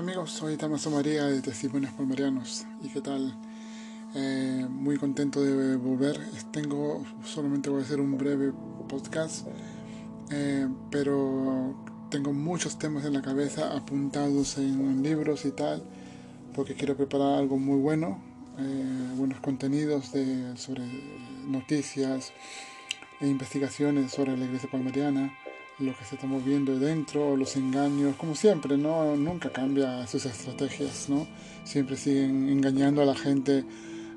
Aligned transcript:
amigos? 0.00 0.30
Soy 0.30 0.56
Damaso 0.56 0.90
María 0.90 1.26
de 1.26 1.42
Testimonios 1.42 1.92
Palmarianos. 1.92 2.64
¿Y 2.82 2.88
qué 2.88 3.02
tal? 3.02 3.36
Eh, 4.14 4.66
muy 4.70 4.96
contento 4.96 5.42
de 5.42 5.76
volver. 5.76 6.18
Tengo, 6.52 7.04
solamente 7.22 7.68
voy 7.68 7.82
a 7.82 7.84
hacer 7.84 8.00
un 8.00 8.16
breve 8.16 8.50
podcast, 8.88 9.46
eh, 10.30 10.66
pero 10.90 11.74
tengo 12.08 12.32
muchos 12.32 12.78
temas 12.78 13.04
en 13.04 13.12
la 13.12 13.20
cabeza 13.20 13.76
apuntados 13.76 14.56
en 14.56 15.02
libros 15.02 15.44
y 15.44 15.50
tal, 15.50 15.82
porque 16.54 16.74
quiero 16.74 16.96
preparar 16.96 17.34
algo 17.34 17.58
muy 17.58 17.78
bueno, 17.78 18.22
eh, 18.58 19.14
buenos 19.16 19.38
contenidos 19.40 20.12
de, 20.12 20.56
sobre 20.56 20.82
noticias 21.46 22.32
e 23.20 23.28
investigaciones 23.28 24.12
sobre 24.12 24.34
la 24.34 24.46
iglesia 24.46 24.70
palmariana 24.70 25.30
lo 25.80 25.96
que 25.96 26.04
se 26.04 26.14
está 26.14 26.26
moviendo 26.26 26.78
dentro, 26.78 27.36
los 27.36 27.56
engaños, 27.56 28.14
como 28.16 28.34
siempre, 28.34 28.76
¿no? 28.76 29.16
Nunca 29.16 29.50
cambia 29.50 30.06
sus 30.06 30.26
estrategias, 30.26 31.08
¿no? 31.08 31.26
Siempre 31.64 31.96
siguen 31.96 32.48
engañando 32.48 33.00
a 33.02 33.06
la 33.06 33.14
gente 33.14 33.64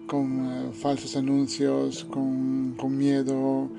con 0.05 0.45
eh, 0.45 0.73
falsos 0.73 1.16
anuncios, 1.16 2.03
con, 2.05 2.76
miedo, 2.98 3.70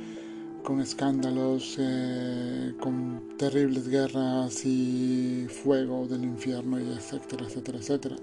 con 0.62 0.80
escándalos, 0.80 1.76
eh, 1.78 2.72
con 2.80 3.36
terribles 3.36 3.88
guerras 3.88 4.64
y 4.64 5.46
fuego 5.48 6.06
del 6.06 6.24
infierno, 6.24 6.80
y 6.80 6.90
etcétera, 6.90 7.44
etcétera, 7.46 7.78
etcétera. 7.78 8.16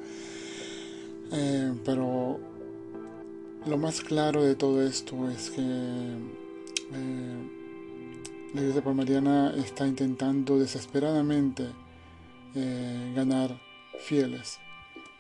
Eh, 1.34 1.73
pero 1.85 2.39
lo 3.67 3.77
más 3.77 4.01
claro 4.01 4.43
de 4.43 4.55
todo 4.55 4.81
esto 4.81 5.29
es 5.29 5.51
que 5.51 5.62
la 8.53 8.61
Iglesia 8.61 8.83
Palmariana 8.83 9.53
está 9.55 9.87
intentando 9.87 10.59
desesperadamente 10.59 11.67
eh, 12.53 13.13
ganar 13.15 13.57
fieles. 13.99 14.59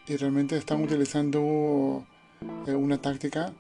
Y 0.07 0.17
realmente 0.17 0.57
están 0.57 0.83
utilizando 0.83 2.05
eh, 2.67 2.73
una 2.73 2.97
táctica 2.97 3.53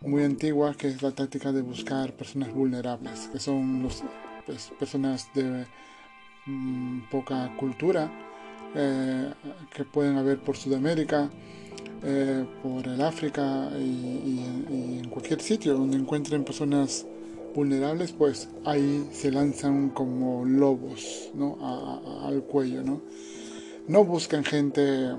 muy 0.00 0.22
antigua 0.22 0.74
que 0.74 0.88
es 0.88 1.02
la 1.02 1.10
táctica 1.10 1.52
de 1.52 1.60
buscar 1.60 2.14
personas 2.14 2.54
vulnerables, 2.54 3.28
que 3.30 3.38
son 3.38 3.82
los, 3.82 4.02
pues, 4.46 4.72
personas 4.78 5.28
de 5.34 5.66
mm, 6.46 7.10
poca 7.10 7.54
cultura 7.56 8.10
eh, 8.74 9.30
que 9.74 9.84
pueden 9.84 10.16
haber 10.16 10.38
por 10.38 10.56
Sudamérica, 10.56 11.30
por 12.62 12.86
el 12.86 13.00
África 13.02 13.70
y, 13.76 13.82
y 14.70 15.00
en 15.02 15.10
cualquier 15.10 15.40
sitio 15.40 15.74
donde 15.74 15.96
encuentren 15.96 16.44
personas 16.44 17.04
vulnerables, 17.54 18.12
pues 18.12 18.48
ahí 18.64 19.08
se 19.12 19.30
lanzan 19.30 19.90
como 19.90 20.44
lobos 20.44 21.30
¿no? 21.34 21.58
al 22.24 22.42
cuello. 22.44 22.82
¿no? 22.82 23.00
no 23.88 24.04
buscan 24.04 24.44
gente 24.44 25.16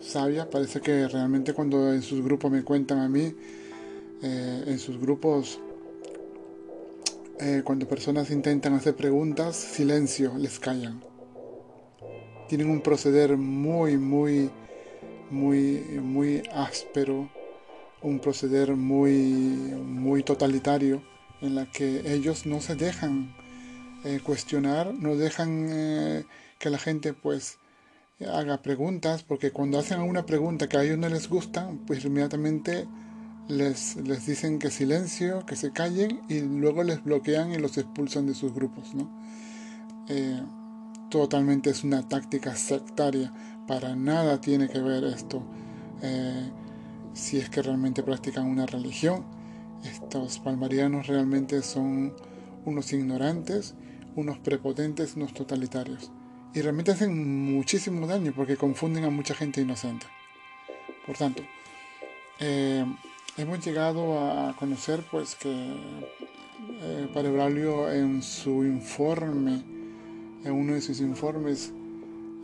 sabia, 0.00 0.50
parece 0.50 0.80
que 0.80 1.08
realmente 1.08 1.54
cuando 1.54 1.92
en 1.92 2.02
sus 2.02 2.22
grupos 2.22 2.50
me 2.50 2.62
cuentan 2.62 2.98
a 2.98 3.08
mí, 3.08 3.32
eh, 4.22 4.64
en 4.66 4.78
sus 4.78 5.00
grupos, 5.00 5.60
eh, 7.38 7.62
cuando 7.64 7.86
personas 7.86 8.30
intentan 8.30 8.74
hacer 8.74 8.96
preguntas, 8.96 9.56
silencio, 9.56 10.32
les 10.36 10.58
callan. 10.58 11.00
Tienen 12.48 12.70
un 12.70 12.80
proceder 12.80 13.36
muy, 13.36 13.96
muy, 13.96 14.50
muy, 15.30 15.80
muy 16.02 16.42
áspero, 16.52 17.30
un 18.02 18.18
proceder 18.18 18.74
muy, 18.74 19.10
muy 19.10 20.22
totalitario 20.22 21.02
en 21.40 21.54
la 21.54 21.66
que 21.66 22.12
ellos 22.12 22.46
no 22.46 22.60
se 22.60 22.76
dejan 22.76 23.34
eh, 24.04 24.20
cuestionar, 24.22 24.94
no 24.94 25.16
dejan 25.16 25.66
eh, 25.68 26.24
que 26.58 26.70
la 26.70 26.78
gente 26.78 27.12
pues 27.12 27.58
haga 28.32 28.62
preguntas, 28.62 29.22
porque 29.22 29.50
cuando 29.50 29.78
hacen 29.78 30.00
alguna 30.00 30.24
pregunta 30.24 30.68
que 30.68 30.78
a 30.78 30.84
ellos 30.84 30.98
no 30.98 31.08
les 31.08 31.28
gusta, 31.28 31.70
pues 31.86 32.04
inmediatamente 32.04 32.86
les, 33.48 33.96
les 33.96 34.26
dicen 34.26 34.58
que 34.58 34.70
silencio, 34.70 35.44
que 35.44 35.56
se 35.56 35.72
callen 35.72 36.22
y 36.28 36.40
luego 36.40 36.82
les 36.82 37.04
bloquean 37.04 37.52
y 37.52 37.58
los 37.58 37.76
expulsan 37.76 38.26
de 38.26 38.34
sus 38.34 38.54
grupos. 38.54 38.94
¿no? 38.94 39.10
Eh, 40.08 40.42
totalmente 41.10 41.70
es 41.70 41.84
una 41.84 42.08
táctica 42.08 42.56
sectaria, 42.56 43.32
para 43.66 43.94
nada 43.96 44.40
tiene 44.40 44.68
que 44.68 44.80
ver 44.80 45.04
esto 45.04 45.42
si 47.14 47.38
es 47.38 47.48
que 47.48 47.62
realmente 47.62 48.02
practican 48.02 48.46
una 48.46 48.66
religión 48.66 49.24
estos 49.84 50.38
palmarianos 50.38 51.06
realmente 51.06 51.62
son 51.62 52.14
unos 52.64 52.92
ignorantes, 52.92 53.74
unos 54.14 54.38
prepotentes, 54.38 55.16
unos 55.16 55.32
totalitarios. 55.34 56.10
Y 56.54 56.62
realmente 56.62 56.92
hacen 56.92 57.54
muchísimo 57.54 58.06
daño 58.06 58.32
porque 58.34 58.56
confunden 58.56 59.04
a 59.04 59.10
mucha 59.10 59.34
gente 59.34 59.60
inocente. 59.60 60.06
Por 61.06 61.16
tanto, 61.16 61.42
eh, 62.40 62.84
hemos 63.36 63.64
llegado 63.64 64.18
a 64.18 64.56
conocer 64.56 65.04
pues 65.10 65.34
que 65.36 65.74
eh, 66.82 67.08
Braulio 67.12 67.90
en 67.92 68.22
su 68.22 68.64
informe, 68.64 69.62
en 70.44 70.52
uno 70.52 70.74
de 70.74 70.80
sus 70.80 71.00
informes, 71.00 71.72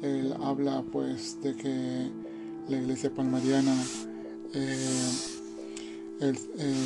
él 0.03 0.35
habla 0.43 0.85
pues 0.93 1.41
de 1.43 1.57
que 1.57 2.11
la 2.69 2.77
iglesia 2.77 3.13
palmariana 3.15 3.75
eh, 4.55 5.11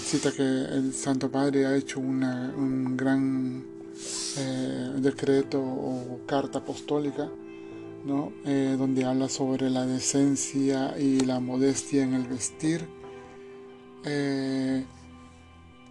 cita 0.02 0.32
que 0.32 0.42
el 0.42 0.92
Santo 0.94 1.30
Padre 1.30 1.66
ha 1.66 1.76
hecho 1.76 2.00
un 2.00 2.96
gran 2.96 3.76
eh, 4.38 4.92
decreto 4.98 5.58
o 5.58 6.20
carta 6.26 6.58
apostólica, 6.58 7.30
¿no? 8.04 8.32
Eh, 8.44 8.76
donde 8.78 9.04
habla 9.04 9.28
sobre 9.30 9.70
la 9.70 9.86
decencia 9.86 10.98
y 10.98 11.20
la 11.20 11.40
modestia 11.40 12.02
en 12.02 12.12
el 12.12 12.26
vestir. 12.26 12.86
Eh, 14.04 14.84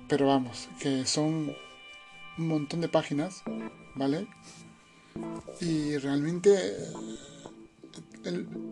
pero 0.08 0.28
vamos, 0.28 0.70
que 0.80 1.06
son 1.06 1.56
un 2.38 2.48
montón 2.48 2.82
de 2.82 2.90
páginas, 2.90 3.42
¿vale? 3.96 4.28
Y 5.62 5.98
realmente 5.98 6.76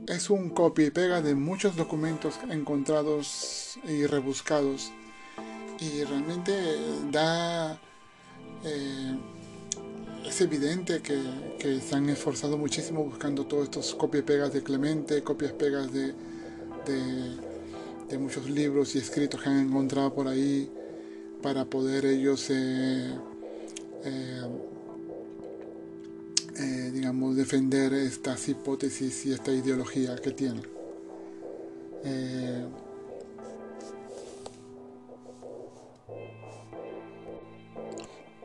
es 0.07 0.29
un 0.29 0.49
copia 0.49 0.87
y 0.87 0.91
pega 0.91 1.21
de 1.21 1.35
muchos 1.35 1.75
documentos 1.75 2.39
encontrados 2.49 3.79
y 3.87 4.05
rebuscados. 4.05 4.91
Y 5.79 6.03
realmente 6.03 6.53
da 7.11 7.79
eh, 8.63 9.17
es 10.25 10.41
evidente 10.41 11.01
que, 11.01 11.79
se 11.79 11.95
han 11.95 12.09
esforzado 12.09 12.57
muchísimo 12.57 13.03
buscando 13.03 13.45
todos 13.45 13.65
estos 13.65 13.95
copia 13.95 14.19
y 14.19 14.23
pegas 14.23 14.53
de 14.53 14.63
Clemente, 14.63 15.21
copias 15.23 15.51
y 15.51 15.55
pegas 15.55 15.91
de, 15.91 16.13
de, 18.09 18.17
muchos 18.17 18.47
libros 18.47 18.95
y 18.95 18.99
escritos 18.99 19.41
que 19.41 19.49
han 19.49 19.67
encontrado 19.67 20.13
por 20.13 20.27
ahí 20.27 20.71
para 21.41 21.65
poder 21.65 22.05
ellos 22.05 22.47
eh, 22.51 23.11
eh, 24.05 24.41
eh, 26.57 26.91
digamos, 26.93 27.35
defender 27.35 27.93
estas 27.93 28.47
hipótesis 28.47 29.25
y 29.25 29.33
esta 29.33 29.51
ideología 29.51 30.15
que 30.17 30.31
tiene. 30.31 30.61
Eh, 32.03 32.65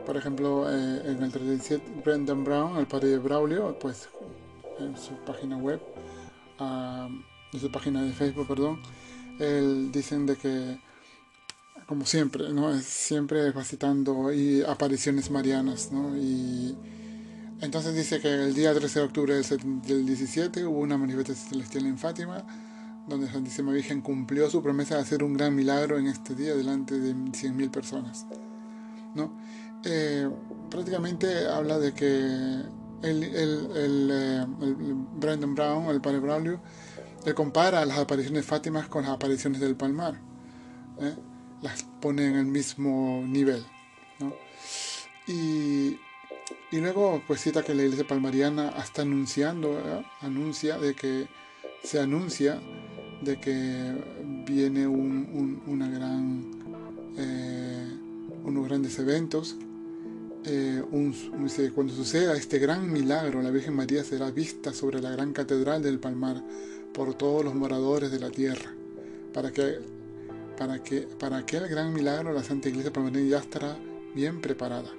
por 0.06 0.16
ejemplo, 0.16 0.70
eh, 0.70 1.02
en 1.04 1.22
el 1.22 1.30
37, 1.30 1.84
Brendan 2.02 2.44
Brown, 2.44 2.78
el 2.78 2.86
padre 2.86 3.08
de 3.08 3.18
Braulio, 3.18 3.78
pues 3.78 4.08
en 4.78 4.97
su 4.97 5.12
página 5.26 5.58
web, 5.58 5.80
ah, 6.58 7.08
en 7.52 7.60
su 7.60 7.70
página 7.70 8.02
de 8.02 8.12
Facebook, 8.12 8.48
perdón, 8.48 8.80
él 9.38 9.92
dicen 9.92 10.24
de 10.24 10.36
que, 10.36 10.80
como 11.86 12.06
siempre, 12.06 12.52
¿no? 12.52 12.78
Siempre 12.80 13.52
facilitando 13.52 14.32
y 14.32 14.62
apariciones 14.62 15.30
marianas, 15.30 15.92
¿no? 15.92 16.16
Y 16.16 16.74
entonces 17.60 17.95
dice 17.95 18.21
que 18.21 18.33
el 18.33 18.55
día 18.55 18.72
13 18.72 19.01
de 19.01 19.05
octubre 19.05 19.34
del 19.34 20.07
17 20.07 20.65
hubo 20.65 20.78
una 20.78 20.97
manifestación 20.97 21.51
celestial 21.51 21.87
en 21.87 21.99
Fátima, 21.99 22.45
donde 23.09 23.27
la 23.27 23.33
Santísima 23.33 23.72
Virgen 23.72 24.01
cumplió 24.01 24.49
su 24.49 24.63
promesa 24.63 24.95
de 24.97 25.01
hacer 25.01 25.25
un 25.25 25.34
gran 25.34 25.55
milagro 25.55 25.99
en 25.99 26.07
este 26.07 26.34
día 26.34 26.55
delante 26.55 26.99
de 26.99 27.15
100.000 27.15 27.71
personas. 27.71 28.27
¿no? 29.15 29.33
Eh, 29.84 30.28
prácticamente 30.71 31.47
habla 31.49 31.78
de 31.78 31.95
que 31.95 32.07
el, 32.07 33.22
el, 33.25 34.09
eh, 34.13 34.47
Brandon 35.16 35.55
Brown, 35.55 35.87
el 35.87 36.01
padre 36.01 36.21
Braulio, 36.21 36.60
le 37.25 37.34
compara 37.34 37.84
las 37.84 37.99
apariciones 37.99 38.43
de 38.43 38.49
Fátima 38.49 38.89
con 38.89 39.03
las 39.03 39.13
apariciones 39.13 39.60
del 39.60 39.75
Palmar. 39.75 40.21
¿eh? 41.01 41.15
Las 41.63 41.83
pone 42.01 42.27
en 42.27 42.37
el 42.37 42.47
mismo 42.47 43.22
nivel. 43.27 43.65
¿no? 44.21 44.33
Y 45.27 45.99
y 46.70 46.78
luego 46.78 47.22
pues 47.26 47.41
cita 47.41 47.62
que 47.62 47.74
la 47.74 47.82
iglesia 47.82 48.06
palmariana 48.06 48.70
está 48.78 49.03
anunciando, 49.03 49.80
anuncia 50.20 50.78
de 50.78 50.94
que 50.94 51.28
se 51.82 52.00
anuncia 52.00 52.60
de 53.22 53.41
que 53.41 53.94
viene 54.47 54.86
un, 54.86 55.62
una 55.66 55.88
gran, 55.88 56.50
eh, 57.16 57.88
unos 58.44 58.68
grandes 58.68 58.98
eventos 58.98 59.56
eh, 60.44 60.82
cuando 61.74 61.92
suceda 61.92 62.36
este 62.36 62.59
gran 62.59 62.91
milagro, 62.91 63.42
la 63.42 63.50
Virgen 63.50 63.74
María 63.74 64.04
será 64.04 64.30
vista 64.30 64.72
sobre 64.72 65.00
la 65.00 65.10
gran 65.10 65.32
catedral 65.32 65.82
del 65.82 65.98
Palmar 65.98 66.42
por 66.94 67.14
todos 67.14 67.44
los 67.44 67.54
moradores 67.54 68.10
de 68.10 68.21
la 68.21 68.30
tierra, 68.30 68.72
para 69.32 69.53
que 69.53 69.80
para 70.56 70.82
que 70.82 71.03
para 71.03 71.38
aquel 71.38 71.68
gran 71.68 71.92
milagro 71.92 72.32
la 72.32 72.42
Santa 72.42 72.68
Iglesia 72.68 72.92
Palmarina 72.92 73.28
ya 73.28 73.38
estará 73.38 73.78
bien 74.14 74.41
preparada. 74.41 74.91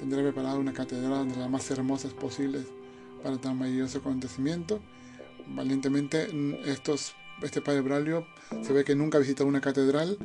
Tendrá 0.00 0.22
preparada 0.22 0.56
una 0.56 0.72
catedral 0.72 1.28
de 1.28 1.36
las 1.36 1.50
más 1.50 1.70
hermosas 1.70 2.14
posibles 2.14 2.64
para 3.22 3.36
tan 3.36 3.58
maravilloso 3.58 3.98
acontecimiento. 3.98 4.80
Valientemente 5.46 6.26
estos 6.64 7.14
este 7.42 7.60
padre 7.60 7.82
Braulio 7.82 8.26
se 8.62 8.72
ve 8.72 8.82
que 8.82 8.94
nunca 8.94 9.18
ha 9.18 9.20
visitado 9.20 9.46
una 9.46 9.60
catedral 9.60 10.16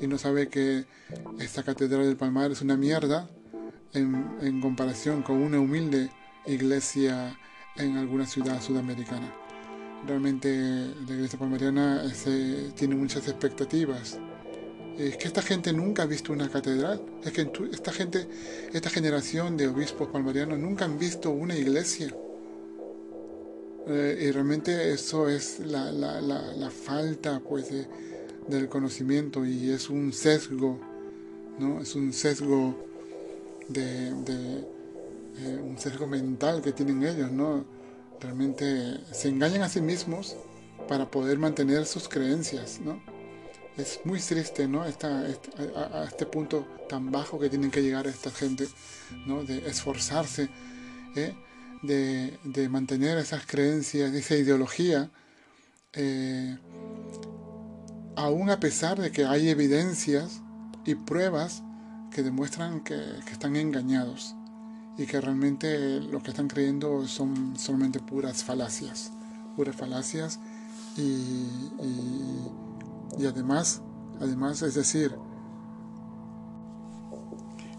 y 0.00 0.06
no 0.06 0.16
sabe 0.16 0.48
que 0.48 0.84
esta 1.40 1.64
catedral 1.64 2.06
del 2.06 2.16
Palmar 2.16 2.52
es 2.52 2.62
una 2.62 2.76
mierda 2.76 3.28
en, 3.92 4.60
comparación 4.60 5.22
con 5.22 5.42
una 5.42 5.58
humilde 5.58 6.10
iglesia 6.46 7.36
en 7.76 7.96
alguna 7.96 8.26
ciudad 8.26 8.62
sudamericana. 8.62 9.34
Realmente 10.06 10.48
la 11.06 11.14
iglesia 11.14 11.36
palmariana 11.36 12.04
tiene 12.76 12.94
muchas 12.94 13.26
expectativas. 13.26 14.20
Es 14.98 15.18
que 15.18 15.28
esta 15.28 15.42
gente 15.42 15.72
nunca 15.72 16.04
ha 16.04 16.06
visto 16.06 16.32
una 16.32 16.48
catedral. 16.48 17.02
Es 17.22 17.32
que 17.32 17.50
esta 17.72 17.92
gente, 17.92 18.26
esta 18.72 18.88
generación 18.88 19.56
de 19.56 19.68
obispos 19.68 20.08
palmarianos 20.08 20.58
nunca 20.58 20.86
han 20.86 20.98
visto 20.98 21.30
una 21.30 21.54
iglesia. 21.54 22.14
Eh, 23.88 24.18
y 24.20 24.30
realmente 24.30 24.92
eso 24.92 25.28
es 25.28 25.60
la, 25.60 26.70
falta 26.70 27.40
pues, 27.40 27.68
del 28.48 28.68
conocimiento 28.68 29.44
y 29.44 29.70
es 29.70 29.90
un 29.90 30.12
sesgo, 30.12 30.80
¿no? 31.58 31.80
Es 31.80 31.94
un 31.94 32.12
sesgo 32.12 32.74
de, 33.68 34.08
eh, 34.08 35.60
un 35.62 35.78
sesgo 35.78 36.06
mental 36.06 36.62
que 36.62 36.72
tienen 36.72 37.04
ellos, 37.04 37.30
¿no? 37.30 37.64
Realmente 38.20 38.98
se 39.12 39.28
engañan 39.28 39.62
a 39.62 39.68
sí 39.68 39.82
mismos 39.82 40.36
para 40.88 41.10
poder 41.10 41.38
mantener 41.38 41.84
sus 41.84 42.08
creencias, 42.08 42.80
¿no? 42.80 43.00
Es 43.76 44.00
muy 44.04 44.20
triste, 44.20 44.66
¿no? 44.68 44.84
Esta, 44.84 45.28
este, 45.28 45.50
a, 45.76 46.04
este 46.04 46.26
punto 46.26 46.66
tan 46.88 47.10
bajo 47.10 47.38
que 47.38 47.50
tienen 47.50 47.70
que 47.70 47.82
llegar 47.82 48.06
esta 48.06 48.30
gente, 48.30 48.68
¿no? 49.26 49.44
De 49.44 49.68
esforzarse, 49.68 50.48
¿eh? 51.14 51.34
de, 51.82 52.38
de, 52.44 52.68
mantener 52.68 53.18
esas 53.18 53.44
creencias, 53.46 54.12
esa 54.14 54.34
ideología, 54.34 55.10
eh, 55.92 56.58
aún 58.16 58.50
a 58.50 58.60
pesar 58.60 59.00
de 59.00 59.12
que 59.12 59.24
hay 59.24 59.48
evidencias 59.48 60.40
y 60.84 60.94
pruebas 60.94 61.62
que 62.10 62.22
demuestran 62.22 62.82
que, 62.82 62.98
están 63.30 63.56
engañados 63.56 64.34
y 64.98 65.06
que 65.06 65.20
realmente 65.20 66.00
lo 66.00 66.22
que 66.22 66.30
están 66.30 66.48
creyendo 66.48 67.06
son 67.06 67.58
solamente 67.58 68.00
puras 68.00 68.42
falacias, 68.42 69.12
puras 69.54 69.76
falacias 69.76 70.40
y, 70.96 71.46
además, 73.26 73.82
además 74.20 74.62
es 74.62 74.74
decir, 74.74 75.16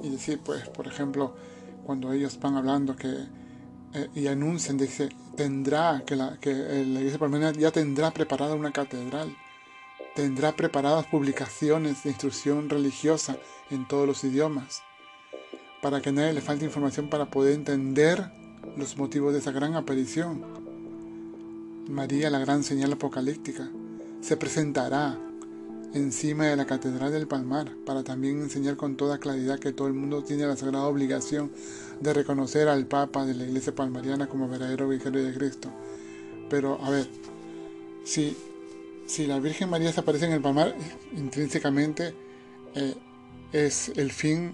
y 0.02 0.10
decir 0.10 0.40
pues 0.44 0.68
por 0.70 0.88
ejemplo 0.88 1.36
cuando 1.86 2.14
ellos 2.14 2.40
van 2.40 2.56
hablando 2.56 2.96
que 2.96 3.10
eh, 3.94 4.10
y 4.14 4.28
anuncian 4.28 4.78
dice 4.78 5.10
tendrá 5.36 6.04
que 6.06 6.16
la 6.16 6.38
que 6.40 6.52
iglesia 6.52 7.18
palmera 7.18 7.52
ya 7.52 7.72
tendrá 7.72 8.12
preparada 8.12 8.54
una 8.54 8.72
catedral 8.72 9.36
tendrá 10.18 10.56
preparadas 10.56 11.06
publicaciones 11.06 12.02
de 12.02 12.10
instrucción 12.10 12.72
religiosa 12.72 13.38
en 13.70 13.88
todos 13.88 14.08
los 14.08 14.24
idiomas, 14.24 14.82
para 15.80 16.02
que 16.02 16.10
a 16.10 16.12
nadie 16.12 16.34
le 16.34 16.42
falte 16.42 16.66
información 16.66 17.08
para 17.08 17.28
poder 17.28 17.54
entender 17.54 18.32
los 18.76 18.98
motivos 18.98 19.34
de 19.34 19.40
esa 19.40 19.52
gran 19.52 19.76
aparición. 19.76 20.44
María, 21.88 22.32
la 22.32 22.40
gran 22.40 22.64
señal 22.64 22.94
apocalíptica, 22.94 23.70
se 24.22 24.38
presentará 24.38 25.18
encima 25.94 26.46
de 26.46 26.56
la 26.56 26.66
Catedral 26.66 27.12
del 27.12 27.28
Palmar 27.28 27.72
para 27.86 28.04
también 28.04 28.42
enseñar 28.42 28.76
con 28.76 28.98
toda 28.98 29.20
claridad 29.20 29.60
que 29.60 29.72
todo 29.72 29.88
el 29.88 29.94
mundo 29.94 30.24
tiene 30.24 30.46
la 30.46 30.58
sagrada 30.58 30.86
obligación 30.86 31.52
de 32.02 32.14
reconocer 32.14 32.68
al 32.68 32.86
Papa 32.86 33.26
de 33.26 33.34
la 33.34 33.46
Iglesia 33.46 33.74
Palmariana 33.74 34.28
como 34.28 34.48
verdadero 34.48 34.90
vicario 34.90 35.24
de 35.24 35.34
Cristo. 35.34 35.70
Pero, 36.50 36.80
a 36.84 36.90
ver, 36.90 37.08
si 38.04 38.36
si 39.08 39.26
la 39.26 39.40
Virgen 39.40 39.70
María 39.70 39.92
se 39.92 40.02
aparece 40.02 40.26
en 40.26 40.34
el 40.34 40.42
Palmar, 40.42 40.76
intrínsecamente 41.16 42.14
eh, 42.76 42.94
es 43.54 43.90
el 43.96 44.12
fin 44.12 44.52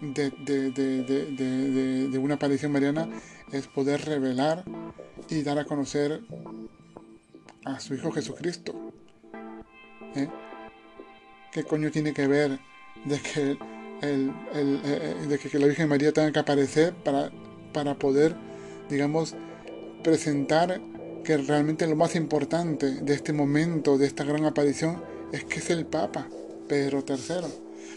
de, 0.00 0.30
una 2.18 2.34
aparición 2.34 2.70
mariana, 2.70 3.08
es 3.52 3.66
poder 3.66 4.04
revelar 4.04 4.64
y 5.28 5.42
dar 5.42 5.58
a 5.58 5.64
conocer 5.64 6.22
a 7.64 7.80
su 7.80 7.94
Hijo 7.94 8.12
Jesucristo. 8.12 8.85
¿Qué 11.52 11.64
coño 11.64 11.90
tiene 11.90 12.12
que 12.12 12.26
ver 12.26 12.58
de 13.04 13.20
que, 13.20 13.58
eh, 14.02 15.38
que 15.50 15.58
la 15.58 15.66
Virgen 15.66 15.88
María 15.88 16.12
tenga 16.12 16.32
que 16.32 16.38
aparecer 16.38 16.94
para, 16.94 17.30
para 17.72 17.98
poder, 17.98 18.34
digamos, 18.88 19.34
presentar 20.02 20.80
que 21.24 21.36
realmente 21.36 21.86
lo 21.86 21.96
más 21.96 22.14
importante 22.14 22.86
de 23.02 23.14
este 23.14 23.32
momento, 23.32 23.98
de 23.98 24.06
esta 24.06 24.24
gran 24.24 24.44
aparición, 24.44 25.02
es 25.32 25.44
que 25.44 25.58
es 25.58 25.70
el 25.70 25.84
Papa, 25.86 26.28
Pedro 26.68 27.04
III. 27.06 27.48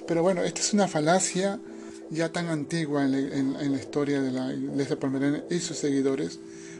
Pero 0.07 0.23
bueno, 0.23 0.43
esta 0.43 0.61
es 0.61 0.73
una 0.73 0.87
falacia 0.87 1.59
ya 2.09 2.31
tan 2.31 2.47
antigua 2.47 3.05
en 3.05 3.53
la, 3.53 3.77
historia 3.79 4.21
de 4.21 4.31
la 4.31 4.51
Iglesia 4.53 4.99
Palmerana 4.99 5.43
y 5.49 5.59
sus 5.59 5.77
seguidores, 5.77 6.39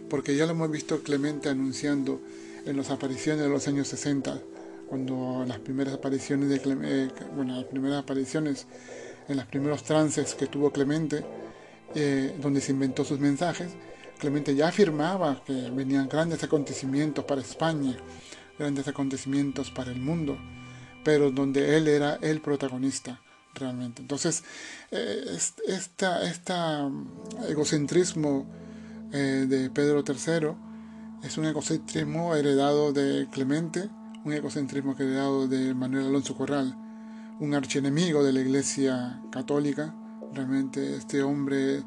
porque 0.09 0.35
ya 0.35 0.45
lo 0.45 0.53
hemos 0.53 0.71
visto 0.71 1.03
Clemente 1.03 1.49
anunciando 1.49 2.19
en 2.65 2.77
las 2.77 2.89
apariciones 2.89 3.43
de 3.43 3.49
los 3.49 3.67
años 3.67 3.87
60, 3.89 4.41
cuando 4.89 5.45
las 5.47 5.59
primeras 5.59 5.93
apariciones 5.93 6.49
de 6.49 6.55
eh, 6.55 7.09
bueno, 7.35 7.55
las 7.55 7.65
primeras 7.65 8.03
apariciones 8.03 8.65
en 9.27 9.37
los 9.37 9.45
primeros 9.45 9.83
trances 9.83 10.33
que 10.33 10.47
tuvo 10.47 10.71
Clemente, 10.71 11.23
eh, 11.95 12.35
donde 12.41 12.59
se 12.61 12.71
inventó 12.71 13.05
sus 13.05 13.19
mensajes, 13.19 13.69
Clemente 14.17 14.53
ya 14.53 14.67
afirmaba 14.67 15.41
que 15.45 15.69
venían 15.71 16.09
grandes 16.09 16.43
acontecimientos 16.43 17.23
para 17.23 17.39
España, 17.39 17.95
grandes 18.57 18.87
acontecimientos 18.87 19.71
para 19.71 19.91
el 19.91 19.99
mundo, 20.01 20.37
pero 21.05 21.31
donde 21.31 21.77
él 21.77 21.87
era 21.87 22.15
el 22.21 22.41
protagonista 22.41 23.21
realmente. 23.53 24.01
Entonces, 24.01 24.43
eh, 24.91 25.37
este 25.67 26.05
egocentrismo 27.47 28.45
eh, 29.13 29.45
de 29.47 29.69
Pedro 29.69 30.03
III 30.05 30.49
es 31.23 31.37
un 31.37 31.45
egocentrismo 31.45 32.35
heredado 32.35 32.91
de 32.91 33.27
Clemente, 33.31 33.89
un 34.23 34.33
egocentrismo 34.33 34.95
heredado 34.97 35.47
de 35.47 35.73
Manuel 35.73 36.07
Alonso 36.07 36.35
Corral, 36.35 36.75
un 37.39 37.53
archienemigo 37.53 38.23
de 38.23 38.33
la 38.33 38.41
Iglesia 38.41 39.21
Católica. 39.31 39.95
Realmente 40.33 40.97
este 40.97 41.23
hombre 41.23 41.83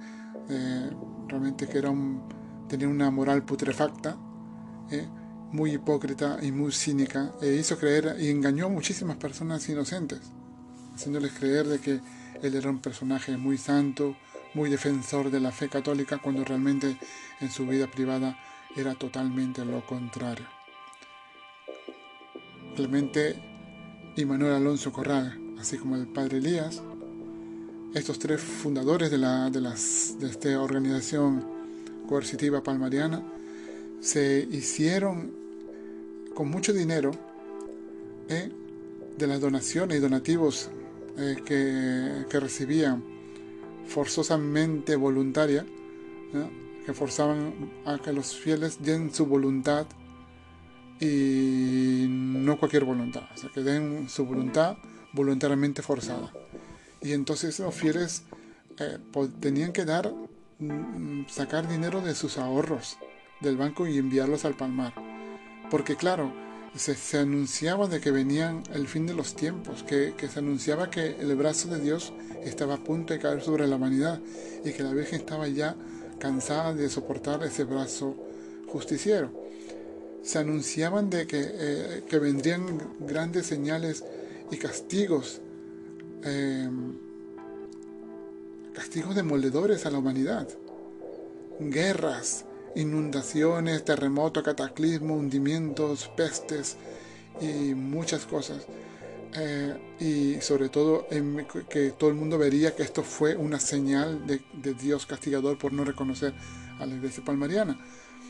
eh, 0.49 0.91
realmente 1.29 1.67
que 1.67 1.79
era 1.79 1.91
un, 1.91 2.23
tenía 2.69 2.89
una 2.89 3.11
moral 3.11 3.45
putrefacta, 3.45 4.17
eh, 4.91 5.09
muy 5.51 5.73
hipócrita 5.73 6.39
y 6.43 6.53
muy 6.53 6.73
cínica, 6.73 7.33
e 7.41 7.55
hizo 7.55 7.79
creer 7.79 8.17
y 8.21 8.29
engañó 8.29 8.67
a 8.67 8.71
muchísimas 8.71 9.17
personas 9.17 9.69
inocentes, 9.69 10.21
haciéndoles 10.95 11.33
creer 11.33 11.67
de 11.67 11.79
que 11.79 12.01
él 12.43 12.55
era 12.55 12.71
un 12.71 12.81
personaje 12.81 13.37
muy 13.37 13.59
santo, 13.59 14.17
muy 14.55 14.71
defensor 14.71 15.31
de 15.31 15.41
la 15.41 15.53
fe 15.53 15.69
católica, 15.69 16.19
cuando 16.19 16.45
realmente 16.45 16.99
en 17.41 17.51
su 17.51 17.67
vida 17.67 17.87
privada 17.87 18.37
era 18.77 18.95
totalmente 18.95 19.65
lo 19.65 19.85
contrario. 19.87 20.47
Clemente 22.75 23.37
y 24.17 24.25
Manuel 24.25 24.55
Alonso 24.55 24.93
Corral, 24.93 25.39
así 25.59 25.79
como 25.79 25.97
el 25.97 26.07
padre 26.07 26.39
Elías, 26.39 26.83
estos 27.95 28.19
tres 28.19 28.41
fundadores 28.41 29.11
de, 29.11 29.19
la, 29.19 29.51
de, 29.51 29.61
las, 29.61 30.17
de 30.19 30.29
esta 30.29 30.61
organización 30.61 31.45
coercitiva 32.09 32.63
palmariana 32.63 33.23
se 34.01 34.49
hicieron 34.51 35.33
con 36.35 36.51
mucho 36.51 36.73
dinero 36.73 37.13
eh, 38.29 38.51
de 39.17 39.27
las 39.27 39.41
donaciones 39.41 39.99
y 39.99 40.01
donativos 40.01 40.71
eh, 41.19 41.37
que, 41.45 42.41
recibían 42.41 43.03
forzosamente 43.87 44.97
voluntaria, 44.97 45.67
que 46.87 46.93
forzaban 46.95 47.71
a 47.85 47.99
que 47.99 48.13
los 48.13 48.35
fieles 48.35 48.83
den 48.83 49.13
su 49.13 49.27
voluntad 49.27 49.87
y 51.03 52.07
no 52.09 52.59
cualquier 52.59 52.85
voluntad, 52.85 53.25
o 53.35 53.37
sea, 53.37 53.51
que 53.53 53.63
den 53.63 54.09
su 54.09 54.25
voluntad 54.25 54.77
voluntariamente 55.13 55.83
forzada. 55.83 56.33
Y 57.01 57.13
entonces 57.13 57.59
los 57.59 57.75
fieles 57.75 58.23
eh, 58.79 58.99
tenían 59.41 59.73
que 59.73 59.85
dar, 59.85 60.15
mm, 60.61 61.25
sacar 61.29 61.69
dinero 61.69 62.03
de 62.03 62.15
sus 62.15 62.39
ahorros 62.39 62.99
del 63.41 63.57
banco 63.57 63.89
y 63.89 63.99
enviarlos 63.99 64.45
al 64.45 64.55
palmar. 64.55 64.95
Porque 65.73 65.97
claro, 65.97 66.33
se, 66.77 67.19
anunciaba 67.19 67.89
de 67.89 68.01
que 68.01 68.13
venían 68.13 68.63
el 68.73 68.87
fin 68.87 69.05
de 69.05 69.15
los 69.15 69.35
tiempos, 69.35 69.83
que, 69.83 70.15
se 70.33 70.39
anunciaba 70.39 70.89
que 70.89 71.17
el 71.19 71.35
brazo 71.35 71.69
de 71.69 71.81
Dios 71.81 72.13
estaba 72.45 72.75
a 72.75 72.85
punto 72.85 73.13
de 73.13 73.19
caer 73.19 73.43
sobre 73.43 73.67
la 73.67 73.75
humanidad 73.75 74.21
y 74.65 74.71
que 74.71 74.85
la 74.85 74.93
Virgen 74.93 75.19
estaba 75.19 75.49
ya 75.49 75.75
cansada 76.21 76.75
de 76.75 76.89
soportar 76.89 77.43
ese 77.43 77.65
brazo 77.65 78.15
justiciero. 78.69 79.42
Se 80.23 80.39
anunciaban 80.39 81.11
de 81.11 81.27
que, 81.27 81.41
eh, 81.43 82.03
que 82.09 82.19
vendrían 82.19 82.79
grandes 83.01 83.47
señales 83.47 84.05
y 84.51 84.57
castigos, 84.57 85.41
em, 86.23 86.95
castigos 88.73 89.15
demoledores 89.15 89.85
a 89.87 89.91
la 89.91 89.99
humanidad, 89.99 90.49
guerras, 91.59 92.45
inundaciones, 92.75 93.85
terremotos, 93.85 94.43
cataclismos, 94.43 95.19
hundimientos, 95.19 96.11
pestes 96.17 96.77
y 97.41 97.75
muchas 97.75 98.27
cosas. 98.27 98.67
Eh, 99.35 99.75
y 99.99 100.41
sobre 100.43 100.69
todo 100.69 101.07
que 101.71 101.93
todo 101.93 102.11
el 102.11 102.17
mundo 102.17 102.37
vería 102.37 102.77
que 102.77 102.83
esto 102.83 103.03
fue 103.03 103.35
una 103.35 103.59
señal 103.59 104.27
de, 104.27 104.43
Dios 104.75 105.07
castigador 105.07 105.57
por 105.57 105.73
no 105.73 105.85
reconocer 105.85 106.35
a 106.79 106.87
la 106.87 106.95
iglesia 106.95 107.25
palmariana. 107.25 107.79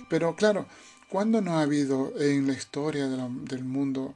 Pero 0.09 0.37
claro, 0.37 0.67
¿cuándo 1.13 1.43
no 1.43 1.59
ha 1.59 1.61
habido 1.61 2.11
en 2.19 2.47
la 2.47 2.55
historia 2.55 3.07
del 3.07 3.65
mundo, 3.65 4.15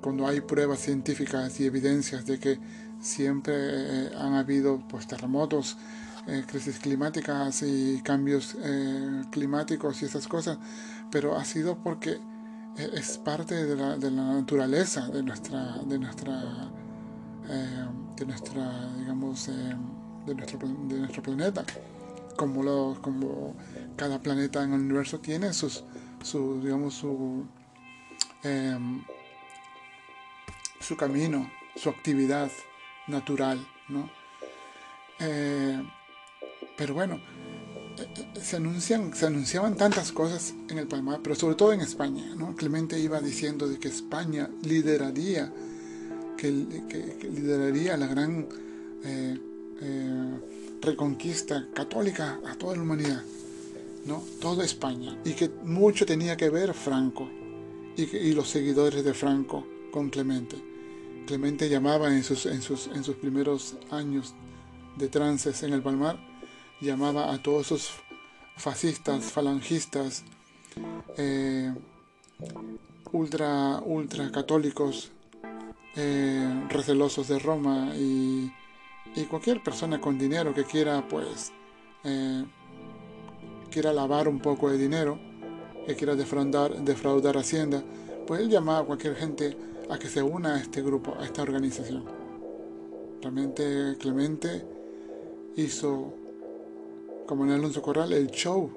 cuando 0.00 0.26
hay 0.26 0.40
pruebas 0.40 0.80
científicas 0.80 1.60
y 1.60 1.66
evidencias 1.66 2.24
de 2.24 2.40
que 2.40 2.58
siempre 3.02 3.52
eh, 3.54 4.10
han 4.18 4.32
habido 4.32 4.82
pues, 4.88 5.06
terremotos, 5.06 5.76
eh, 6.26 6.42
crisis 6.48 6.78
climáticas 6.78 7.62
y 7.62 8.00
cambios 8.02 8.56
eh, 8.62 9.24
climáticos 9.30 10.00
y 10.00 10.06
esas 10.06 10.26
cosas, 10.26 10.56
pero 11.10 11.36
ha 11.36 11.44
sido 11.44 11.76
porque 11.84 12.12
eh, 12.78 12.90
es 12.94 13.18
parte 13.18 13.66
de 13.66 13.76
la, 13.76 13.98
naturaleza 13.98 15.08
de 15.08 15.22
nuestra, 15.22 15.82
de 15.86 15.98
nuestra, 15.98 16.70
de 18.16 18.26
nuestra, 18.26 18.94
digamos, 18.96 19.48
de 19.48 20.34
nuestro, 20.34 20.58
de 20.88 20.98
nuestro 20.98 21.22
planeta. 21.22 21.62
Como, 22.38 22.62
lo, 22.62 22.98
como 23.02 23.54
cada 23.96 24.18
planeta 24.20 24.62
en 24.62 24.72
el 24.74 24.80
universo 24.80 25.20
tiene 25.20 25.54
sus, 25.54 25.84
su, 26.22 26.60
digamos, 26.62 26.94
su, 26.94 27.44
em, 28.42 29.02
su 30.80 30.96
camino, 30.96 31.50
su 31.74 31.88
actividad 31.88 32.50
natural, 33.06 33.66
¿no? 33.88 34.10
Pero 36.76 36.92
bueno, 36.92 37.18
eh, 37.98 38.06
eh, 38.16 38.40
se, 38.42 38.56
anuncian, 38.56 39.14
se 39.14 39.26
anunciaban 39.26 39.76
tantas 39.76 40.12
cosas 40.12 40.54
en 40.68 40.78
el 40.78 40.86
Palmar, 40.86 41.20
pero 41.22 41.34
sobre 41.34 41.54
todo 41.54 41.72
en 41.72 41.80
España. 41.80 42.34
¿no? 42.36 42.54
Clemente 42.54 42.98
iba 43.00 43.20
diciendo 43.20 43.66
de 43.66 43.78
que 43.78 43.88
España 43.88 44.50
lideraría, 44.62 45.52
que, 46.36 46.50
lideraría 46.50 47.96
la 47.96 48.06
gran 48.06 48.46
eh, 49.04 49.38
reconquista 50.82 51.66
católica 51.74 52.40
a 52.46 52.54
toda 52.54 52.76
la 52.76 52.82
humanidad, 52.82 53.22
¿no? 54.06 54.22
toda 54.40 54.64
España, 54.64 55.20
y 55.24 55.32
que 55.32 55.48
mucho 55.64 56.06
tenía 56.06 56.36
que 56.36 56.48
ver 56.48 56.72
Franco 56.74 57.28
y, 57.96 58.02
y 58.04 58.32
los 58.32 58.48
seguidores 58.48 59.04
de 59.04 59.14
Franco 59.14 59.66
con 59.90 60.10
Clemente. 60.10 60.56
Clemente 61.26 61.68
llamaba 61.68 62.08
en 62.08 62.22
sus, 62.22 62.46
en 62.46 62.62
sus, 62.62 62.86
en 62.86 63.02
sus 63.02 63.16
primeros 63.16 63.76
años 63.90 64.34
de 64.96 65.08
trances 65.08 65.62
en 65.62 65.72
el 65.72 65.82
Palmar, 65.82 66.18
llamaba 66.80 67.32
a 67.32 67.42
todos 67.42 67.66
esos 67.66 67.90
fascistas, 68.56 69.24
falangistas, 69.32 70.24
eh, 71.16 71.74
ultra, 73.12 73.80
ultra 73.84 74.30
católicos, 74.30 75.10
eh, 75.96 76.66
recelosos 76.68 77.28
de 77.28 77.38
Roma 77.38 77.92
y, 77.96 78.52
cualquier 79.30 79.62
persona 79.62 79.98
con 79.98 80.18
dinero 80.18 80.52
que 80.52 80.64
quiera, 80.64 81.06
pues, 81.08 81.50
eh, 82.04 82.44
quiera 83.70 83.92
lavar 83.92 84.28
un 84.28 84.40
poco 84.40 84.70
de 84.70 84.78
dinero, 84.78 85.18
que 85.86 85.94
quiera 85.94 86.14
defraudar, 86.14 86.82
defraudar 86.82 87.36
Hacienda, 87.36 87.82
pues 88.26 88.40
él 88.40 88.48
llamaba 88.48 88.80
a 88.80 88.84
cualquier 88.84 89.14
gente 89.14 89.56
a 89.88 89.98
que 89.98 90.08
se 90.08 90.22
una 90.22 90.56
a 90.56 90.60
este 90.60 90.82
grupo, 90.82 91.14
a 91.18 91.24
esta 91.24 91.42
organización. 91.42 92.04
Realmente 93.20 93.96
Clemente 93.98 94.64
hizo 95.56 96.12
como 97.26 97.44
en 97.44 97.50
Alonso 97.50 97.82
Corral, 97.82 98.12
el 98.12 98.28
show. 98.28 98.70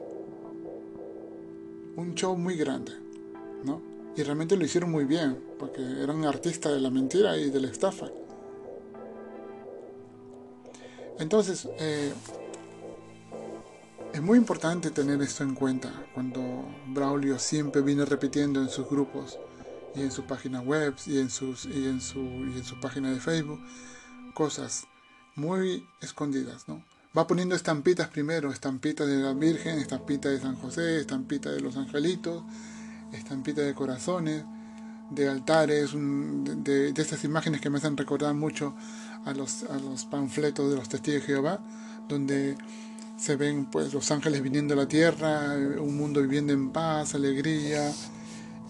Un 1.96 2.16
show 2.16 2.36
muy 2.36 2.56
grande, 2.56 2.92
¿no? 3.64 3.82
Y 4.16 4.24
realmente 4.24 4.58
lo 4.58 4.66
hicieron 4.66 4.92
muy 4.92 5.06
bien, 5.06 5.38
porque 5.58 5.82
eran 5.82 6.26
artistas 6.26 6.74
de 6.74 6.80
la 6.80 6.90
mentira 6.90 7.38
y 7.38 7.50
de 7.50 7.60
la 7.60 7.68
estafa. 7.68 8.10
Entonces, 11.20 11.68
eh, 11.80 12.12
es 14.20 14.26
muy 14.26 14.38
importante 14.38 14.92
tener 14.92 15.22
esto 15.22 15.46
en 15.46 15.56
cuenta 15.56 15.94
cuando 16.14 16.42
Braulio 16.88 17.40
siempre 17.40 17.82
viene 17.82 18.04
repitiendo 18.04 18.62
en 18.62 18.68
sus 18.68 18.90
grupos 18.90 19.40
y 19.96 20.02
en 20.02 20.12
su 20.12 20.26
página 20.26 20.60
web 20.60 20.94
y 21.06 21.20
en, 21.20 21.30
sus, 21.30 21.64
y 21.64 21.88
en, 21.88 22.02
su, 22.02 22.20
y 22.20 22.58
en 22.58 22.66
su 22.66 22.78
página 22.82 23.12
de 23.12 23.22
Facebook 23.22 23.62
cosas 24.34 24.88
muy 25.36 25.88
escondidas, 26.02 26.68
¿no? 26.68 26.84
va 27.18 27.28
poniendo 27.28 27.56
estampitas 27.56 28.10
primero, 28.10 28.52
estampitas 28.52 29.08
de 29.08 29.20
la 29.20 29.32
Virgen, 29.32 29.80
estampitas 29.80 30.34
de 30.34 30.42
San 30.42 30.58
José, 30.58 31.00
estampitas 31.00 31.54
de 31.54 31.62
los 31.62 31.78
angelitos, 31.78 32.44
estampitas 33.14 33.64
de 33.64 33.74
corazones, 33.74 34.44
de 35.12 35.30
altares, 35.30 35.92
de, 35.94 36.90
estas 36.90 37.24
imágenes 37.24 37.62
que 37.62 37.70
me 37.70 37.78
hacen 37.78 37.96
recordar 37.96 38.34
mucho 38.34 38.76
a 39.24 39.34
los, 39.34 39.64
a 39.64 39.80
los 39.80 40.04
panfletos 40.04 40.70
de 40.70 40.76
los 40.76 40.90
testigos 40.90 41.22
de 41.22 41.28
Jehová, 41.28 41.62
donde 42.10 42.58
se 43.20 43.36
ven 43.36 43.66
pues 43.66 43.94
los 43.94 44.10
ángeles 44.12 44.42
viniendo 44.42 44.74
a 44.74 44.78
la 44.78 44.88
tierra, 44.88 45.56
un 45.80 45.98
mundo 45.98 46.22
viviendo 46.22 46.54
en 46.54 46.72
paz, 46.72 47.16
alegría, 47.16 47.92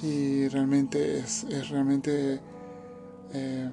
y 0.02 0.48
realmente 0.48 1.20
es, 1.20 1.46
realmente 1.70 2.40
eh, 3.34 3.70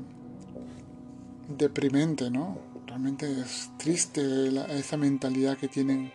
deprimente, 1.48 2.30
¿no? 2.30 2.58
Realmente 2.86 3.40
es 3.40 3.70
triste 3.78 4.48
esa 4.78 4.96
mentalidad 4.96 5.56
que 5.56 5.68
tienen 5.68 6.12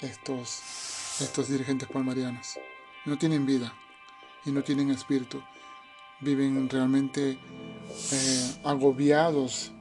estos, 0.00 0.60
estos 1.20 1.48
dirigentes 1.48 1.88
palmarianos. 1.88 2.58
No 3.06 3.16
tienen 3.18 3.46
vida 3.46 3.72
y 4.44 4.50
no 4.50 4.62
tienen 4.62 4.90
espíritu. 4.90 5.40
Viven 6.20 6.68
realmente 6.68 7.38
eh, 8.12 8.60
agobiados 8.64 9.72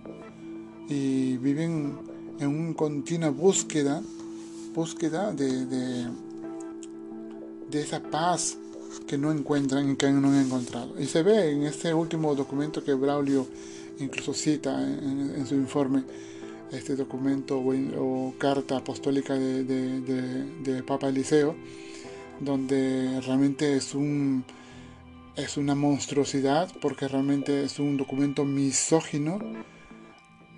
y 0.87 1.37
viven 1.37 1.99
en 2.39 2.47
una 2.47 2.73
continua 2.73 3.29
búsqueda, 3.29 4.01
búsqueda 4.73 5.33
de, 5.33 5.65
de, 5.65 6.07
esa 7.81 8.01
paz 8.01 8.57
que 9.07 9.17
no 9.17 9.31
encuentran 9.31 9.91
y 9.91 9.95
que 9.95 10.11
no 10.11 10.29
han 10.29 10.45
encontrado. 10.45 10.99
Y 10.99 11.05
se 11.05 11.23
ve 11.23 11.51
en 11.51 11.63
este 11.63 11.93
último 11.93 12.35
documento 12.35 12.83
que 12.83 12.93
Braulio 12.93 13.47
incluso 13.99 14.33
cita 14.33 14.81
en 14.81 15.45
su 15.45 15.55
informe, 15.55 16.03
este 16.71 16.95
documento 16.95 17.59
o, 17.59 18.33
carta 18.37 18.77
apostólica 18.77 19.35
de, 19.35 20.83
Papa 20.85 21.09
Eliseo, 21.09 21.55
donde 22.39 23.19
realmente 23.21 23.75
es 23.75 23.95
un 23.95 24.43
es 25.35 25.55
una 25.55 25.73
monstruosidad 25.73 26.69
porque 26.81 27.07
realmente 27.07 27.63
es 27.63 27.79
un 27.79 27.95
documento 27.95 28.43
misógino, 28.43 29.39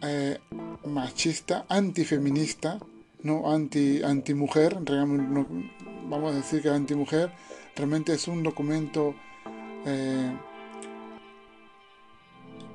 eh, 0.01 0.39
machista, 0.85 1.65
antifeminista, 1.69 2.79
no 3.23 3.51
anti 3.51 4.01
antimujer, 4.03 4.79
no, 4.81 5.47
vamos 6.09 6.33
a 6.33 6.35
decir 6.35 6.61
que 6.61 6.69
antimujer, 6.69 7.31
realmente 7.75 8.13
es 8.13 8.27
un 8.27 8.43
documento 8.43 9.15
eh, 9.85 10.31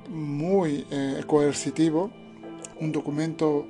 muy 0.09 0.85
eh, 0.89 1.23
coercitivo 1.27 2.11
un 2.79 2.91
documento 2.91 3.65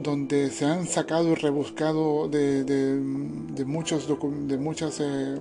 donde 0.00 0.50
se 0.50 0.64
han 0.64 0.86
sacado 0.86 1.30
y 1.30 1.34
rebuscado 1.34 2.28
de, 2.28 2.64
de, 2.64 3.64
muchos, 3.64 4.08
de 4.08 5.38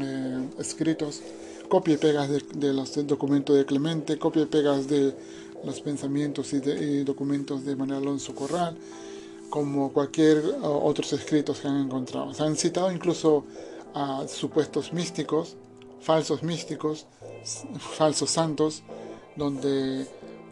eh, 0.00 0.48
escritos, 0.58 1.22
copia 1.68 1.94
y 1.94 1.96
pegas 1.96 2.28
de, 2.28 2.72
los 2.72 3.06
documentos 3.06 3.56
de 3.56 3.64
Clemente, 3.64 4.18
copia 4.18 4.42
y 4.42 4.46
pegas 4.46 4.86
de 4.88 5.14
los 5.64 5.80
pensamientos 5.80 6.52
y, 6.52 6.56
y 6.56 7.04
documentos 7.04 7.64
de 7.64 7.74
Manuel 7.74 8.02
Alonso 8.02 8.34
Corral, 8.34 8.76
como 9.50 9.92
cualquier 9.92 10.42
otros 10.62 11.12
escritos 11.12 11.60
que 11.60 11.68
han 11.68 11.82
encontrado. 11.82 12.32
Se 12.34 12.42
han 12.42 12.56
citado 12.56 12.90
incluso 12.90 13.44
a 13.94 14.26
supuestos 14.28 14.92
místicos, 14.92 15.56
falsos 16.00 16.42
místicos, 16.42 17.06
falsos 17.78 18.30
santos, 18.30 18.82
donde 19.36 20.06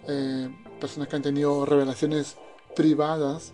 eh, 0.08 0.48
personas 0.80 1.08
que 1.08 1.16
han 1.16 1.22
tenido 1.22 1.66
revelaciones 1.66 2.36
privadas, 2.74 3.52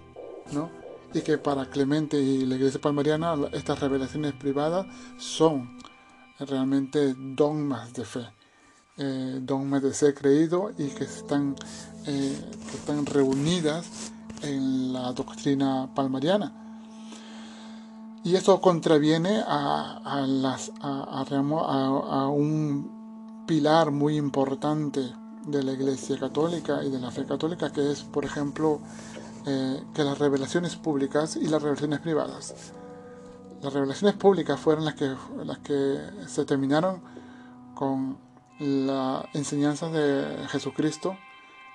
¿no? 0.53 0.71
Y 1.13 1.23
que 1.23 1.39
para 1.39 1.69
Clemente 1.69 2.21
y 2.21 2.47
la 2.47 2.55
Iglesia 2.55 2.81
Palmariana 2.81 3.35
estas 3.53 3.81
revelaciones 3.81 4.33
privadas 4.35 4.87
son 5.19 5.77
realmente 6.39 7.15
dogmas 7.17 7.93
de 7.93 8.05
fe, 8.05 8.27
eh, 8.97 9.39
dogmas 9.43 9.83
de 9.83 9.93
ser 9.93 10.15
creído 10.15 10.71
y 10.79 10.89
que 10.89 11.05
están, 11.05 11.57
que 12.05 12.77
están 12.77 13.07
reunidas 13.07 14.10
en 14.43 14.93
la 14.93 15.13
doctrina 15.13 15.89
palmariana. 15.95 16.53
Y 18.23 18.37
eso 18.37 18.61
contraviene 18.61 19.43
a, 19.47 20.03
a, 20.05 20.23
un 22.29 23.45
pilar 23.47 23.91
muy 23.91 24.17
importante 24.17 25.01
de 25.47 25.63
la 25.63 25.73
Iglesia 25.73 26.19
Católica 26.19 26.85
y 26.85 26.91
de 26.91 27.01
la 27.01 27.11
fe 27.11 27.25
católica, 27.25 27.73
que 27.73 27.91
es, 27.91 28.03
por 28.03 28.27
ejemplo, 28.27 28.81
eh, 29.47 29.83
que 29.95 30.05
las 30.05 30.19
revelaciones 30.19 30.77
públicas 30.77 31.37
y 31.37 31.49
las 31.49 31.63
revelaciones 31.63 32.01
privadas. 32.01 32.75
Las 33.63 33.73
revelaciones 33.73 34.17
públicas 34.17 34.61
fueron 34.61 34.85
las 34.85 34.95
que, 34.95 35.15
las 35.45 35.59
que 35.59 35.99
se 36.27 36.45
terminaron 36.45 37.01
con 37.75 38.19
la 38.59 39.27
enseñanza 39.33 39.89
de 39.89 40.47
Jesucristo 40.49 41.17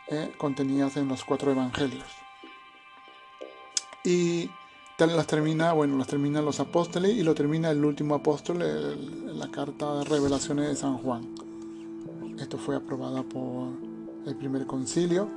eh, 0.07 0.35
contenidas 0.37 0.95
en 0.97 1.07
los 1.07 1.23
cuatro 1.23 1.51
evangelios. 1.51 2.24
Y 4.05 4.49
las 4.97 5.27
termina, 5.27 5.73
bueno, 5.73 5.97
las 5.97 6.07
terminan 6.07 6.45
los 6.45 6.59
apóstoles 6.59 7.11
y 7.11 7.23
lo 7.23 7.33
termina 7.35 7.71
el 7.71 7.83
último 7.83 8.15
apóstol 8.15 8.59
la 8.59 9.49
carta 9.49 9.99
de 9.99 10.05
revelaciones 10.05 10.69
de 10.69 10.75
San 10.75 10.97
Juan. 10.97 11.35
Esto 12.39 12.57
fue 12.57 12.75
aprobada 12.75 13.23
por 13.23 13.69
el 14.25 14.35
primer 14.35 14.65
concilio 14.65 15.29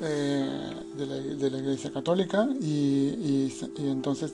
eh, 0.00 0.70
de, 0.96 1.50
la, 1.50 1.58
Iglesia 1.58 1.92
Católica 1.92 2.48
y, 2.60 3.50
entonces 3.78 4.32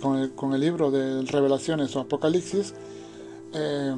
con, 0.00 0.52
el, 0.54 0.60
libro 0.60 0.90
de 0.90 1.22
Revelaciones 1.22 1.94
o 1.96 2.00
Apocalipsis 2.00 2.74
eh, 3.52 3.94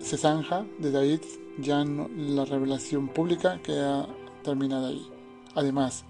se 0.00 0.16
zanja 0.16 0.64
desde 0.78 0.98
ahí 0.98 1.20
ya 1.58 1.84
la 1.84 2.44
revelación 2.44 3.08
pública 3.08 3.60
queda 3.62 4.08
terminada 4.42 4.88
ahí. 4.88 5.06
Además, 5.54 6.04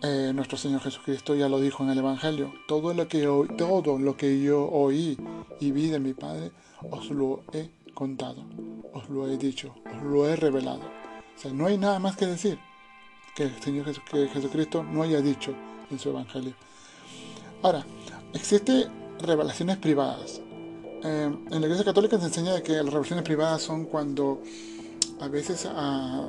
eh, 0.00 0.32
nuestro 0.32 0.56
Señor 0.56 0.80
Jesucristo 0.80 1.34
ya 1.34 1.48
lo 1.48 1.60
dijo 1.60 1.82
en 1.82 1.90
el 1.90 1.98
Evangelio, 1.98 2.52
todo 2.68 2.94
lo, 2.94 3.08
que 3.08 4.40
yo 4.40 4.68
oí 4.70 5.18
y 5.58 5.72
vi 5.72 5.88
de 5.88 5.98
mi 5.98 6.14
Padre, 6.14 6.52
os 6.88 7.10
lo 7.10 7.42
he 7.52 7.70
contado, 7.94 8.44
os 8.92 9.08
lo 9.08 9.28
he 9.28 9.36
dicho, 9.36 9.74
os 9.92 10.02
lo 10.04 10.28
he 10.28 10.36
revelado. 10.36 10.82
O 11.36 11.40
sea, 11.40 11.52
no 11.52 11.66
hay 11.66 11.78
nada 11.78 11.98
más 11.98 12.16
que 12.16 12.26
decir 12.26 12.60
que 13.34 13.44
el 13.44 13.60
Señor 13.60 13.86
Jesucristo 13.86 14.84
no 14.84 15.02
haya 15.02 15.20
dicho 15.20 15.52
en 15.90 15.98
su 15.98 16.10
Evangelio. 16.10 16.54
Ahora, 17.62 17.84
existen 18.32 18.84
revelaciones 19.20 19.78
privadas. 19.78 20.40
Eh, 21.02 21.36
en 21.50 21.60
la 21.60 21.66
Iglesia 21.66 21.84
Católica 21.84 22.18
se 22.18 22.26
enseña 22.26 22.60
que 22.60 22.72
las 22.72 22.86
revelaciones 22.86 23.24
privadas 23.24 23.62
son 23.62 23.86
cuando 23.86 24.42
a 25.20 25.26
veces 25.26 25.66
a 25.66 26.28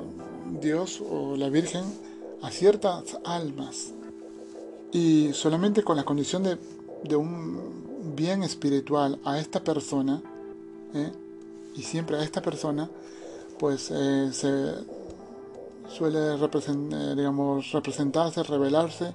Dios 0.60 1.04
o 1.08 1.36
la 1.36 1.50
Virgen 1.50 2.09
a 2.42 2.50
ciertas 2.52 3.18
almas 3.26 3.94
y 4.92 5.34
solamente 5.34 5.84
con 5.84 5.98
la 5.98 6.04
condición 6.04 6.44
de, 6.44 6.58
de 7.04 7.16
un 7.16 8.16
bien 8.16 8.44
espiritual 8.44 9.20
a 9.24 9.40
esta 9.40 9.64
persona, 9.64 10.22
¿eh? 10.94 11.12
y 11.76 11.82
siempre 11.84 12.18
a 12.18 12.24
esta 12.24 12.42
persona, 12.42 12.90
pues 13.58 13.92
eh, 13.92 14.30
se 14.32 14.74
suele 15.90 16.36
eh, 16.36 17.16
digamos, 17.16 17.72
representarse, 17.72 18.44
revelarse 18.44 19.14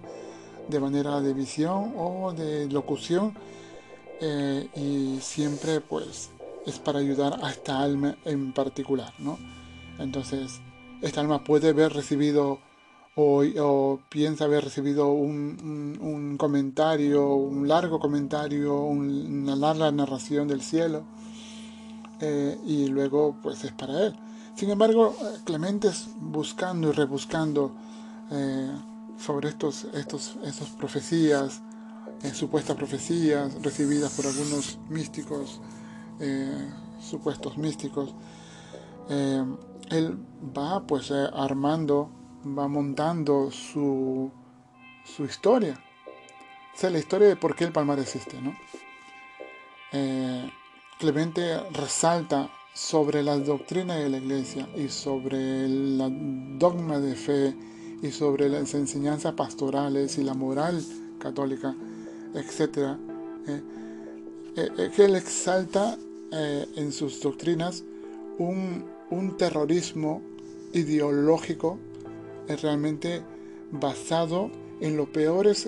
de 0.69 0.81
manera 0.81 1.21
de 1.21 1.35
visión 1.35 1.95
o 1.97 2.33
de 2.33 2.67
locución 2.71 3.35
y 4.75 5.19
siempre 5.21 5.83
pues 5.83 6.31
es 6.65 6.79
para 6.79 7.01
ayudar 7.01 7.39
a 7.43 7.51
esta 7.51 7.81
alma 7.81 8.17
en 8.25 8.55
particular, 8.55 9.13
¿no? 9.19 9.39
Entonces, 9.99 10.61
esta 11.03 11.21
alma 11.21 11.45
puede 11.45 11.69
haber 11.69 11.93
recibido 11.93 12.59
o, 13.17 14.01
piensa 14.09 14.45
haber 14.45 14.65
recibido 14.65 15.13
un, 15.13 16.37
comentario, 16.39 17.35
un 17.35 17.69
largo 17.69 18.01
comentario, 18.01 18.81
una 18.81 19.55
larga 19.55 19.91
narración 19.93 20.49
del 20.49 20.63
cielo, 20.63 21.05
eh, 22.21 22.59
y 22.67 22.87
luego 22.89 23.37
pues 23.43 23.65
es 23.65 23.73
para 23.73 24.07
él. 24.07 24.17
Sin 24.57 24.71
embargo, 24.71 25.17
Clemente 25.45 25.89
es 25.89 26.09
buscando 26.17 26.89
y 26.89 26.93
rebuscando 26.93 27.73
eh, 28.31 28.71
sobre 29.19 29.49
estos, 29.49 29.85
estos, 29.95 30.37
estos 30.45 30.69
profecías, 30.71 31.61
eh, 32.23 32.33
supuestas 32.33 32.77
profecías 32.77 33.63
recibidas 33.63 34.13
por 34.13 34.27
algunos 34.27 34.79
místicos, 34.89 35.61
supuestos 37.01 37.59
místicos, 37.59 38.15
él 39.09 40.19
va 40.57 40.87
pues 40.87 41.11
armando 41.11 42.09
va 42.47 42.69
montando 42.69 43.51
su, 43.51 44.31
su 45.05 45.25
historia. 45.25 45.81
Es 46.75 46.91
la 46.91 46.99
historia 46.99 47.29
de 47.29 47.37
por 47.37 47.55
qué 47.55 47.65
el 47.65 47.73
Palmar 47.73 47.99
existe. 47.99 48.41
¿no? 48.41 48.55
Eh, 49.93 50.51
Clemente 50.99 51.61
resalta 51.71 52.51
sobre 52.73 53.23
las 53.23 53.47
doctrinas 53.47 53.99
de 53.99 54.09
la 54.09 54.19
iglesia 54.19 54.69
y 54.77 54.89
sobre 54.89 55.65
el 55.65 56.59
dogma 56.59 56.99
de 56.99 57.15
fe 57.15 57.55
y 58.03 58.11
sobre 58.11 58.49
las 58.49 58.75
enseñanzas 58.75 59.35
pastorales 59.35 60.19
y 60.19 60.25
la 60.25 60.35
moral 60.35 60.85
católica, 61.19 61.75
etc. 62.35 62.97
Eh, 63.47 63.63
eh, 64.57 64.91
que 64.95 65.05
él 65.05 65.17
exalta 65.17 65.97
en 66.33 66.91
sus 66.91 67.21
doctrinas 67.21 67.85
un, 68.39 68.85
un 69.11 69.37
terrorismo 69.37 70.21
ideológico 70.73 71.79
es 72.49 72.63
realmente 72.63 73.23
basado 73.71 74.51
en, 74.81 74.97
los 74.97 75.09
peores, 75.09 75.67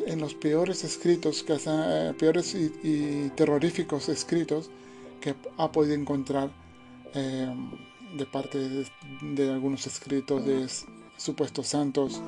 escritos, 0.85 1.43
que, 1.43 1.57
eh, 1.67 2.15
peores 2.19 2.55
y, 2.55 3.31
terroríficos 3.35 4.09
escritos 4.09 4.71
que 5.21 5.35
ha 5.57 5.73
podido 5.73 5.95
encontrar 5.95 6.51
eh, 7.15 7.55
de 8.17 8.27
parte 8.27 8.87
de, 9.23 9.51
algunos 9.51 9.87
escritos 9.87 10.45
de 10.45 10.67
supuestos 11.17 11.69
santos 11.69 12.21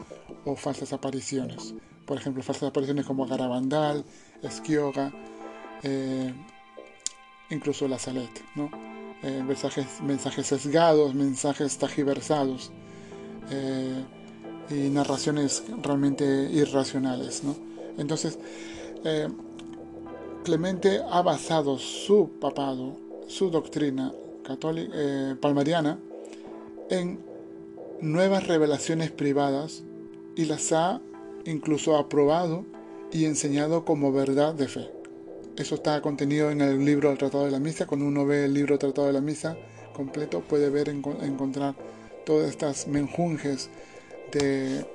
o 0.44 0.56
falsas 0.56 0.92
apariciones. 0.92 1.74
Por 2.06 2.16
ejemplo, 2.16 2.42
falsas 2.42 2.70
apariciones 2.70 3.04
como 3.04 3.26
Garabandal, 3.26 4.04
Esquioga, 4.42 5.12
eh, 5.82 6.32
incluso 7.50 7.86
la 7.86 7.98
Salet, 7.98 8.30
¿no? 8.54 8.70
mensajes, 9.44 10.00
mensajes 10.00 10.46
sesgados, 10.46 11.12
mensajes 11.12 11.76
tajiversados 11.76 12.70
y 14.70 14.90
narraciones 14.90 15.64
realmente 15.82 16.24
irracionales. 16.24 17.42
¿no? 17.44 17.56
Entonces, 17.98 18.38
eh, 19.04 19.28
Clemente 20.44 21.02
ha 21.10 21.20
basado 21.20 21.78
su 21.78 22.30
papado, 22.40 22.96
su 23.26 23.50
doctrina 23.50 24.12
católica, 24.42 24.92
eh, 24.94 25.36
palmariana, 25.40 25.98
en 26.88 27.18
nuevas 28.00 28.46
revelaciones 28.46 29.10
privadas 29.10 29.82
y 30.36 30.46
las 30.46 30.72
ha 30.72 31.00
incluso 31.44 31.96
aprobado 31.96 32.64
y 33.12 33.24
enseñado 33.24 33.84
como 33.84 34.12
verdad 34.12 34.54
de 34.54 34.68
fe. 34.68 34.90
Eso 35.56 35.74
está 35.74 36.00
contenido 36.00 36.50
en 36.50 36.60
el 36.60 36.84
libro 36.84 37.08
del 37.08 37.18
Tratado 37.18 37.44
de 37.44 37.50
la 37.50 37.58
Misa. 37.58 37.86
Cuando 37.86 38.06
uno 38.06 38.24
ve 38.24 38.44
el 38.44 38.54
libro 38.54 38.78
Tratado 38.78 39.08
de 39.08 39.12
la 39.12 39.20
Misa 39.20 39.56
completo, 39.92 40.40
puede 40.40 40.70
ver, 40.70 40.88
encontrar 40.88 41.74
todas 42.24 42.48
estas 42.48 42.86
menjunjes 42.86 43.68
de, 44.32 44.86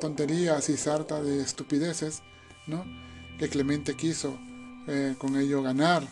tonterías 0.00 0.68
y 0.68 0.76
sarta 0.76 1.22
de 1.22 1.42
estupideces, 1.42 2.22
¿no? 2.66 2.84
Que 3.38 3.48
Clemente 3.48 3.96
quiso 3.96 4.38
eh, 4.88 5.14
con 5.18 5.36
ello 5.36 5.62
ganar, 5.62 6.06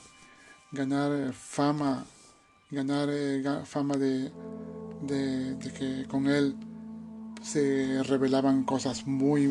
ganar 0.73 1.13
eh, 1.13 1.33
fama, 1.33 2.05
ganar 2.71 3.09
eh, 3.11 3.43
fama 3.65 3.97
de, 3.97 4.31
de, 5.03 5.59
que 5.73 6.07
con 6.09 6.27
él 6.27 6.55
se 7.43 8.03
revelaban 8.03 8.65
cosas 8.65 9.07
muy 9.07 9.49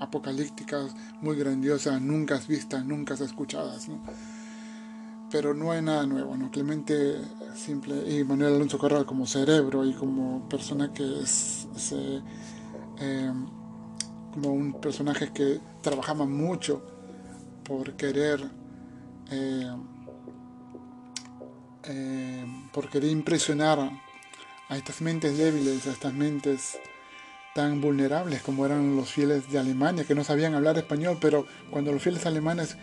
apocalípticas, 0.00 0.94
muy 1.22 1.36
grandiosas, 1.36 2.00
nunca 2.00 2.38
vistas, 2.46 2.84
nunca 2.84 3.14
escuchadas. 3.14 3.88
Pero 5.30 5.54
no 5.54 5.72
hay 5.72 5.82
nada 5.82 6.06
nuevo, 6.06 6.36
¿no? 6.36 6.50
Clemente 6.50 7.20
simple 7.54 7.94
y 8.08 8.24
Manuel 8.24 8.54
Alonso 8.54 8.78
Corral 8.78 9.04
como 9.04 9.26
cerebro 9.26 9.84
y 9.84 9.92
como 9.92 10.48
persona 10.48 10.92
que 10.92 11.20
es, 11.22 11.66
eh, 13.00 13.32
como 14.32 14.52
un 14.52 14.80
personaje 14.80 15.32
que 15.32 15.60
trabajaba 15.82 16.24
mucho 16.24 16.82
por 17.64 17.94
querer 17.94 18.40
eh, 19.30 19.70
eh, 21.84 22.46
por 22.72 22.88
querer 22.88 23.10
impresionar 23.10 23.78
a 24.68 24.76
estas 24.76 25.00
mentes 25.00 25.36
débiles, 25.36 25.86
a 25.86 25.90
estas 25.90 26.12
mentes 26.12 26.78
tan 27.54 27.80
vulnerables 27.80 28.42
como 28.42 28.66
eran 28.66 28.96
los 28.96 29.10
fieles 29.10 29.50
de 29.50 29.58
Alemania, 29.58 30.04
que 30.04 30.14
no 30.14 30.22
sabían 30.22 30.54
hablar 30.54 30.76
español, 30.78 31.18
pero 31.20 31.46
cuando 31.70 31.92
los 31.92 32.02
fieles 32.02 32.26
alemanes 32.26 32.76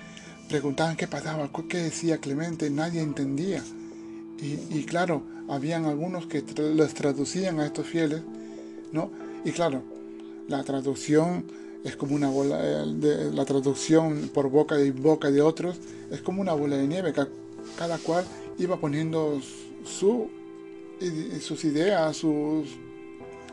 preguntaban 0.47 0.95
qué 0.95 1.07
pasaba, 1.07 1.49
qué 1.69 1.77
decía 1.77 2.19
Clemente, 2.19 2.69
nadie 2.69 3.01
entendía. 3.01 3.63
Y, 4.41 4.83
claro, 4.83 5.23
habían 5.47 5.85
algunos 5.85 6.27
que 6.27 6.43
los 6.57 6.93
traducían 6.93 7.59
a 7.59 7.65
estos 7.65 7.87
fieles, 7.87 8.21
¿no? 8.91 9.09
Y 9.45 9.51
claro, 9.51 9.81
la 10.47 10.63
traducción 10.63 11.45
es 11.83 11.95
como 11.95 12.15
una 12.15 12.29
bola, 12.29 12.59
eh, 12.61 12.85
de, 12.95 13.31
la 13.31 13.45
traducción 13.45 14.29
por 14.33 14.49
boca 14.49 14.79
y 14.79 14.91
boca 14.91 15.31
de 15.31 15.41
otros 15.41 15.77
es 16.11 16.21
como 16.21 16.41
una 16.41 16.53
bola 16.53 16.77
de 16.77 16.87
nieve, 16.87 17.13
cada 17.77 17.97
cual 17.99 18.25
iba 18.57 18.77
poniendo 18.77 19.39
su, 19.85 20.29
sus 21.39 21.63
ideas, 21.63 22.17
sus, 22.17 22.67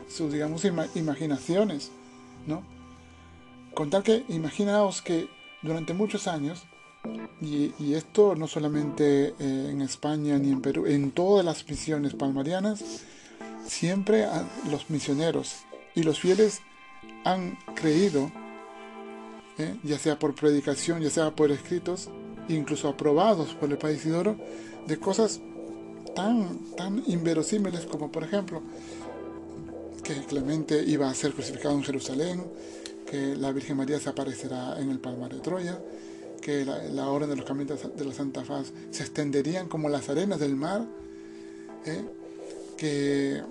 sus 0.09 0.33
digamos, 0.33 0.65
imaginaciones, 0.95 1.91
¿no? 2.45 2.63
Contar 3.73 4.03
que, 4.03 4.23
imaginaos 4.29 5.01
que 5.01 5.27
durante 5.61 5.93
muchos 5.93 6.27
años, 6.27 6.63
y, 7.41 7.93
esto 7.93 8.35
no 8.35 8.47
solamente 8.47 9.33
eh, 9.39 9.69
en 9.71 9.81
España 9.81 10.37
ni 10.37 10.51
en 10.51 10.61
Perú, 10.61 10.85
en 10.85 11.11
todas 11.11 11.45
las 11.45 11.67
misiones 11.67 12.13
palmarianas, 12.13 12.83
siempre 13.65 14.25
los 14.69 14.89
misioneros 14.89 15.55
y 15.95 16.03
los 16.03 16.19
fieles 16.19 16.61
han 17.25 17.57
creído, 17.75 18.31
eh, 19.57 19.77
ya 19.83 19.97
sea 19.97 20.17
por 20.17 20.35
predicación, 20.35 21.01
ya 21.01 21.09
sea 21.09 21.35
por 21.35 21.51
escritos, 21.51 22.09
incluso 22.47 22.87
aprobados 22.89 23.53
por 23.53 23.69
el 23.69 23.77
país 23.77 23.99
Isidoro, 23.99 24.37
de 24.87 24.97
cosas 24.97 25.41
tan, 26.15 26.59
tan 26.75 27.03
inverosímiles 27.07 27.85
como 27.85 28.11
por 28.11 28.23
ejemplo 28.23 28.61
que 30.03 30.13
Clemente 30.25 30.83
iba 30.85 31.09
a 31.09 31.13
ser 31.13 31.33
crucificado 31.33 31.75
en 31.75 31.83
Jerusalén, 31.83 32.43
que 33.09 33.35
la 33.35 33.51
Virgen 33.51 33.77
María 33.77 33.99
se 33.99 34.09
aparecerá 34.09 34.79
en 34.79 34.89
el 34.89 34.99
Palmar 34.99 35.33
de 35.33 35.39
Troya, 35.39 35.79
que 36.43 36.65
la, 36.65 37.07
orden 37.07 37.29
de 37.29 37.35
los 37.37 37.45
caminos 37.45 37.79
de 37.95 38.05
la 38.05 38.13
Santa 38.13 38.43
Faz 38.43 38.73
se 38.91 39.03
extenderían 39.03 39.67
como 39.67 39.89
las 39.89 40.09
arenas 40.09 40.39
del 40.39 40.55
mar, 40.55 40.85
¿eh? 41.85 42.05
que 42.77 43.41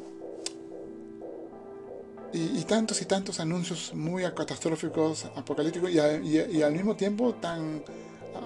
y, 2.34 2.62
tantos 2.64 3.00
y 3.02 3.04
tantos 3.04 3.40
anuncios 3.40 3.92
muy 3.94 4.22
catastróficos, 4.22 5.26
apocalípticos 5.36 5.90
y, 5.90 6.62
al 6.62 6.72
mismo 6.72 6.96
tiempo 6.96 7.34
tan 7.34 7.82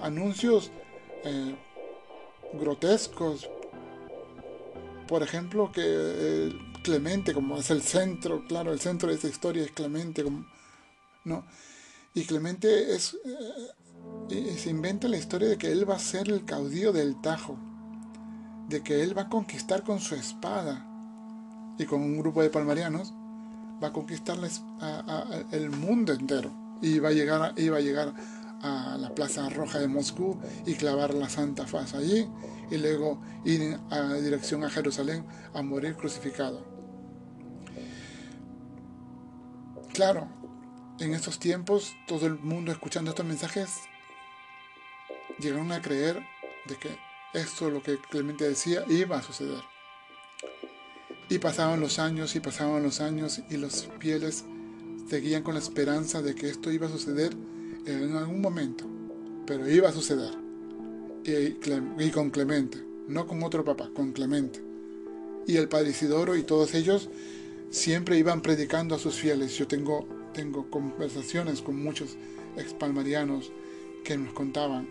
anuncios 0.01 0.71
eh, 1.23 1.55
grotescos. 2.53 3.49
Por 5.07 5.23
ejemplo, 5.23 5.71
que 5.71 5.83
eh, 5.85 6.51
Clemente, 6.83 7.33
como 7.33 7.57
es 7.57 7.69
el 7.69 7.81
centro, 7.81 8.45
claro, 8.47 8.71
el 8.73 8.79
centro 8.79 9.09
de 9.09 9.15
esta 9.15 9.27
historia 9.27 9.63
es 9.63 9.71
Clemente, 9.71 10.23
¿no? 11.23 11.45
Y 12.13 12.25
Clemente 12.25 12.93
es, 12.93 13.13
eh, 13.13 13.17
se 14.29 14.69
inventa 14.69 15.07
la 15.07 15.17
historia 15.17 15.47
de 15.47 15.57
que 15.57 15.71
él 15.71 15.89
va 15.89 15.95
a 15.95 15.99
ser 15.99 16.29
el 16.29 16.43
caudillo 16.45 16.91
del 16.91 17.19
Tajo, 17.21 17.57
de 18.67 18.81
que 18.81 19.03
él 19.03 19.17
va 19.17 19.23
a 19.23 19.29
conquistar 19.29 19.83
con 19.83 19.99
su 19.99 20.15
espada 20.15 20.85
y 21.77 21.85
con 21.85 22.01
un 22.01 22.17
grupo 22.17 22.41
de 22.41 22.49
palmarianos, 22.49 23.13
va 23.81 23.89
a 23.89 23.93
conquistar 23.93 24.37
el 25.51 25.69
mundo 25.69 26.13
entero 26.13 26.51
y 26.81 26.99
va 26.99 27.09
a 27.09 27.13
llegar, 27.13 27.53
iba 27.57 27.77
a 27.77 27.81
llegar 27.81 28.13
a 28.61 28.97
la 28.99 29.13
Plaza 29.13 29.47
Roja 29.49 29.79
de 29.79 29.87
Moscú 29.87 30.37
y 30.65 30.73
clavar 30.73 31.13
la 31.13 31.29
Santa 31.29 31.65
Faz 31.67 31.93
allí 31.93 32.27
y 32.71 32.77
luego 32.77 33.21
ir 33.45 33.79
a 33.89 34.13
dirección 34.15 34.63
a 34.63 34.69
Jerusalén 34.69 35.25
a 35.53 35.61
morir 35.61 35.95
crucificado. 35.95 36.65
Claro, 39.93 40.27
en 40.99 41.13
estos 41.13 41.39
tiempos, 41.39 41.95
todo 42.07 42.25
el 42.27 42.39
mundo 42.39 42.71
escuchando 42.71 43.11
estos 43.11 43.25
mensajes 43.25 43.69
llegaron 45.39 45.71
a 45.71 45.81
creer 45.81 46.25
de 46.65 46.75
que 46.75 46.89
esto, 47.33 47.69
lo 47.69 47.81
que 47.81 47.97
Clemente 48.09 48.47
decía, 48.47 48.83
iba 48.89 49.17
a 49.17 49.21
suceder. 49.21 49.61
Y 51.29 51.39
pasaban 51.39 51.79
los 51.79 51.99
años 51.99 52.35
y 52.35 52.39
pasaban 52.39 52.83
los 52.83 53.01
años 53.01 53.41
y 53.49 53.57
los 53.57 53.89
fieles 53.99 54.45
seguían 55.09 55.43
con 55.43 55.55
la 55.55 55.59
esperanza 55.59 56.21
de 56.21 56.35
que 56.35 56.49
esto 56.49 56.71
iba 56.71 56.87
a 56.87 56.91
suceder 56.91 57.33
en 57.85 58.15
algún 58.15 58.41
momento, 58.41 58.85
pero 59.45 59.69
iba 59.69 59.89
a 59.89 59.93
suceder. 59.93 60.33
Y, 61.25 62.09
con 62.11 62.29
Clemente, 62.29 62.81
no 63.07 63.27
con 63.27 63.43
otro 63.43 63.65
papá, 63.65 63.89
con 63.93 64.13
Clemente. 64.13 64.61
Y 65.45 65.57
el 65.57 65.67
Padre 65.67 65.89
Isidoro 65.89 66.35
y 66.35 66.43
todos 66.43 66.73
ellos 66.73 67.09
siempre 67.69 68.17
iban 68.17 68.41
predicando 68.41 68.95
a 68.95 68.99
sus 68.99 69.15
fieles. 69.15 69.57
Yo 69.57 69.67
tengo 69.67 70.07
tengo 70.37 70.69
conversaciones 70.69 71.63
con 71.63 71.81
muchos 71.81 72.15
expalmarianos 72.57 73.51
que 74.03 74.17
nos 74.17 74.33
contaban 74.33 74.87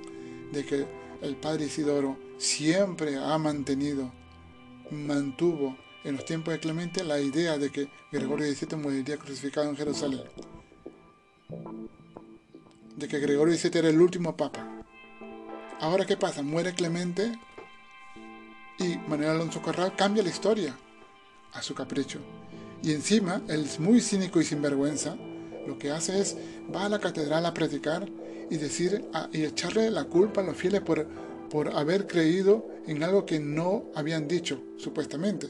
de 0.52 0.64
que 0.64 0.87
el 1.22 1.37
padre 1.37 1.66
Isidoro 1.66 2.16
siempre 2.38 3.16
ha 3.16 3.37
mantenido, 3.38 4.12
mantuvo 4.90 5.76
en 6.04 6.16
los 6.16 6.24
tiempos 6.24 6.54
de 6.54 6.61
Clemente 6.61 7.02
la 7.02 7.20
idea 7.20 7.59
de 7.59 7.70
que 7.70 7.88
Gregorio 8.12 8.46
XVII 8.46 8.78
moriría 8.78 9.16
crucificado 9.16 9.68
en 9.68 9.76
Jerusalén. 9.76 10.22
De 12.96 13.09
que 13.09 13.18
Gregorio 13.18 13.56
XVII 13.56 13.78
era 13.78 13.88
el 13.88 14.00
último 14.00 14.37
papa. 14.37 14.85
Ahora, 15.80 16.06
¿qué 16.06 16.16
pasa? 16.16 16.42
Muere 16.42 16.74
Clemente 16.74 17.32
y 18.78 18.96
Manuel 19.09 19.30
Alonso 19.30 19.61
Corral 19.61 19.94
cambia 19.96 20.22
la 20.22 20.30
historia 20.30 20.76
a 21.52 21.62
su 21.62 21.74
capricho. 21.74 22.20
Y 22.82 22.92
encima, 22.92 23.42
él 23.48 23.64
es 23.64 23.80
muy 23.80 24.00
cínico 24.00 24.40
y 24.40 24.44
sinvergüenza, 24.44 25.16
lo 25.66 25.78
que 25.78 25.90
hace 25.90 26.20
es 26.20 26.37
va 26.74 26.87
a 26.87 26.88
la 26.88 27.00
catedral 27.00 27.44
a 27.44 27.54
predicar 27.54 28.09
y 28.50 28.56
decir 28.56 29.04
y 29.32 29.44
echarle 29.44 29.90
la 29.90 30.04
culpa 30.04 30.40
a 30.40 30.44
los 30.44 30.56
fieles 30.56 30.80
por, 30.80 31.06
por 31.50 31.70
haber 31.70 32.06
creído 32.06 32.66
en 32.87 33.02
algo 33.02 33.26
que 33.26 33.38
no 33.38 33.85
habían 33.94 34.28
dicho, 34.28 34.61
supuestamente, 34.76 35.48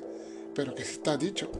pero 0.54 0.74
que 0.74 0.82
está 0.82 1.16
dicho. 1.16 1.50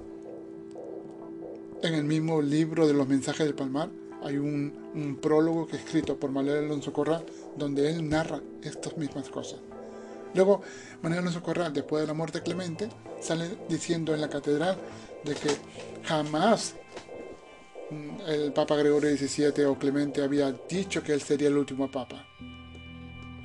En 1.83 1.95
el 1.95 2.05
mismo 2.05 2.41
libro 2.41 2.87
de 2.87 2.95
los 2.95 3.07
mensajes 3.07 3.47
del 3.47 3.55
Palmar 3.55 3.91
hay 4.23 4.39
un, 4.39 4.73
un 4.95 5.17
prólogo 5.17 5.67
que 5.67 5.77
es 5.77 5.85
escrito 5.85 6.17
por 6.17 6.31
Manuel 6.31 6.65
Alonso 6.65 6.93
Corral 6.93 7.25
donde 7.57 7.91
él 7.91 8.09
narra 8.09 8.41
estas 8.63 8.97
mismas 8.97 9.29
cosas. 9.29 9.61
Luego, 10.35 10.63
Manuel 11.03 11.21
Alonso 11.21 11.43
Corral, 11.43 11.73
después 11.73 12.03
de 12.03 12.07
la 12.07 12.15
muerte 12.15 12.39
de 12.39 12.45
Clemente, 12.45 12.89
sale 13.21 13.49
diciendo 13.69 14.15
en 14.15 14.21
la 14.21 14.29
catedral 14.29 14.77
de 15.25 15.35
que 15.35 15.51
jamás 16.05 16.75
el 18.27 18.53
Papa 18.53 18.77
Gregorio 18.77 19.17
XVII 19.17 19.65
o 19.67 19.79
Clemente 19.79 20.23
había 20.23 20.53
dicho 20.53 21.03
que 21.03 21.13
él 21.13 21.21
sería 21.21 21.49
el 21.49 21.57
último 21.57 21.91
Papa. 21.91 22.25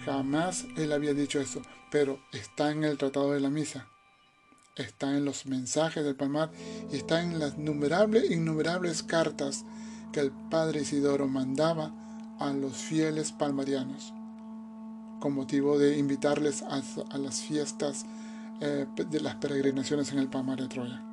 Jamás 0.06 0.66
él 0.78 0.92
había 0.92 1.14
dicho 1.14 1.40
eso, 1.40 1.62
pero 1.92 2.20
está 2.32 2.72
en 2.72 2.84
el 2.84 2.98
Tratado 2.98 3.34
de 3.34 3.40
la 3.40 3.50
Misa, 3.50 3.88
está 4.76 5.16
en 5.16 5.26
los 5.26 5.46
mensajes 5.46 6.04
del 6.04 6.16
Palmar 6.16 6.52
y 6.92 6.98
está 6.98 7.22
en 7.22 7.40
las 7.40 7.58
innumerables, 7.58 8.32
innumerables 8.32 9.04
cartas 9.04 9.64
que 10.12 10.22
el 10.22 10.32
Padre 10.50 10.82
Isidoro 10.82 11.28
mandaba 11.28 11.94
a 12.40 12.52
los 12.52 12.78
fieles 12.78 13.32
palmarianos 13.32 14.14
con 15.22 15.34
motivo 15.34 15.78
de 15.78 15.98
invitarles 15.98 16.64
a, 16.64 16.82
las 17.18 17.42
fiestas 17.42 18.06
eh, 18.60 18.88
de 19.10 19.22
las 19.22 19.36
peregrinaciones 19.36 20.12
en 20.12 20.18
el 20.18 20.28
Palmar 20.28 20.60
de 20.60 20.68
Troya. 20.68 21.11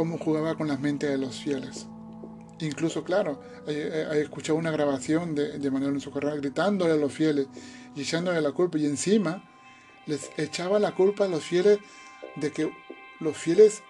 Cómo 0.00 0.16
jugaba 0.16 0.54
con 0.54 0.66
las 0.66 0.80
mentes 0.80 1.10
de 1.10 1.18
los 1.18 1.36
fieles. 1.36 1.86
Incluso, 2.60 3.04
claro, 3.04 3.38
he, 3.66 4.22
escuchado 4.22 4.58
una 4.58 4.70
grabación 4.70 5.34
de, 5.34 5.58
de 5.58 5.70
Manuel 5.70 5.90
Alonso 5.90 6.10
gritándole 6.10 6.94
a 6.94 6.96
los 6.96 7.12
fieles 7.12 7.48
y 7.94 8.00
echándole 8.00 8.40
la 8.40 8.50
culpa. 8.52 8.78
Y 8.78 8.86
encima 8.86 9.44
les 10.06 10.30
echaba 10.38 10.78
la 10.78 10.94
culpa 10.94 11.26
a 11.26 11.28
los 11.28 11.44
fieles 11.44 11.80
de 12.36 12.50
que 12.50 12.72
los 13.20 13.36
fieles, 13.36 13.82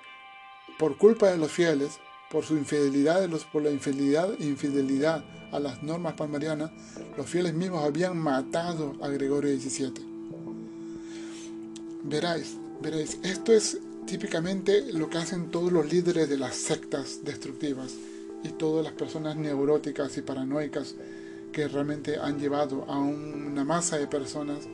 por 0.81 0.99
culpa 0.99 1.29
de 1.29 1.39
los 1.39 1.53
fieles, 1.53 2.01
por 2.29 2.45
su 2.45 2.57
infidelidad, 2.57 3.31
por 3.53 3.63
la 3.63 3.71
infidelidad, 3.71 4.37
infidelidad 4.41 5.25
a 5.53 5.61
las 5.61 5.81
normas 5.85 6.15
palmarianas, 6.15 6.73
los 7.17 7.31
fieles 7.31 7.55
mismos 7.55 7.85
habían 7.85 8.19
matado 8.19 8.97
a 9.01 9.07
Gregorio 9.11 9.57
XVII. 9.57 9.93
Veráis, 12.03 12.57
veréis, 12.83 13.17
esto 13.23 13.53
es 13.53 13.79
típicamente 14.07 14.93
lo 14.93 15.09
que 15.09 15.19
hacen 15.19 15.51
todos 15.51 15.73
los 15.73 15.91
líderes 15.91 16.29
de 16.29 16.39
las 16.39 16.57
sectas 16.57 17.21
destructivas 17.25 17.95
y 18.43 18.51
todas 18.51 18.85
las 18.85 18.95
personas 18.95 19.37
neuróticas 19.37 20.17
y 20.17 20.23
paranoicas 20.23 20.95
que 21.53 21.69
realmente 21.69 22.19
han 22.19 22.39
llevado 22.39 22.85
a 22.89 22.99
una 22.99 23.65
masa 23.65 23.99
de 23.99 24.07
personas 24.07 24.69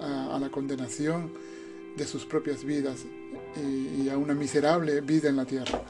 a, 0.00 0.38
la 0.40 0.50
condenación 0.50 1.32
de 1.96 2.06
sus 2.06 2.24
propias 2.24 2.64
vidas 2.64 3.00
y, 3.56 4.08
a 4.08 4.16
una 4.16 4.34
miserable 4.34 5.00
vida 5.00 5.28
en 5.28 5.36
la 5.36 5.44
tierra. 5.44 5.82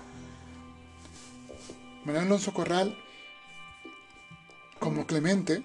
Manuel 2.04 2.26
Alonso 2.26 2.52
Corral, 2.52 2.96
como 4.78 5.06
Clemente, 5.06 5.64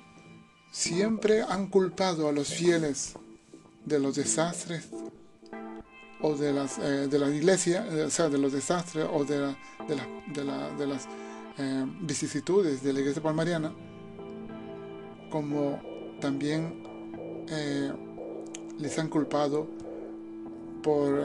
siempre 0.72 1.42
han 1.42 1.68
culpado 1.68 2.28
a 2.28 2.34
los 2.34 2.50
fieles 2.50 3.14
de 3.86 4.00
los 4.00 4.16
desastres 4.16 4.90
o 6.26 6.36
de 6.36 6.52
las 6.52 6.80
eh, 6.80 7.08
de 7.08 7.20
la 7.20 7.30
iglesia, 7.30 7.86
eh, 7.92 8.06
o 8.06 8.10
sea, 8.10 8.30
de 8.30 8.40
los 8.40 8.52
desastres 8.52 9.06
o 9.12 9.24
de, 9.26 9.56
de, 9.88 10.86
las 10.88 11.08
eh, 11.60 11.86
vicisitudes 12.02 12.82
de 12.82 12.94
la 12.94 13.00
iglesia 13.02 13.22
palmariana, 13.22 13.72
como 15.30 15.80
también 16.20 16.84
eh, 17.50 17.92
les 18.80 18.98
han 18.98 19.08
culpado 19.10 19.68
por 20.82 21.24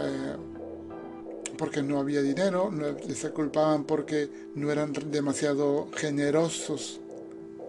porque 1.57 1.83
no 1.83 1.99
había 1.99 2.23
dinero, 2.23 2.71
les 3.07 3.23
culpaban 3.31 3.85
porque 3.85 4.31
no 4.55 4.71
eran 4.71 4.95
demasiado 5.11 5.89
generosos 5.95 7.01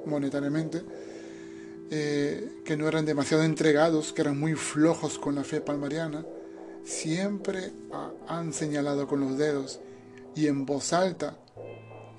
monetariamente, 0.05 0.81
que 1.89 2.77
no 2.77 2.87
eran 2.87 3.05
demasiado 3.05 3.43
entregados, 3.43 4.13
que 4.13 4.21
eran 4.21 4.39
muy 4.39 4.53
flojos 4.55 5.19
con 5.19 5.35
la 5.35 5.43
fe 5.43 5.59
palmariana, 5.59 6.23
siempre 6.83 7.71
han 8.27 8.53
señalado 8.53 9.07
con 9.07 9.21
los 9.21 9.37
dedos 9.37 9.79
y 10.35 10.47
en 10.47 10.65
voz 10.65 10.93
alta 10.93 11.37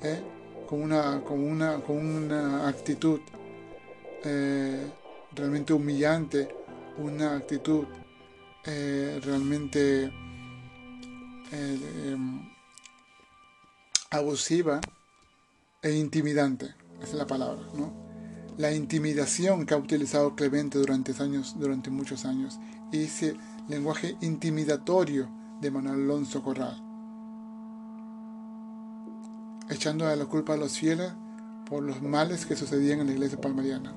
¿eh? 0.03 0.21
con, 0.69 0.83
una, 0.83 1.23
con, 1.23 1.41
una, 1.41 1.81
con 1.81 1.97
una 1.97 2.69
actitud 2.69 3.21
eh, 4.25 4.91
realmente 5.35 5.73
humillante, 5.73 6.49
una 6.99 7.37
actitud 7.37 7.85
eh, 8.65 9.21
realmente 9.23 10.13
abusiva 14.11 14.81
e 15.83 15.93
intimidante, 15.93 16.75
esa 17.01 17.13
es 17.13 17.15
la 17.15 17.27
palabra, 17.27 17.63
¿no? 17.75 17.93
La 18.57 18.73
intimidación 18.73 19.67
que 19.67 19.75
ha 19.75 19.79
utilizado 19.79 20.35
Clemente 20.35 20.79
durante 20.79 21.13
años, 21.23 21.57
durante 21.59 21.91
muchos 21.91 22.25
años, 22.25 22.59
y 22.93 23.05
ese 23.05 23.35
lenguaje 23.69 24.17
intimidatorio 24.21 25.29
de 25.61 25.71
Manuel 25.71 26.03
Alonso 26.03 26.43
Corral 26.43 26.93
echando 29.73 30.07
a 30.07 30.15
la 30.17 30.27
culpa 30.27 30.55
a 30.55 30.57
los 30.57 30.79
fieles 30.79 31.13
por 31.69 31.83
los 31.83 32.03
males 32.03 32.47
que 32.47 32.57
sucedían 32.57 33.01
en 33.01 33.07
la 33.07 33.13
iglesia 33.13 33.41
palmariana. 33.41 33.95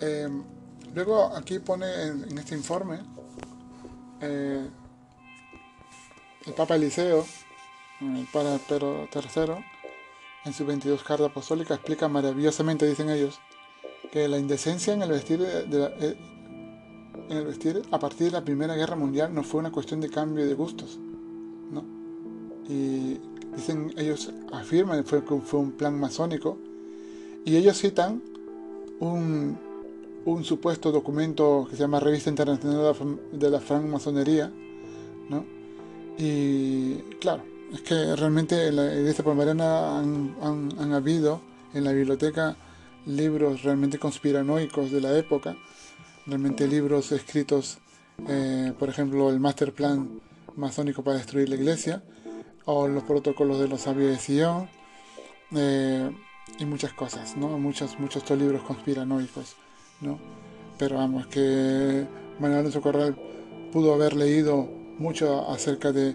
Em, 0.00 0.44
luego 0.94 1.34
aquí 1.36 1.58
pone 1.58 1.86
en, 2.02 2.38
este 2.38 2.54
informe 2.54 3.00
eh, 4.20 4.68
el 6.46 6.52
Papa 6.54 6.76
Eliseo, 6.76 7.24
el 8.00 8.28
Papa 8.32 8.58
Pedro 8.68 9.08
III, 9.12 9.64
en 10.44 10.52
sus 10.52 10.66
22 10.66 11.02
cartas 11.02 11.30
apostólicas 11.30 11.78
explica 11.78 12.08
maravillosamente, 12.08 12.86
dicen 12.86 13.10
ellos, 13.10 13.40
que 14.10 14.28
la 14.28 14.38
indecencia 14.38 14.92
en 14.92 15.02
el 15.02 15.10
vestir 15.10 15.40
de 15.40 15.78
la, 15.78 15.86
eh, 16.00 16.16
en 17.28 17.36
el 17.36 17.44
vestir 17.46 17.82
a 17.90 17.98
partir 17.98 18.28
de 18.28 18.32
la 18.32 18.44
Primera 18.44 18.74
Guerra 18.74 18.96
Mundial 18.96 19.34
no 19.34 19.42
fue 19.42 19.60
una 19.60 19.70
cuestión 19.70 20.00
de 20.00 20.08
cambio 20.08 20.46
de 20.46 20.54
gustos, 20.54 20.98
¿no? 21.70 21.84
Y 22.68 23.18
dicen, 23.54 23.92
ellos 23.96 24.30
afirman 24.52 25.04
que 25.04 25.20
fue, 25.20 25.60
un 25.60 25.72
plan 25.72 25.98
masónico 25.98 26.58
y 27.44 27.56
ellos 27.56 27.78
citan 27.78 28.22
un, 29.00 29.58
un 30.24 30.44
supuesto 30.44 30.90
documento 30.92 31.66
que 31.68 31.76
se 31.76 31.82
llama 31.82 32.00
Revista 32.00 32.30
Internacional 32.30 32.94
de 33.32 33.50
la 33.50 33.60
Francmasonería, 33.60 34.52
¿no? 35.28 35.44
Y 36.16 36.94
claro, 37.20 37.42
es 37.72 37.82
que 37.82 38.16
realmente 38.16 38.68
en 38.68 38.76
la 38.76 38.94
iglesia 38.94 39.24
palmariana 39.24 39.98
han, 39.98 40.36
han, 40.42 40.72
han 40.78 40.92
habido 40.92 41.40
en 41.74 41.84
la 41.84 41.92
biblioteca 41.92 42.56
libros 43.08 43.62
realmente 43.62 43.98
conspiranoicos 43.98 44.92
de 44.92 45.00
la 45.00 45.16
época 45.18 45.56
realmente 46.28 46.68
libros 46.68 47.10
escritos, 47.12 47.78
eh, 48.28 48.72
por 48.78 48.90
ejemplo, 48.90 49.30
el 49.30 49.40
Master 49.40 49.72
Plan 49.72 50.20
masónico 50.56 51.02
para 51.02 51.16
destruir 51.16 51.48
la 51.48 51.56
iglesia, 51.56 52.02
o 52.66 52.86
los 52.86 53.02
protocolos 53.04 53.58
de 53.58 53.68
los 53.68 53.82
sabios 53.82 54.10
de 54.10 54.18
Sion, 54.18 54.68
eh, 55.56 56.10
y 56.58 56.64
muchas 56.66 56.92
cosas, 56.92 57.36
¿no? 57.36 57.58
Muchos, 57.58 57.98
muchos 57.98 58.28
libros 58.32 58.62
conspiranoicos, 58.62 59.56
¿no? 60.02 60.18
Pero 60.78 60.96
vamos, 60.96 61.26
que 61.28 62.06
Manuel 62.38 62.60
Alonso 62.60 62.82
Corral 62.82 63.16
pudo 63.72 63.94
haber 63.94 64.14
leído 64.14 64.68
mucho 64.98 65.48
acerca 65.50 65.92
de, 65.92 66.14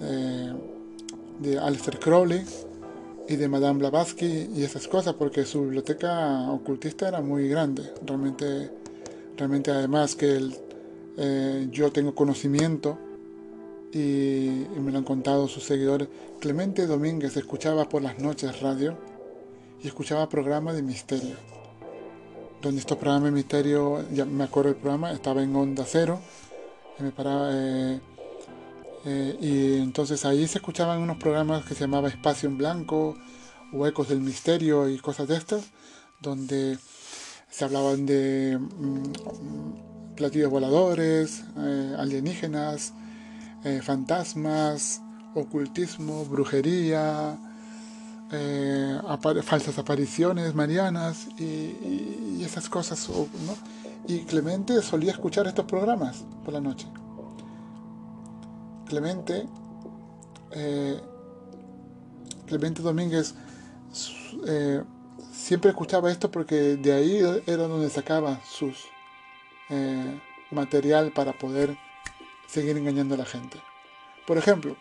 eh, 0.00 0.52
de 1.38 1.58
Aleister 1.58 2.00
Crowley 2.00 2.44
y 3.28 3.36
de 3.36 3.48
Madame 3.48 3.78
Blavatsky 3.78 4.50
y 4.54 4.62
esas 4.62 4.88
cosas, 4.88 5.14
porque 5.14 5.44
su 5.44 5.62
biblioteca 5.62 6.50
ocultista 6.50 7.08
era 7.08 7.20
muy 7.20 7.48
grande, 7.48 7.82
realmente 8.04 8.70
Realmente 9.36 9.70
además 9.70 10.14
que 10.14 10.40
eh, 11.16 11.68
yo 11.70 11.90
tengo 11.90 12.14
conocimiento 12.14 12.98
y, 13.92 14.66
me 14.78 14.92
lo 14.92 14.98
han 14.98 15.04
contado 15.04 15.48
sus 15.48 15.64
seguidores. 15.64 16.08
Clemente 16.40 16.86
Domínguez 16.86 17.36
escuchaba 17.36 17.88
por 17.88 18.02
las 18.02 18.18
noches 18.18 18.60
radio 18.60 18.96
y 19.82 19.88
escuchaba 19.88 20.28
programas 20.28 20.76
de 20.76 20.82
misterio. 20.82 21.36
Donde 22.60 22.80
estos 22.80 22.98
programas 22.98 23.24
de 23.24 23.30
misterio, 23.32 24.04
ya 24.12 24.24
me 24.24 24.44
acuerdo 24.44 24.70
del 24.70 24.80
programa, 24.80 25.12
estaba 25.12 25.42
en 25.42 25.54
Onda 25.56 25.84
Cero. 25.86 26.20
Y, 26.98 27.02
me 27.02 27.10
paraba, 27.10 27.50
eh, 27.52 28.00
eh, 29.04 29.36
y 29.40 29.82
entonces 29.82 30.24
ahí 30.24 30.46
se 30.46 30.58
escuchaban 30.58 31.00
unos 31.00 31.16
programas 31.16 31.64
que 31.64 31.74
se 31.74 31.80
llamaba 31.80 32.08
Espacio 32.08 32.48
en 32.48 32.58
Blanco 32.58 33.16
o 33.72 33.86
Ecos 33.86 34.08
del 34.08 34.20
Misterio 34.20 34.88
y 34.88 34.98
cosas 34.98 35.28
de 35.28 35.36
estas, 35.36 35.64
donde 36.20 36.78
se 37.50 37.64
hablaban 37.64 38.06
de 38.06 38.58
mm, 38.58 40.14
platillos 40.14 40.50
voladores, 40.50 41.42
eh, 41.58 41.96
alienígenas, 41.98 42.92
eh, 43.64 43.80
fantasmas, 43.82 45.00
ocultismo, 45.34 46.24
brujería, 46.24 47.38
falsas 49.42 49.78
apariciones 49.78 50.54
marianas 50.54 51.28
y, 51.38 52.42
esas 52.42 52.68
cosas. 52.68 53.08
Y 54.08 54.20
Clemente 54.20 54.80
solía 54.82 55.12
escuchar 55.12 55.46
estos 55.46 55.66
programas 55.66 56.24
por 56.44 56.54
la 56.54 56.60
noche. 56.60 56.86
Clemente, 58.92 59.46
Clemente 62.46 62.82
Domínguez 62.82 63.34
siempre 65.32 65.70
escuchaba 65.70 66.10
esto 66.10 66.30
porque 66.30 66.76
de 66.76 66.92
ahí 66.92 67.42
era 67.46 67.68
donde 67.68 67.88
sacaba 67.88 68.40
sus 68.44 68.84
eh, 69.70 70.20
material 70.50 71.10
para 71.12 71.32
poder 71.32 71.76
seguir 72.46 72.76
engañando 72.76 73.14
a 73.14 73.18
la 73.18 73.24
gente. 73.24 73.58
Por 74.26 74.36
ejemplo, 74.36 74.76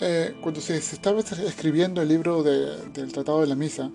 eh, 0.00 0.36
cuando 0.42 0.60
se, 0.60 0.76
estaba 0.76 1.20
escribiendo 1.20 2.02
el 2.02 2.08
libro 2.08 2.42
del 2.42 3.12
Tratado 3.12 3.40
de 3.40 3.46
la 3.46 3.54
Misa, 3.54 3.90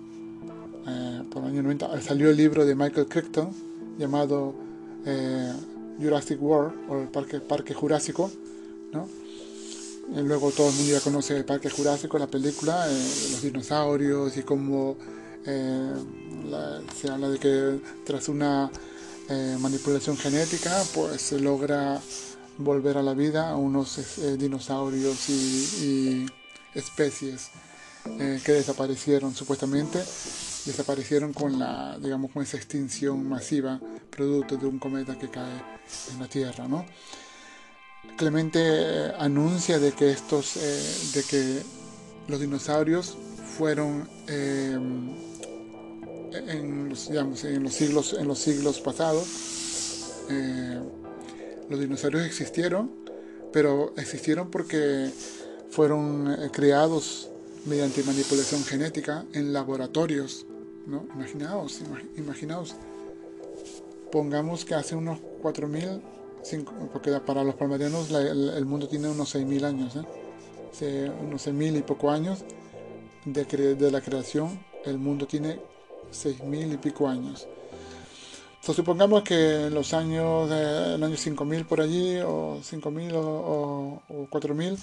eh, 0.88 1.22
por 1.30 1.44
el 1.44 1.50
año 1.50 1.62
90, 1.62 2.00
salió 2.02 2.30
el 2.30 2.36
libro 2.36 2.66
de 2.66 2.74
Michael 2.74 3.06
Crichton 3.06 3.50
llamado 3.96 4.54
Jurassic 6.00 6.42
World 6.42 6.90
o 6.90 7.02
el 7.02 7.08
Parque 7.08 7.74
Jurásico, 7.74 8.30
Y 10.14 10.20
luego 10.20 10.50
todo 10.50 10.68
el 10.68 10.74
mundo 10.74 10.92
ya 10.92 11.00
conoce 11.00 11.36
el 11.36 11.44
Parque 11.44 11.70
Jurásico, 11.70 12.18
la 12.18 12.26
película, 12.26 12.86
los 12.86 13.42
dinosaurios 13.42 14.36
y 14.36 14.42
cómo 14.42 14.96
eh, 15.46 15.94
se 16.98 17.10
habla 17.10 17.28
de 17.28 17.38
que 17.38 17.80
tras 18.04 18.28
una 18.28 18.70
eh, 19.28 19.56
manipulación 19.60 20.16
genética 20.16 20.82
pues 20.94 21.20
se 21.20 21.38
logra 21.38 22.00
volver 22.56 22.96
a 22.96 23.02
la 23.02 23.12
vida 23.12 23.50
a 23.50 23.56
unos 23.56 24.18
eh, 24.18 24.36
dinosaurios 24.38 25.28
y, 25.28 26.26
especies 26.74 27.50
que 28.04 28.52
desaparecieron 28.52 29.32
supuestamente 29.32 30.00
desaparecieron 30.66 31.32
con 31.32 31.56
la 31.56 31.96
digamos 32.00 32.32
con 32.32 32.42
esa 32.42 32.56
extinción 32.56 33.28
masiva 33.28 33.80
producto 34.10 34.56
de 34.56 34.66
un 34.66 34.80
cometa 34.80 35.16
que 35.16 35.30
cae 35.30 35.62
en 36.12 36.18
la 36.18 36.26
Tierra 36.26 36.66
¿no? 36.66 36.84
Clemente 38.16 39.12
anuncia 39.18 39.78
de 39.78 39.92
que 39.92 40.10
estos 40.10 40.54
de 40.54 41.22
que 41.24 41.62
los 42.28 42.40
dinosaurios 42.40 43.16
fueron 43.56 44.08
en 46.34 46.88
los, 46.88 47.08
digamos, 47.08 47.44
en 47.44 47.62
los 47.62 47.72
siglos, 47.72 48.14
en 48.18 48.28
los 48.28 48.38
siglos 48.38 48.80
pasados, 48.80 49.26
eh, 50.30 50.80
los 51.68 51.80
dinosaurios 51.80 52.24
existieron, 52.24 52.90
pero 53.52 53.94
existieron 53.96 54.50
porque 54.50 55.10
fueron 55.70 56.32
eh, 56.32 56.50
creados 56.52 57.28
mediante 57.66 58.02
manipulación 58.02 58.64
genética 58.64 59.24
en 59.32 59.52
laboratorios. 59.52 60.46
¿no? 60.86 61.06
Imaginaos, 61.14 61.80
imaginaos, 62.16 62.74
pongamos 64.12 64.64
que 64.64 64.74
hace 64.74 64.94
unos 64.94 65.18
4.000, 65.42 66.00
porque 66.92 67.10
para 67.20 67.42
los 67.42 67.54
palmarianos 67.54 68.10
el, 68.10 68.64
mundo 68.64 68.88
tiene 68.88 69.08
unos 69.08 69.34
6.000 69.34 69.64
años, 69.64 69.96
¿eh? 69.96 71.10
unos 71.22 71.46
6.000 71.46 71.78
y 71.78 71.82
poco 71.82 72.10
años 72.10 72.44
de, 73.24 73.44
de 73.74 73.90
la 73.90 74.00
creación, 74.00 74.58
el 74.84 74.98
mundo 74.98 75.26
tiene 75.26 75.58
seis 76.14 76.42
mil 76.42 76.72
y 76.72 76.76
pico 76.76 77.08
años. 77.08 77.46
supongamos 78.60 79.22
que 79.22 79.66
en 79.66 79.74
los 79.74 79.92
años, 79.92 80.50
el 80.50 81.02
año 81.02 81.16
5000 81.16 81.66
por 81.66 81.80
allí, 81.80 82.18
o 82.24 82.60
5000 82.62 83.14
o, 83.16 84.02
o, 84.08 84.26
4000, 84.30 84.78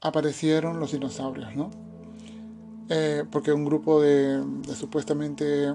aparecieron 0.00 0.80
los 0.80 0.92
dinosaurios, 0.92 1.54
¿no? 1.54 1.70
Eh, 2.90 3.24
porque 3.30 3.52
un 3.52 3.66
grupo 3.66 4.00
de, 4.00 4.42
supuestamente 4.74 5.74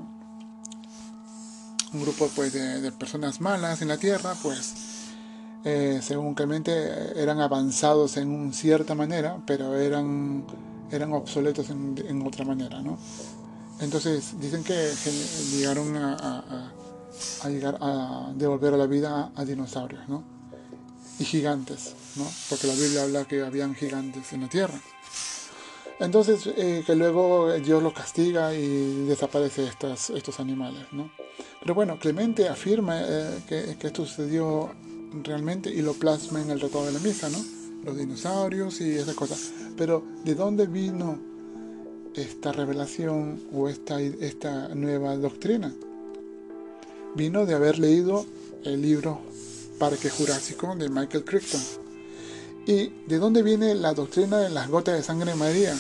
un 1.93 2.01
grupo 2.01 2.29
pues 2.35 2.53
de, 2.53 2.91
personas 2.91 3.41
malas 3.41 3.81
en 3.81 3.87
la 3.87 3.97
tierra 3.97 4.35
pues 4.41 4.73
eh, 5.63 5.99
según 6.01 6.33
Clemente 6.33 6.71
eran 7.21 7.39
avanzados 7.39 8.17
en 8.17 8.29
una 8.29 8.53
cierta 8.53 8.95
manera 8.95 9.41
pero 9.45 9.75
eran 9.75 10.45
eran 10.91 11.13
obsoletos 11.13 11.69
en, 11.69 11.95
en 12.07 12.25
otra 12.25 12.45
manera 12.45 12.81
¿no? 12.81 12.97
Entonces 13.79 14.39
dicen 14.39 14.63
que 14.63 14.93
llegaron 15.51 15.97
a, 15.97 16.71
llegar 17.47 17.77
a 17.81 18.31
devolver 18.35 18.73
a 18.73 18.77
la 18.77 18.87
vida 18.87 19.31
a, 19.35 19.45
dinosaurios, 19.45 20.07
¿no? 20.07 20.23
Y 21.19 21.25
gigantes, 21.25 21.93
¿no? 22.15 22.25
Porque 22.49 22.67
la 22.67 22.73
Biblia 22.73 23.03
habla 23.03 23.25
que 23.25 23.43
habían 23.43 23.75
gigantes 23.75 24.31
en 24.33 24.41
la 24.41 24.47
tierra. 24.47 24.79
Entonces, 26.03 26.49
eh, 26.57 26.83
que 26.85 26.95
luego 26.95 27.53
Dios 27.53 27.81
los 27.81 27.93
castiga 27.93 28.53
y 28.53 29.05
desaparece 29.05 29.65
estos, 29.65 30.39
animales, 30.39 30.85
¿no? 30.91 31.09
Pero 31.61 31.73
bueno, 31.73 31.97
Clemente 31.97 32.49
afirma 32.49 33.01
eh, 33.01 33.39
que, 33.47 33.77
que, 33.79 33.87
esto 33.87 34.05
sucedió 34.05 34.69
realmente 35.23 35.69
y 35.69 35.81
lo 35.81 35.93
plasma 35.93 36.41
en 36.41 36.49
el 36.51 36.59
Tratado 36.59 36.87
de 36.87 36.91
la 36.91 36.99
Misa, 36.99 37.29
¿no? 37.29 37.37
Los 37.85 37.97
dinosaurios 37.97 38.81
y 38.81 38.91
esas 38.91 39.15
cosas. 39.15 39.53
Pero, 39.77 40.03
¿de 40.25 40.35
dónde 40.35 40.67
vino 40.67 41.17
esta 42.15 42.51
revelación 42.51 43.41
o 43.53 43.69
esta, 43.69 44.01
esta 44.01 44.75
nueva 44.75 45.15
doctrina? 45.15 45.73
Vino 47.15 47.45
de 47.45 47.53
haber 47.53 47.79
leído 47.79 48.25
el 48.65 48.81
libro 48.81 49.21
Parque 49.79 50.09
Jurásico 50.09 50.75
de 50.75 50.89
Michael 50.89 51.23
Crichton. 51.23 51.82
¿Y 52.65 52.87
de 53.07 53.17
dónde 53.17 53.43
viene 53.43 53.75
la 53.75 53.93
doctrina 53.93 54.39
de 54.39 54.49
las 54.49 54.69
gotas 54.69 54.95
de 54.95 55.03
sangre 55.03 55.35
María? 55.35 55.75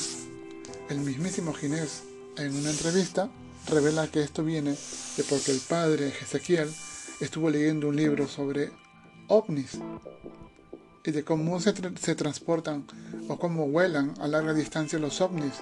El 0.89 0.99
mismísimo 0.99 1.53
Ginés, 1.53 2.03
en 2.37 2.55
una 2.55 2.69
entrevista, 2.69 3.29
revela 3.67 4.07
que 4.07 4.21
esto 4.21 4.43
viene 4.43 4.71
de 4.71 5.23
porque 5.23 5.51
el 5.51 5.59
padre 5.59 6.09
Ezequiel 6.09 6.69
estuvo 7.19 7.49
leyendo 7.49 7.87
un 7.87 7.95
libro 7.95 8.27
sobre 8.27 8.71
ovnis 9.27 9.79
y 11.05 11.11
de 11.11 11.23
cómo 11.23 11.59
se, 11.61 11.73
se 11.99 12.15
transportan 12.15 12.85
o 13.29 13.39
cómo 13.39 13.67
vuelan 13.67 14.13
a 14.19 14.27
larga 14.27 14.53
distancia 14.53 14.99
los 14.99 15.21
ovnis 15.21 15.53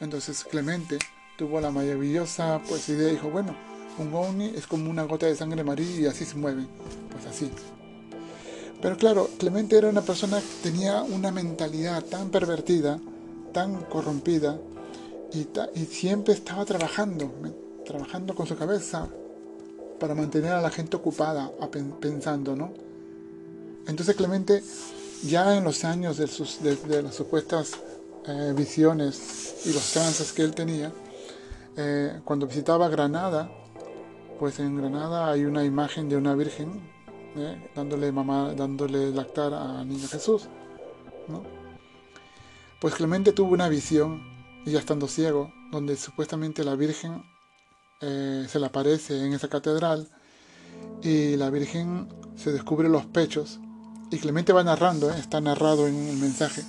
entonces 0.00 0.44
Clemente 0.44 0.98
tuvo 1.36 1.60
la 1.60 1.70
maravillosa 1.70 2.60
pues, 2.68 2.88
idea 2.88 3.08
y 3.08 3.12
dijo, 3.12 3.30
bueno, 3.30 3.54
un 3.98 4.12
ovni 4.14 4.52
es 4.54 4.66
como 4.66 4.90
una 4.90 5.04
gota 5.04 5.26
de 5.26 5.36
sangre 5.36 5.64
María 5.64 6.00
y 6.00 6.06
así 6.06 6.24
se 6.24 6.36
mueve. 6.36 6.66
Pues 7.10 7.26
así. 7.26 7.50
Pero 8.80 8.96
claro, 8.96 9.28
Clemente 9.38 9.76
era 9.76 9.88
una 9.88 10.02
persona 10.02 10.38
que 10.38 10.70
tenía 10.70 11.02
una 11.02 11.30
mentalidad 11.30 12.04
tan 12.04 12.30
pervertida, 12.30 13.00
tan 13.52 13.82
corrompida, 13.84 14.58
y, 15.32 15.48
y 15.74 15.84
siempre 15.86 16.34
estaba 16.34 16.64
trabajando, 16.64 17.30
trabajando 17.84 18.34
con 18.34 18.46
su 18.46 18.56
cabeza 18.56 19.08
para 19.98 20.14
mantener 20.14 20.52
a 20.52 20.60
la 20.60 20.70
gente 20.70 20.96
ocupada, 20.96 21.50
pensando, 22.00 22.54
¿no? 22.54 22.72
Entonces 23.86 24.14
Clemente, 24.16 24.62
ya 25.24 25.56
en 25.56 25.64
los 25.64 25.84
años 25.84 26.18
de, 26.18 26.26
sus, 26.26 26.62
de 26.62 27.02
las 27.02 27.14
supuestas 27.14 27.72
eh, 28.26 28.52
visiones 28.56 29.54
y 29.64 29.72
los 29.72 29.92
trances 29.92 30.32
que 30.32 30.42
él 30.42 30.54
tenía, 30.54 30.92
eh, 31.76 32.20
cuando 32.24 32.46
visitaba 32.46 32.88
Granada, 32.88 33.50
pues 34.38 34.58
en 34.58 34.76
Granada 34.76 35.30
hay 35.30 35.44
una 35.44 35.64
imagen 35.64 36.08
de 36.08 36.16
una 36.16 36.34
virgen 36.34 36.95
eh, 37.36 37.70
dándole 37.74 38.12
mamá, 38.12 38.54
dándole 38.54 39.10
lactar 39.10 39.54
a 39.54 39.84
niño 39.84 40.08
Jesús. 40.08 40.48
Pues 42.80 42.94
Clemente 42.94 43.32
tuvo 43.32 43.52
una 43.52 43.68
visión, 43.68 44.22
ya 44.64 44.78
estando 44.78 45.08
ciego, 45.08 45.52
donde 45.72 45.96
supuestamente 45.96 46.64
la 46.64 46.74
Virgen 46.76 47.22
se 47.98 48.58
le 48.60 48.66
aparece 48.66 49.24
en 49.24 49.32
esa 49.32 49.48
catedral 49.48 50.06
y 51.02 51.36
la 51.36 51.48
Virgen 51.48 52.08
se 52.36 52.52
descubre 52.52 52.88
los 52.88 53.06
pechos 53.06 53.58
y 54.10 54.18
Clemente 54.18 54.52
va 54.52 54.62
narrando, 54.62 55.10
está 55.10 55.40
narrado 55.40 55.86
en 55.86 55.96
el 56.08 56.16
mensaje 56.16 56.62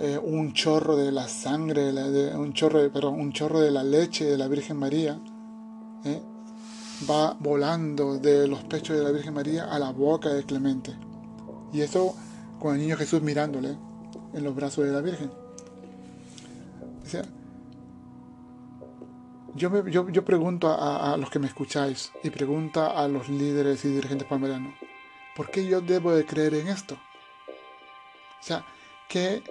eh, 0.00 0.18
un 0.18 0.52
chorro 0.52 0.96
de 0.96 1.12
la 1.12 1.28
sangre, 1.28 1.92
de, 1.92 2.34
un, 2.34 2.52
chorro 2.52 2.90
perdón, 2.90 3.20
un 3.20 3.32
chorro 3.32 3.60
de 3.60 3.70
la 3.70 3.84
leche 3.84 4.24
de 4.24 4.36
la 4.36 4.48
Virgen 4.48 4.76
María, 4.76 5.20
¿eh? 6.04 6.20
Va 7.08 7.36
volando 7.38 8.18
de 8.18 8.46
los 8.46 8.62
pechos 8.64 8.96
de 8.96 9.02
la 9.02 9.10
Virgen 9.10 9.34
María 9.34 9.64
a 9.64 9.78
la 9.78 9.90
boca 9.90 10.28
de 10.30 10.44
Clemente. 10.44 10.94
Y 11.72 11.80
eso 11.80 12.14
con 12.58 12.74
el 12.74 12.80
niño 12.80 12.96
Jesús 12.96 13.22
mirándole 13.22 13.76
en 14.32 14.44
los 14.44 14.54
brazos 14.54 14.84
de 14.84 14.92
la 14.92 15.00
Virgen. 15.00 15.30
O 17.02 17.06
sea, 17.06 17.22
yo, 19.54 19.86
yo, 19.86 20.08
yo, 20.08 20.24
pregunto 20.24 20.68
a, 20.68 21.12
a, 21.12 21.16
los 21.16 21.28
que 21.28 21.38
me 21.38 21.46
escucháis 21.46 22.12
y 22.22 22.30
pregunto 22.30 22.82
a 22.82 23.06
los 23.08 23.28
líderes 23.28 23.84
y 23.84 23.88
dirigentes 23.88 24.26
palmeranos, 24.26 24.74
¿por 25.36 25.50
qué 25.50 25.66
yo 25.66 25.80
debo 25.80 26.12
de 26.12 26.24
creer 26.24 26.54
en 26.54 26.68
esto? 26.68 26.94
O 26.94 28.44
sea, 28.44 28.64
¿qué, 29.08 29.42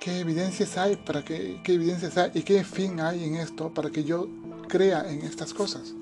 qué 0.00 0.20
evidencias 0.20 0.76
hay 0.78 0.96
para 0.96 1.24
que, 1.24 1.60
qué 1.62 1.74
evidencias 1.74 2.16
hay 2.16 2.30
y 2.34 2.42
qué 2.42 2.64
fin 2.64 3.00
hay 3.00 3.24
en 3.24 3.36
esto 3.36 3.72
para 3.72 3.90
que 3.90 4.04
yo 4.04 4.28
crea 4.68 5.10
en 5.10 5.22
estas 5.22 5.54
cosas. 5.54 5.94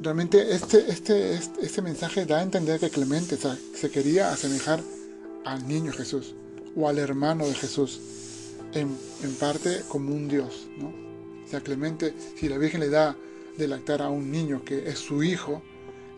Realmente 0.00 0.54
este, 0.54 0.90
este, 0.90 1.34
este, 1.34 1.60
este 1.62 1.82
mensaje 1.82 2.24
da 2.24 2.38
a 2.38 2.42
entender 2.42 2.78
que 2.78 2.90
Clemente 2.90 3.36
se 3.36 3.90
quería 3.90 4.32
asemejar 4.32 4.80
al 5.44 5.66
niño 5.66 5.92
Jesús 5.92 6.34
o 6.76 6.88
al 6.88 6.98
hermano 6.98 7.46
de 7.46 7.54
Jesús, 7.54 8.00
en, 8.72 8.96
en 9.22 9.34
parte 9.34 9.82
como 9.88 10.14
un 10.14 10.28
Dios. 10.28 10.68
¿no? 10.78 10.88
O 11.44 11.48
sea, 11.48 11.60
Clemente, 11.60 12.14
si 12.36 12.48
la 12.48 12.58
Virgen 12.58 12.80
le 12.80 12.90
da 12.90 13.16
de 13.56 13.66
lactar 13.66 14.02
a 14.02 14.08
un 14.08 14.30
niño 14.30 14.64
que 14.64 14.88
es 14.88 14.98
su 14.98 15.22
hijo, 15.22 15.62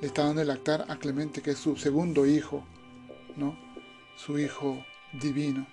le 0.01 0.09
está 0.09 0.25
dando 0.25 0.41
de 0.41 0.47
lactar 0.47 0.85
a 0.89 0.99
Clemente 0.99 1.41
que 1.41 1.53
es 1.53 1.59
su 1.59 1.77
segundo 1.77 2.27
hijo. 2.27 2.65
¿no? 3.37 3.57
su 4.25 4.39
Hijo 4.39 4.85
divino. 5.13 5.67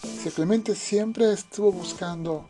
Si 0.00 0.30
Clemente 0.30 0.74
siempre 0.74 1.32
estuvo 1.32 1.72
buscando 1.72 2.48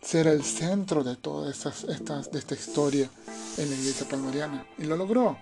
ser 0.00 0.26
el 0.26 0.42
centro 0.42 1.04
de 1.04 1.16
toda 1.16 1.50
esta, 1.50 1.70
de 1.70 2.38
esta 2.38 2.54
historia 2.54 3.10
en 3.58 3.70
la 3.70 3.76
iglesia 3.76 4.08
palmariana 4.08 4.66
y 4.78 4.84
lo 4.84 4.96
logró. 4.96 5.36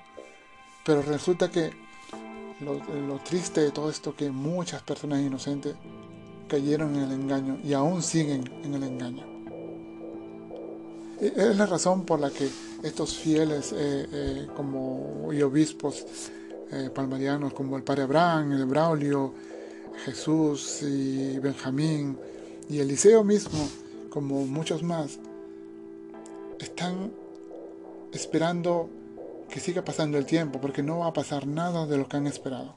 Pero 0.85 1.03
resulta 1.03 1.51
que 1.51 1.71
lo, 2.61 2.75
lo, 2.75 3.19
triste 3.19 3.61
de 3.61 3.71
todo 3.71 3.91
esto 3.91 4.17
que 4.17 4.31
muchas 4.31 4.83
personas 4.83 5.21
inocentes 5.21 5.75
cayeron 6.49 6.97
en 6.97 7.03
el 7.03 7.13
engaño 7.13 7.59
y 7.63 7.73
aún 7.73 8.03
siguen 8.03 8.51
en 8.65 8.75
el 8.75 8.83
engaño. 8.83 9.39
Es 11.21 11.57
la 11.57 11.67
razón 11.67 12.05
por 12.05 12.21
la 12.21 12.31
que 12.31 12.49
estos 12.83 13.17
fieles 13.17 13.73
eh, 13.73 14.07
eh, 14.13 14.47
como 14.57 15.33
y 15.33 15.43
obispos 15.43 16.07
eh, 16.71 16.91
palmarianos 16.95 17.53
como 17.55 17.77
el 17.77 17.83
padre 17.83 18.03
Abraham, 18.03 18.53
el 18.53 18.67
Braulio, 18.67 19.35
Jesús 20.05 20.83
y 20.83 21.39
Benjamín 21.41 22.17
y 22.69 22.79
Eliseo 22.79 23.25
mismo, 23.25 23.69
como 24.19 24.45
muchos 24.47 24.83
más, 24.83 25.21
están 26.59 27.13
esperando 28.13 28.91
que 29.49 29.61
siga 29.61 29.85
pasando 29.85 30.19
el 30.19 30.27
tiempo, 30.27 30.61
porque 30.61 30.83
no 30.83 30.99
va 30.99 31.07
a 31.07 31.13
pasar 31.13 31.47
nada 31.47 31.87
de 31.87 31.97
lo 31.97 32.09
que 32.09 32.17
han 32.17 32.27
esperado. 32.27 32.75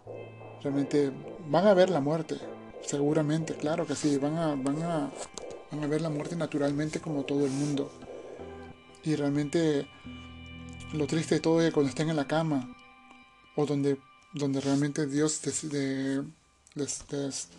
Realmente 0.62 1.12
van 1.50 1.66
a 1.66 1.74
ver 1.74 1.90
la 1.90 2.00
muerte, 2.00 2.38
seguramente, 2.86 3.56
claro 3.56 3.88
que 3.88 3.96
sí, 3.96 4.18
van 4.18 4.38
a, 4.38 4.54
van 4.54 4.84
a, 4.84 5.12
van 5.72 5.84
a 5.84 5.88
ver 5.88 6.02
la 6.02 6.12
muerte 6.12 6.36
naturalmente 6.36 7.00
como 7.00 7.24
todo 7.24 7.44
el 7.44 7.52
mundo. 7.52 7.92
Y 9.04 9.16
realmente 9.16 9.88
lo 10.94 11.08
triste 11.08 11.36
de 11.36 11.42
todo 11.42 11.60
es 11.60 11.74
cuando 11.74 11.90
estén 11.90 12.12
en 12.12 12.18
la 12.18 12.28
cama 12.28 12.78
o 13.56 13.66
donde, 13.66 13.98
donde 14.32 14.62
realmente 14.62 15.08
Dios 15.08 15.42
les, 15.44 15.64
les, 16.76 17.50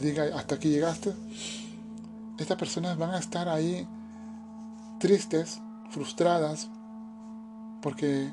diga 0.00 0.38
hasta 0.38 0.54
aquí 0.54 0.68
llegaste, 0.68 1.12
estas 2.42 2.56
personas 2.56 2.98
van 2.98 3.10
a 3.10 3.18
estar 3.18 3.48
ahí 3.48 3.86
tristes, 4.98 5.60
frustradas, 5.90 6.68
porque 7.82 8.32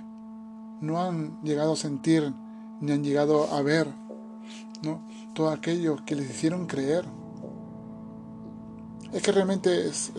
no 0.82 1.02
han 1.02 1.42
llegado 1.44 1.74
a 1.74 1.76
sentir 1.76 2.34
ni 2.82 2.92
han 2.92 3.04
llegado 3.04 3.54
a 3.54 3.62
ver 3.62 3.88
¿no? 4.82 5.02
todo 5.34 5.50
aquello 5.50 5.98
que 6.06 6.16
les 6.16 6.30
hicieron 6.30 6.68
creer. 6.68 7.06
Es 9.14 9.22
que 9.22 9.32
realmente 9.32 9.88
es 9.88 10.12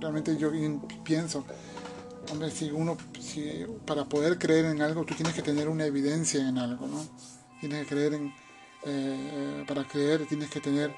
realmente 0.00 0.36
yo 0.36 0.50
pienso 1.04 1.44
hombre, 2.30 2.50
si 2.50 2.70
uno, 2.70 2.96
para 3.86 4.04
poder 4.04 4.38
creer 4.38 4.66
en 4.66 4.82
algo, 4.82 5.04
tú 5.04 5.14
tienes 5.14 5.34
que 5.34 5.42
tener 5.42 5.68
una 5.68 5.84
evidencia 5.84 6.48
en 6.48 6.58
algo, 6.58 6.86
¿no? 6.86 7.04
Tienes 7.60 7.80
que 7.80 7.94
creer 7.94 8.14
en, 8.14 8.34
eh, 8.84 9.64
para 9.66 9.86
creer 9.86 10.26
tienes 10.26 10.48
que 10.50 10.60
tener 10.60 10.94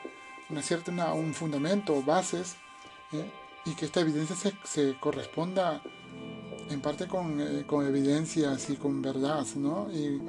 una 0.53 0.63
cierta, 0.63 1.13
un 1.15 1.35
fundamento, 1.35 2.03
bases, 2.03 2.57
¿eh? 3.13 3.25
y 3.65 3.75
que 3.75 3.87
esta 3.87 4.01
evidencia 4.01 4.37
se, 4.37 4.53
se 4.65 4.97
corresponda 5.01 5.83
en 6.71 6.81
parte 6.81 7.07
con, 7.09 7.41
eh, 7.41 7.65
con, 7.67 7.87
evidencias 7.87 8.71
y 8.71 8.77
con 8.77 9.03
verdad, 9.03 9.47
¿no? 9.57 9.89
Y, 9.93 10.21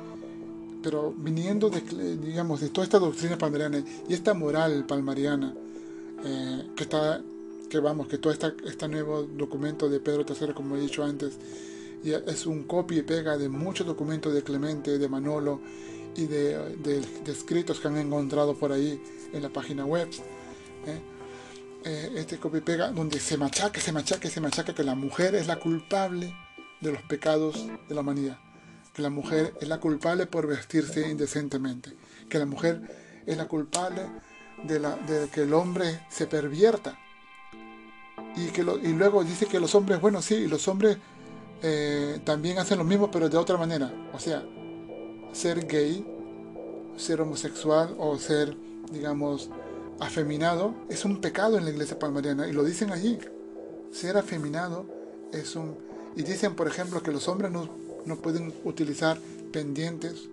pero 0.81 1.13
viniendo 1.15 1.69
de, 1.69 2.17
digamos, 2.17 2.61
de 2.61 2.69
toda 2.69 2.85
esta 2.85 2.99
doctrina 2.99 3.37
palmariana 3.37 3.83
y 4.07 4.13
esta 4.13 4.33
moral 4.33 4.85
palmariana, 4.85 5.53
eh, 6.25 6.69
que 6.75 6.83
está, 6.83 7.21
que 7.69 7.79
vamos, 7.79 8.07
que 8.07 8.17
todo 8.17 8.33
esta, 8.33 8.53
este 8.65 8.87
nuevo 8.87 9.23
documento 9.23 9.89
de 9.89 9.99
Pedro 9.99 10.25
III, 10.27 10.53
como 10.53 10.75
he 10.75 10.81
dicho 10.81 11.03
antes, 11.03 11.37
y 12.03 12.11
es 12.11 12.45
un 12.45 12.63
copia 12.63 12.99
y 12.99 13.03
pega 13.03 13.37
de 13.37 13.47
muchos 13.47 13.87
documentos 13.87 14.33
de 14.33 14.43
Clemente, 14.43 14.97
de 14.97 15.07
Manolo 15.07 15.61
y 16.15 16.25
de, 16.25 16.75
de, 16.77 17.31
escritos 17.31 17.79
que 17.79 17.87
han 17.87 17.97
encontrado 17.97 18.55
por 18.55 18.71
ahí 18.71 19.01
en 19.33 19.41
la 19.41 19.49
página 19.49 19.85
web. 19.85 20.09
¿eh? 20.85 21.01
Eh, 21.85 22.13
este 22.15 22.37
copia 22.37 22.59
y 22.59 22.61
pega 22.61 22.91
donde 22.91 23.19
se 23.19 23.37
machaca, 23.37 23.81
se 23.81 23.91
machaca, 23.91 24.29
se 24.29 24.39
machaca 24.39 24.73
que 24.73 24.83
la 24.83 24.95
mujer 24.95 25.35
es 25.35 25.47
la 25.47 25.57
culpable 25.57 26.33
de 26.79 26.91
los 26.91 27.01
pecados 27.03 27.67
de 27.89 27.95
la 27.95 28.01
humanidad, 28.01 28.37
que 28.93 29.01
la 29.01 29.09
mujer 29.09 29.53
es 29.59 29.67
la 29.67 29.79
culpable 29.79 30.25
por 30.25 30.47
vestirse 30.47 31.09
indecentemente, 31.09 31.93
que 32.29 32.39
la 32.39 32.45
mujer 32.45 33.21
es 33.25 33.37
la 33.37 33.47
culpable 33.47 34.03
de 34.63 35.29
que 35.33 35.41
el 35.41 35.53
hombre 35.53 36.05
se 36.09 36.27
pervierta. 36.27 36.97
Y, 38.35 38.47
que 38.47 38.61
y 38.61 38.93
luego 38.93 39.23
dice 39.23 39.45
que 39.45 39.59
los 39.59 39.75
hombres, 39.75 39.99
bueno, 39.99 40.21
sí, 40.21 40.47
los 40.47 40.67
hombres 40.67 40.97
eh, 41.61 42.19
también 42.23 42.59
hacen 42.59 42.77
lo 42.77 42.83
mismo, 42.83 43.11
pero 43.11 43.29
de 43.29 43.37
otra 43.37 43.57
manera. 43.57 43.91
O 44.13 44.19
sea, 44.19 44.43
ser 45.33 45.67
gay, 45.67 46.05
ser 46.97 47.21
homosexual 47.21 47.95
o 47.99 48.17
ser, 48.17 48.55
digamos, 48.91 49.49
afeminado 49.99 50.73
es 50.89 51.05
un 51.05 51.21
pecado 51.21 51.57
en 51.57 51.65
la 51.65 51.71
iglesia 51.71 51.99
palmariana. 51.99 52.47
Y 52.47 52.53
lo 52.53 52.63
dicen 52.63 52.91
allí. 52.91 53.19
Ser 53.91 54.17
afeminado 54.17 54.85
es 55.31 55.55
un... 55.55 55.75
Y 56.15 56.23
dicen, 56.23 56.55
por 56.55 56.67
ejemplo, 56.67 57.01
que 57.01 57.11
los 57.11 57.27
hombres 57.27 57.51
no, 57.51 57.69
no 58.05 58.15
pueden 58.17 58.53
utilizar 58.63 59.17
pendientes 59.51 60.29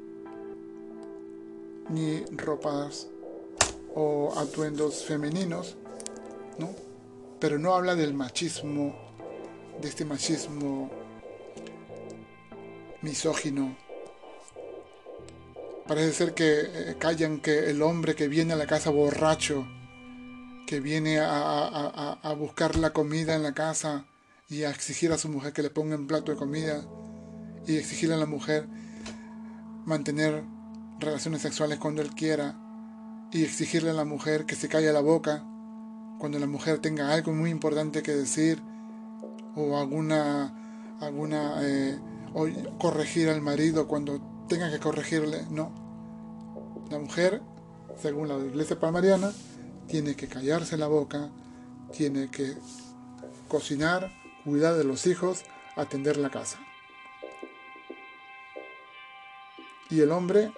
ni 1.89 2.21
ropas 2.37 3.09
o 3.95 4.33
atuendos 4.37 5.05
femeninos, 5.05 5.77
¿no? 6.59 6.71
Pero 7.41 7.59
no 7.59 7.75
habla 7.75 7.97
del 7.97 8.15
machismo, 8.15 8.95
de 9.81 9.89
este 9.89 10.05
machismo 10.05 10.91
misógino. 13.03 13.77
Parece 15.91 16.13
ser 16.13 16.35
que 16.35 16.61
eh, 16.61 16.97
callan 17.01 17.41
que 17.41 17.69
el 17.69 17.83
hombre 17.83 18.15
que 18.15 18.29
viene 18.29 18.53
a 18.53 18.57
la 18.57 18.69
casa 18.69 18.91
borracho, 18.91 19.67
que 20.65 20.79
viene 20.79 21.19
a, 21.19 22.33
buscar 22.39 22.77
la 22.77 22.91
comida 22.91 23.35
en 23.35 23.43
la 23.43 23.55
casa 23.55 24.07
y 24.49 24.63
a 24.63 24.71
exigir 24.71 25.11
a 25.11 25.19
su 25.19 25.29
mujer 25.29 25.53
que 25.53 25.65
le 25.65 25.71
ponga 25.71 25.97
un 25.97 26.07
plato 26.07 26.31
de 26.31 26.39
comida 26.39 26.85
y 27.67 27.75
exigirle 27.75 28.15
a 28.15 28.19
la 28.19 28.27
mujer 28.27 28.69
mantener 29.85 30.45
relaciones 31.01 31.43
sexuales 31.43 31.81
cuando 31.81 32.03
él 32.03 32.11
quiera 32.15 32.55
y 33.33 33.43
exigirle 33.43 33.91
a 33.91 33.95
la 33.95 34.05
mujer 34.05 34.47
que 34.47 34.55
se 34.55 34.69
calle 34.69 34.93
la 34.93 35.01
boca 35.01 35.45
cuando 36.21 36.39
la 36.39 36.47
mujer 36.47 36.79
tenga 36.79 37.13
algo 37.13 37.33
muy 37.33 37.51
importante 37.51 38.05
que 38.05 38.13
decir 38.13 38.63
o 39.57 39.77
alguna 39.77 40.97
alguna 41.01 41.55
eh, 41.63 41.99
o 42.33 42.47
corregir 42.79 43.29
al 43.29 43.41
marido 43.41 43.89
cuando 43.89 44.40
tenga 44.51 44.69
que 44.69 44.81
corregirle, 44.81 45.47
no. 45.49 45.73
La 46.91 46.99
mujer, 46.99 47.41
según 48.03 48.29
la 48.29 48.37
iglesia 48.37 48.79
palmariana, 48.79 49.33
tiene 49.87 50.17
que 50.17 50.27
callarse 50.27 50.77
la 50.77 50.89
boca, 50.89 51.31
tiene 51.93 52.31
que 52.33 52.57
cocinar, 53.47 54.11
cuidar 54.45 54.75
de 54.75 54.83
los 54.83 55.07
hijos, 55.07 55.45
atender 55.77 56.17
la 56.17 56.31
casa. 56.31 56.59
Y 59.89 60.01
el 60.01 60.11
hombre, 60.11 60.53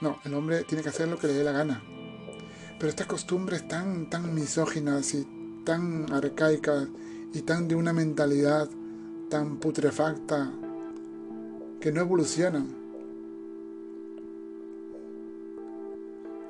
no, 0.00 0.18
el 0.24 0.32
hombre 0.32 0.64
tiene 0.64 0.82
que 0.82 0.88
hacer 0.88 1.08
lo 1.08 1.18
que 1.18 1.26
le 1.26 1.34
dé 1.34 1.44
la 1.44 1.52
gana. 1.52 1.82
Pero 2.78 2.88
estas 2.88 3.06
costumbres 3.06 3.68
tan, 3.68 4.08
tan 4.08 4.34
misóginas 4.34 5.12
y 5.12 5.62
tan 5.66 6.10
arcaicas 6.10 6.88
y 7.34 7.42
tan 7.42 7.68
de 7.68 7.74
una 7.74 7.92
mentalidad 7.92 8.66
tan 9.28 9.58
putrefacta 9.58 10.50
que 11.82 11.92
no 11.92 12.00
evolucionan. 12.00 12.77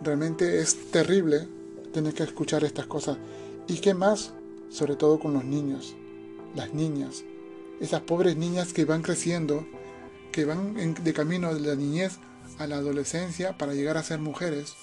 Realmente 0.01 0.61
es 0.61 0.90
terrible 0.90 1.49
tener 1.92 2.14
que 2.14 2.22
escuchar 2.22 2.64
estas 2.64 2.86
cosas. 2.86 3.18
¿Y 3.66 3.78
qué 3.78 3.94
más? 3.94 4.32
Sobre 4.70 4.96
todo 4.96 5.18
con 5.18 5.32
los 5.32 5.44
niños, 5.44 5.94
las 6.55 6.74
niñas, 6.74 7.24
esas 7.80 8.03
pobres 8.03 8.36
niñas 8.36 8.72
que 8.72 8.84
van 8.84 9.03
creciendo, 9.03 9.66
que 10.32 10.44
van 10.44 10.94
de 11.03 11.12
camino 11.12 11.55
de 11.55 11.61
la 11.61 11.74
niñez 11.74 12.18
a 12.59 12.66
la 12.66 12.76
adolescencia 12.76 13.57
para 13.57 13.74
llegar 13.74 13.96
a 13.96 14.03
ser 14.03 14.20
mujeres, 14.20 14.74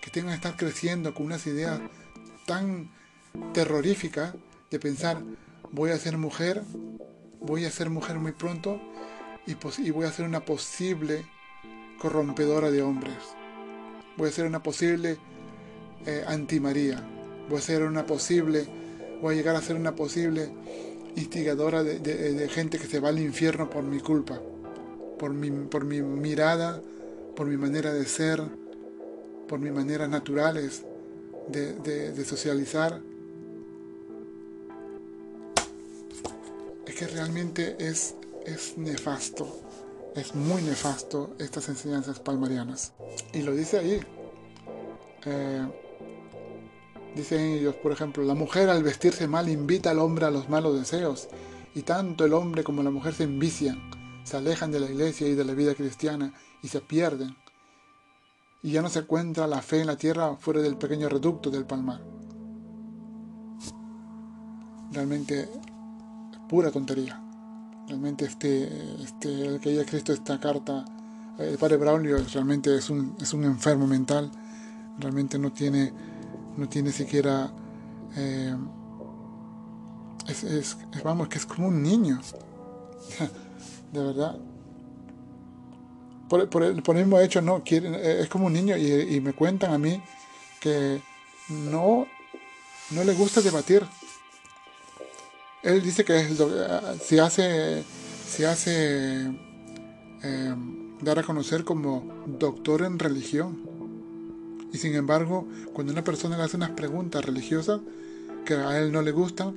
que 0.00 0.10
tengan 0.10 0.30
que 0.30 0.36
estar 0.36 0.56
creciendo 0.56 1.14
con 1.14 1.26
unas 1.26 1.46
ideas 1.46 1.80
tan 2.46 2.90
terroríficas 3.52 4.34
de 4.70 4.78
pensar, 4.78 5.22
voy 5.72 5.90
a 5.90 5.98
ser 5.98 6.18
mujer 6.18 6.62
voy 7.44 7.66
a 7.66 7.70
ser 7.70 7.90
mujer 7.90 8.18
muy 8.18 8.32
pronto 8.32 8.80
y, 9.46 9.54
voy 9.90 10.06
a 10.06 10.12
ser 10.12 10.24
una 10.24 10.44
posible 10.44 11.26
corrompedora 11.98 12.70
de 12.70 12.82
hombres. 12.82 13.14
Voy 14.16 14.28
a 14.28 14.32
ser 14.32 14.46
una 14.46 14.62
posible 14.62 15.18
eh, 16.06 16.24
anti-María. 16.26 17.02
Voy 17.48 17.58
a 17.58 17.62
ser 17.62 17.82
una 17.82 18.06
posible, 18.06 18.66
voy 19.20 19.34
a 19.34 19.36
llegar 19.36 19.56
a 19.56 19.60
ser 19.60 19.76
una 19.76 19.94
posible 19.94 20.50
instigadora 21.16 21.82
de, 21.82 22.48
gente 22.48 22.78
que 22.78 22.86
se 22.86 23.00
va 23.00 23.10
al 23.10 23.18
infierno 23.18 23.70
por 23.70 23.84
mi 23.84 24.00
culpa, 24.00 24.40
por 25.18 25.32
mi, 25.32 25.50
por 25.50 25.84
mi 25.84 26.02
mirada, 26.02 26.82
por 27.36 27.46
mi 27.46 27.56
manera 27.56 27.92
de 27.92 28.04
ser, 28.04 28.42
por 29.46 29.60
mis 29.60 29.72
maneras 29.72 30.08
naturales 30.08 30.84
de 31.48 32.24
socializar 32.24 33.00
que 36.94 37.06
realmente 37.08 37.76
es, 37.78 38.14
es 38.46 38.78
nefasto, 38.78 39.60
es 40.14 40.34
muy 40.34 40.62
nefasto 40.62 41.34
estas 41.38 41.68
enseñanzas 41.68 42.20
palmarianas. 42.20 42.92
Y 43.32 43.42
lo 43.42 43.54
dice 43.54 43.78
ahí. 43.78 44.00
Eh, 45.26 45.66
dicen 47.14 47.40
ellos, 47.40 47.74
por 47.76 47.92
ejemplo, 47.92 48.22
la 48.24 48.34
mujer 48.34 48.68
al 48.68 48.82
vestirse 48.82 49.26
mal 49.26 49.48
invita 49.48 49.90
al 49.90 49.98
hombre 49.98 50.26
a 50.26 50.30
los 50.30 50.48
malos 50.48 50.78
deseos, 50.78 51.28
y 51.74 51.82
tanto 51.82 52.24
el 52.24 52.32
hombre 52.32 52.62
como 52.62 52.82
la 52.82 52.90
mujer 52.90 53.14
se 53.14 53.24
envician, 53.24 53.90
se 54.22 54.36
alejan 54.36 54.70
de 54.70 54.80
la 54.80 54.86
iglesia 54.86 55.26
y 55.26 55.34
de 55.34 55.44
la 55.44 55.54
vida 55.54 55.74
cristiana 55.74 56.32
y 56.62 56.68
se 56.68 56.80
pierden. 56.80 57.36
Y 58.62 58.72
ya 58.72 58.82
no 58.82 58.88
se 58.88 59.00
encuentra 59.00 59.46
la 59.46 59.62
fe 59.62 59.80
en 59.80 59.88
la 59.88 59.96
tierra 59.96 60.36
fuera 60.36 60.60
del 60.62 60.76
pequeño 60.76 61.08
reducto 61.08 61.50
del 61.50 61.66
palmar. 61.66 62.00
Realmente 64.92 65.48
pura 66.48 66.70
tontería. 66.70 67.23
Realmente 67.88 68.24
este, 68.24 69.02
este, 69.02 69.46
el 69.46 69.60
que 69.60 69.70
haya 69.70 69.82
escrito 69.82 70.12
esta 70.12 70.40
carta, 70.40 70.84
el 71.38 71.58
padre 71.58 71.76
Braulio 71.76 72.16
realmente 72.32 72.74
es 72.74 72.88
un, 72.88 73.14
es 73.20 73.34
un 73.34 73.44
enfermo 73.44 73.86
mental, 73.86 74.30
realmente 74.98 75.38
no 75.38 75.52
tiene, 75.52 75.92
no 76.56 76.68
tiene 76.68 76.92
siquiera, 76.92 77.52
eh, 78.16 78.56
es, 80.28 80.76
vamos, 81.02 81.28
que 81.28 81.38
es 81.38 81.44
como 81.44 81.68
un 81.68 81.82
niño, 81.82 82.20
de 83.92 84.02
verdad. 84.02 84.38
Por, 86.28 86.48
por, 86.48 86.62
el, 86.62 86.82
por, 86.82 86.96
mismo 86.96 87.20
hecho, 87.20 87.42
no, 87.42 87.62
quiere, 87.62 88.22
es 88.22 88.28
como 88.30 88.46
un 88.46 88.54
niño 88.54 88.78
y, 88.78 89.16
y 89.16 89.20
me 89.20 89.34
cuentan 89.34 89.72
a 89.74 89.78
mí 89.78 90.02
que 90.58 91.02
no, 91.48 92.06
no 92.92 93.04
le 93.04 93.12
gusta 93.12 93.42
debatir, 93.42 93.84
él 95.64 95.82
dice 95.82 96.04
que 96.04 96.28
se 97.02 97.20
hace, 97.20 97.82
se 98.28 98.46
hace 98.46 99.32
eh, 100.22 100.54
dar 101.00 101.18
a 101.18 101.22
conocer 101.22 101.64
como 101.64 102.24
doctor 102.26 102.82
en 102.82 102.98
religión. 102.98 103.58
Y 104.72 104.78
sin 104.78 104.94
embargo, 104.94 105.46
cuando 105.72 105.92
una 105.92 106.04
persona 106.04 106.36
le 106.36 106.42
hace 106.42 106.56
unas 106.56 106.70
preguntas 106.70 107.24
religiosas 107.24 107.80
que 108.44 108.54
a 108.54 108.78
él 108.78 108.92
no 108.92 109.00
le 109.00 109.12
gustan, 109.12 109.56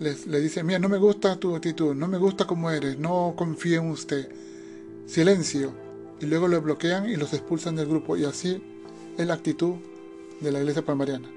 le, 0.00 0.40
dice, 0.40 0.64
mira, 0.64 0.80
no 0.80 0.88
me 0.88 0.98
gusta 0.98 1.36
tu 1.36 1.54
actitud, 1.54 1.94
no 1.94 2.08
me 2.08 2.18
gusta 2.18 2.46
cómo 2.46 2.70
eres, 2.70 2.98
no 2.98 3.34
confío 3.36 3.80
en 3.80 3.90
usted. 3.90 4.28
Silencio. 5.06 5.72
Y 6.20 6.26
luego 6.26 6.48
lo 6.48 6.60
bloquean 6.60 7.08
y 7.08 7.16
los 7.16 7.32
expulsan 7.32 7.76
del 7.76 7.86
grupo. 7.86 8.16
Y 8.16 8.24
así 8.24 8.60
es 9.16 9.26
la 9.26 9.34
actitud 9.34 9.74
de 10.40 10.50
la 10.50 10.58
iglesia 10.58 10.84
palmariana. 10.84 11.30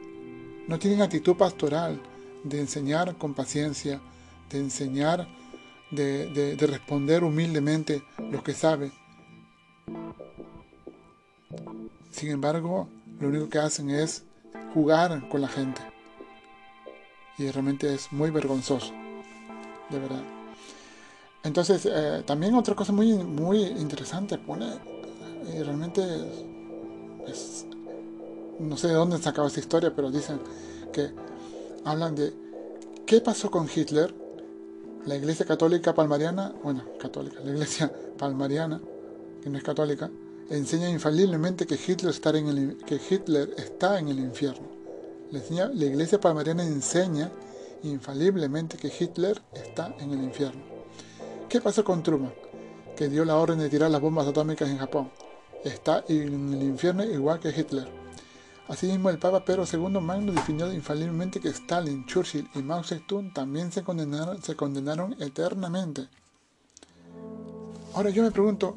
No 0.67 0.79
tienen 0.79 1.01
actitud 1.01 1.35
pastoral, 1.35 2.01
de 2.49 2.59
enseñar 2.59 3.15
con 3.17 3.33
paciencia, 3.33 4.01
de 4.49 4.59
enseñar, 4.59 5.27
de, 5.91 6.55
responder 6.59 7.23
humildemente 7.23 8.03
lo 8.17 8.43
que 8.43 8.53
sabe. 8.53 8.91
Sin 12.11 12.31
embargo, 12.31 12.89
lo 13.19 13.27
único 13.27 13.49
que 13.49 13.59
hacen 13.59 13.89
es 13.89 14.23
jugar 14.73 15.27
con 15.29 15.41
la 15.41 15.47
gente. 15.47 15.81
Y 17.37 17.49
realmente 17.51 17.93
es 17.93 18.11
muy 18.11 18.31
vergonzoso, 18.31 18.91
de 19.89 19.99
verdad. 19.99 20.23
Entonces, 21.43 21.85
eh, 21.85 22.23
también 22.25 22.55
otra 22.55 22.75
cosa 22.75 22.91
muy, 22.91 23.13
muy 23.13 23.61
interesante 23.61 24.37
pone, 24.37 24.65
y 25.53 25.61
realmente 25.61 26.01
no 28.59 28.77
sé 28.77 28.87
de 28.87 28.93
dónde 28.93 29.17
sacaba 29.19 29.47
esta 29.47 29.59
historia, 29.59 29.93
pero 29.95 30.11
dicen 30.11 30.39
que 30.91 31.11
hablan 31.87 32.15
de 32.15 32.33
qué 33.05 33.21
pasó 33.21 33.49
con 33.49 33.69
Hitler, 33.73 34.13
la 35.05 35.15
iglesia 35.15 35.45
católica 35.45 35.95
palmariana, 35.95 36.53
bueno, 36.61 36.83
católica, 36.99 37.39
la 37.43 37.51
iglesia 37.51 37.91
palmariana, 38.17 38.81
que 39.41 39.49
no 39.49 39.57
es 39.57 39.63
católica, 39.63 40.11
enseña 40.49 40.89
infaliblemente 40.89 41.65
que 41.65 41.75
Hitler 41.75 42.11
está 42.11 42.37
en 42.37 42.47
el, 42.47 42.77
que 42.77 42.99
Hitler 43.09 43.53
está 43.57 43.99
en 43.99 44.09
el 44.09 44.19
infierno. 44.19 44.67
La, 45.31 45.67
la 45.67 45.85
iglesia 45.85 46.19
palmariana 46.19 46.63
enseña 46.63 47.31
infaliblemente 47.83 48.77
que 48.77 48.91
Hitler 48.99 49.41
está 49.53 49.95
en 49.99 50.11
el 50.11 50.23
infierno. 50.23 50.61
¿Qué 51.47 51.61
pasó 51.61 51.85
con 51.85 52.03
Truman? 52.03 52.33
Que 52.97 53.07
dio 53.07 53.23
la 53.23 53.37
orden 53.37 53.59
de 53.59 53.69
tirar 53.69 53.91
las 53.91 54.01
bombas 54.01 54.27
atómicas 54.27 54.69
en 54.69 54.77
Japón. 54.77 55.09
Está 55.63 56.03
en 56.09 56.53
el 56.53 56.63
infierno 56.63 57.03
igual 57.05 57.39
que 57.39 57.49
Hitler. 57.49 57.87
Asimismo, 58.67 59.09
el 59.09 59.17
Papa 59.17 59.45
Pedro 59.45 59.63
II 59.71 60.01
Magno 60.01 60.33
definió 60.33 60.71
infaliblemente 60.73 61.39
que 61.39 61.49
Stalin, 61.49 62.05
Churchill 62.05 62.49
y 62.53 62.61
Mao 62.61 62.83
Zedong 62.83 63.33
también 63.33 63.71
se 63.71 63.83
condenaron, 63.83 65.15
eternamente. 65.19 66.09
Ahora 67.93 68.09
yo 68.09 68.23
me 68.23 68.31
pregunto, 68.31 68.75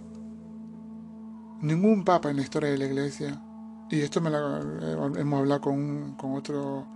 ningún 1.61 2.05
papa 2.05 2.30
en 2.30 2.36
la 2.36 2.43
historia 2.43 2.70
de 2.70 2.78
la 2.78 2.84
iglesia, 2.84 3.43
y 3.91 4.01
esto 4.01 4.20
me 4.20 4.30
lo 4.30 4.59
eh, 4.59 5.20
hemos 5.20 5.41
hablado 5.41 5.61
con, 5.61 6.14
con 6.14 6.36
otro, 6.36 6.86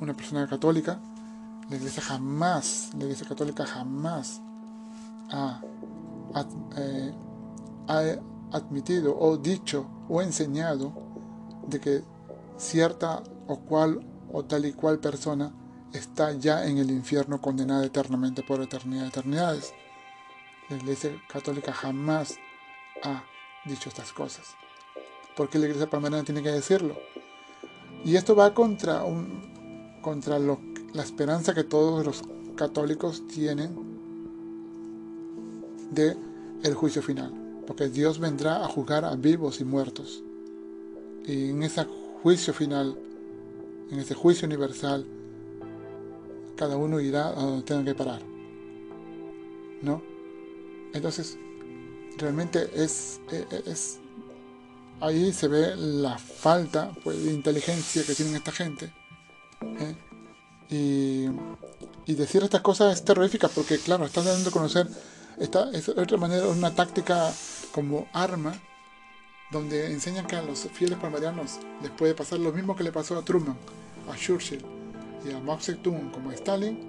una 0.00 0.12
persona 0.12 0.48
católica, 0.48 0.98
la 1.68 1.76
iglesia 1.76 2.02
jamás, 2.02 2.90
la 2.98 3.04
iglesia 3.04 3.28
católica 3.28 3.64
jamás 3.64 4.42
ha, 5.30 5.60
eh, 6.76 7.14
ha 7.86 8.02
admitido 8.50 9.16
o 9.16 9.36
dicho 9.36 9.86
o 10.08 10.20
enseñado 10.20 11.09
de 11.66 11.80
que 11.80 12.02
cierta 12.56 13.22
o 13.46 13.60
cual 13.60 14.00
o 14.32 14.44
tal 14.44 14.64
y 14.66 14.72
cual 14.72 14.98
persona 14.98 15.52
está 15.92 16.32
ya 16.32 16.66
en 16.66 16.78
el 16.78 16.90
infierno 16.90 17.40
condenada 17.40 17.84
eternamente 17.84 18.42
por 18.42 18.60
eternidad 18.62 19.02
de 19.02 19.08
eternidades. 19.08 19.74
La 20.68 20.76
Iglesia 20.76 21.10
Católica 21.28 21.72
jamás 21.72 22.36
ha 23.02 23.24
dicho 23.64 23.88
estas 23.88 24.12
cosas. 24.12 24.46
porque 25.36 25.58
la 25.58 25.66
Iglesia 25.66 25.88
Palmarana 25.88 26.24
tiene 26.24 26.42
que 26.42 26.50
decirlo? 26.50 26.96
Y 28.04 28.16
esto 28.16 28.34
va 28.34 28.52
contra, 28.52 29.04
un, 29.04 29.98
contra 30.02 30.38
la 30.38 31.02
esperanza 31.02 31.54
que 31.54 31.64
todos 31.64 32.04
los 32.04 32.22
católicos 32.56 33.26
tienen 33.26 33.70
de 35.90 36.16
el 36.62 36.74
juicio 36.74 37.02
final, 37.02 37.32
porque 37.66 37.88
Dios 37.88 38.18
vendrá 38.18 38.64
a 38.64 38.68
juzgar 38.68 39.04
a 39.04 39.14
vivos 39.16 39.60
y 39.60 39.64
muertos. 39.64 40.22
Y 41.26 41.50
en 41.50 41.62
ese 41.62 41.86
juicio 42.22 42.52
final, 42.52 42.96
en 43.90 43.98
ese 43.98 44.14
juicio 44.14 44.46
universal, 44.46 45.06
cada 46.56 46.76
uno 46.76 47.00
irá 47.00 47.28
a 47.28 47.42
donde 47.42 47.64
tenga 47.64 47.84
que 47.84 47.94
parar. 47.94 48.20
¿No? 49.82 50.02
Entonces, 50.92 51.38
realmente 52.18 52.70
es, 52.74 53.20
es, 53.66 53.98
ahí 55.00 55.32
se 55.32 55.48
ve 55.48 55.74
la 55.76 56.18
falta 56.18 56.92
pues, 57.02 57.24
de 57.24 57.32
inteligencia 57.32 58.02
que 58.04 58.14
tienen 58.14 58.36
esta 58.36 58.52
gente. 58.52 58.92
¿eh? 59.62 59.96
Y, 60.68 61.26
y, 62.10 62.14
decir 62.14 62.42
estas 62.42 62.60
cosas 62.60 62.94
es 62.94 63.04
terrorífica 63.04 63.48
porque, 63.48 63.78
claro, 63.78 64.04
están 64.04 64.24
dando 64.24 64.50
a 64.50 64.52
conocer, 64.52 64.86
esta 65.38 65.70
es 65.72 65.86
de 65.86 66.00
otra 66.00 66.16
manera 66.16 66.46
una 66.46 66.74
táctica 66.74 67.32
como 67.72 68.06
arma 68.12 68.52
donde 69.50 69.92
enseñan 69.92 70.26
que 70.26 70.36
a 70.36 70.42
los 70.42 70.60
fieles 70.72 70.98
palmarianos 70.98 71.58
les 71.82 71.90
puede 71.90 72.14
pasar 72.14 72.38
lo 72.38 72.52
mismo 72.52 72.76
que 72.76 72.84
le 72.84 72.92
pasó 72.92 73.18
a 73.18 73.24
Truman, 73.24 73.56
a 74.10 74.16
Churchill 74.16 74.60
y 75.24 75.32
a 75.32 75.40
Mao 75.40 75.58
Zedong 75.60 76.10
como 76.12 76.30
a 76.30 76.34
Stalin 76.34 76.86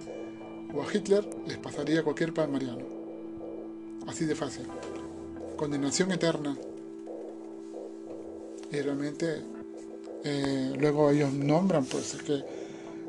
o 0.74 0.82
a 0.82 0.86
Hitler, 0.94 1.28
les 1.48 1.58
pasaría 1.58 2.00
a 2.00 2.04
cualquier 2.04 2.34
palmariano. 2.34 2.86
Así 4.08 4.26
de 4.26 4.36
fácil. 4.36 4.66
Condenación 5.58 6.12
eterna. 6.12 6.58
Y 8.72 8.80
realmente 8.80 9.42
eh, 10.24 10.74
luego 10.80 11.10
ellos 11.12 11.34
nombran 11.34 11.86
pues 11.86 12.16
que 12.26 12.44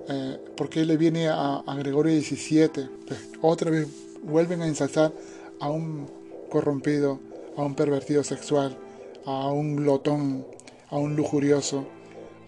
eh, 0.08 0.38
por 0.56 0.68
qué 0.68 0.84
le 0.84 0.96
viene 0.96 1.28
a, 1.28 1.62
Gregorio 1.78 2.20
XVII. 2.20 2.88
Pues, 3.06 3.28
otra 3.40 3.70
vez 3.70 3.86
vuelven 4.22 4.62
a 4.62 4.66
ensalzar 4.66 5.12
a 5.60 5.70
un 5.70 6.08
corrompido, 6.50 7.20
a 7.56 7.62
un 7.62 7.74
pervertido 7.74 8.24
sexual, 8.24 8.76
a 9.24 9.48
un 9.52 9.76
glotón, 9.76 10.44
a 10.90 10.96
un 10.96 11.14
lujurioso, 11.14 11.86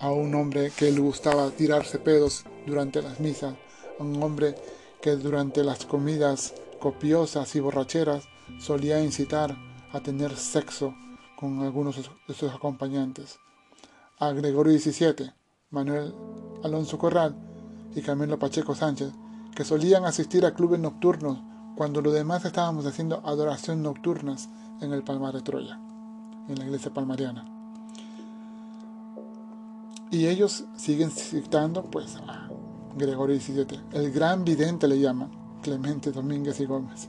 a 0.00 0.10
un 0.10 0.34
hombre 0.34 0.72
que 0.76 0.90
le 0.90 1.00
gustaba 1.00 1.50
tirarse 1.50 1.98
pedos 1.98 2.44
durante 2.66 3.00
las 3.00 3.20
misas, 3.20 3.54
a 3.98 4.02
un 4.02 4.20
hombre 4.22 4.56
que 5.00 5.16
durante 5.16 5.62
las 5.62 5.84
comidas 5.86 6.54
copiosas 6.80 7.54
y 7.54 7.60
borracheras 7.60 8.24
solía 8.58 9.02
incitar 9.02 9.56
a 9.92 10.00
tener 10.00 10.36
sexo 10.36 10.94
con 11.38 11.60
algunos 11.60 11.96
de 11.96 12.34
sus 12.34 12.52
acompañantes. 12.52 13.38
A 14.18 14.32
Gregorio 14.32 14.78
XVII, 14.78 15.32
Manuel 15.70 16.14
Alonso 16.62 16.98
Corral 16.98 17.36
y 17.94 18.02
Camilo 18.02 18.38
Pacheco 18.38 18.74
Sánchez, 18.74 19.12
que 19.54 19.64
solían 19.64 20.04
asistir 20.04 20.44
a 20.44 20.54
clubes 20.54 20.80
nocturnos 20.80 21.38
cuando 21.76 22.00
los 22.00 22.12
demás 22.12 22.44
estábamos 22.44 22.86
haciendo 22.86 23.22
adoración 23.24 23.82
nocturnas 23.82 24.48
en 24.80 24.92
el 24.92 25.04
Palmar 25.04 25.34
de 25.34 25.42
Troya 25.42 25.83
en 26.48 26.58
la 26.58 26.64
iglesia 26.64 26.92
palmariana. 26.92 27.44
Y 30.10 30.26
ellos 30.26 30.64
siguen 30.76 31.10
citando 31.10 31.82
pues 31.84 32.16
a 32.16 32.48
Gregorio 32.96 33.38
XVII, 33.40 33.80
el 33.92 34.12
gran 34.12 34.44
vidente 34.44 34.86
le 34.86 35.00
llama 35.00 35.28
Clemente 35.62 36.12
Domínguez 36.12 36.60
y 36.60 36.66
Gómez, 36.66 37.08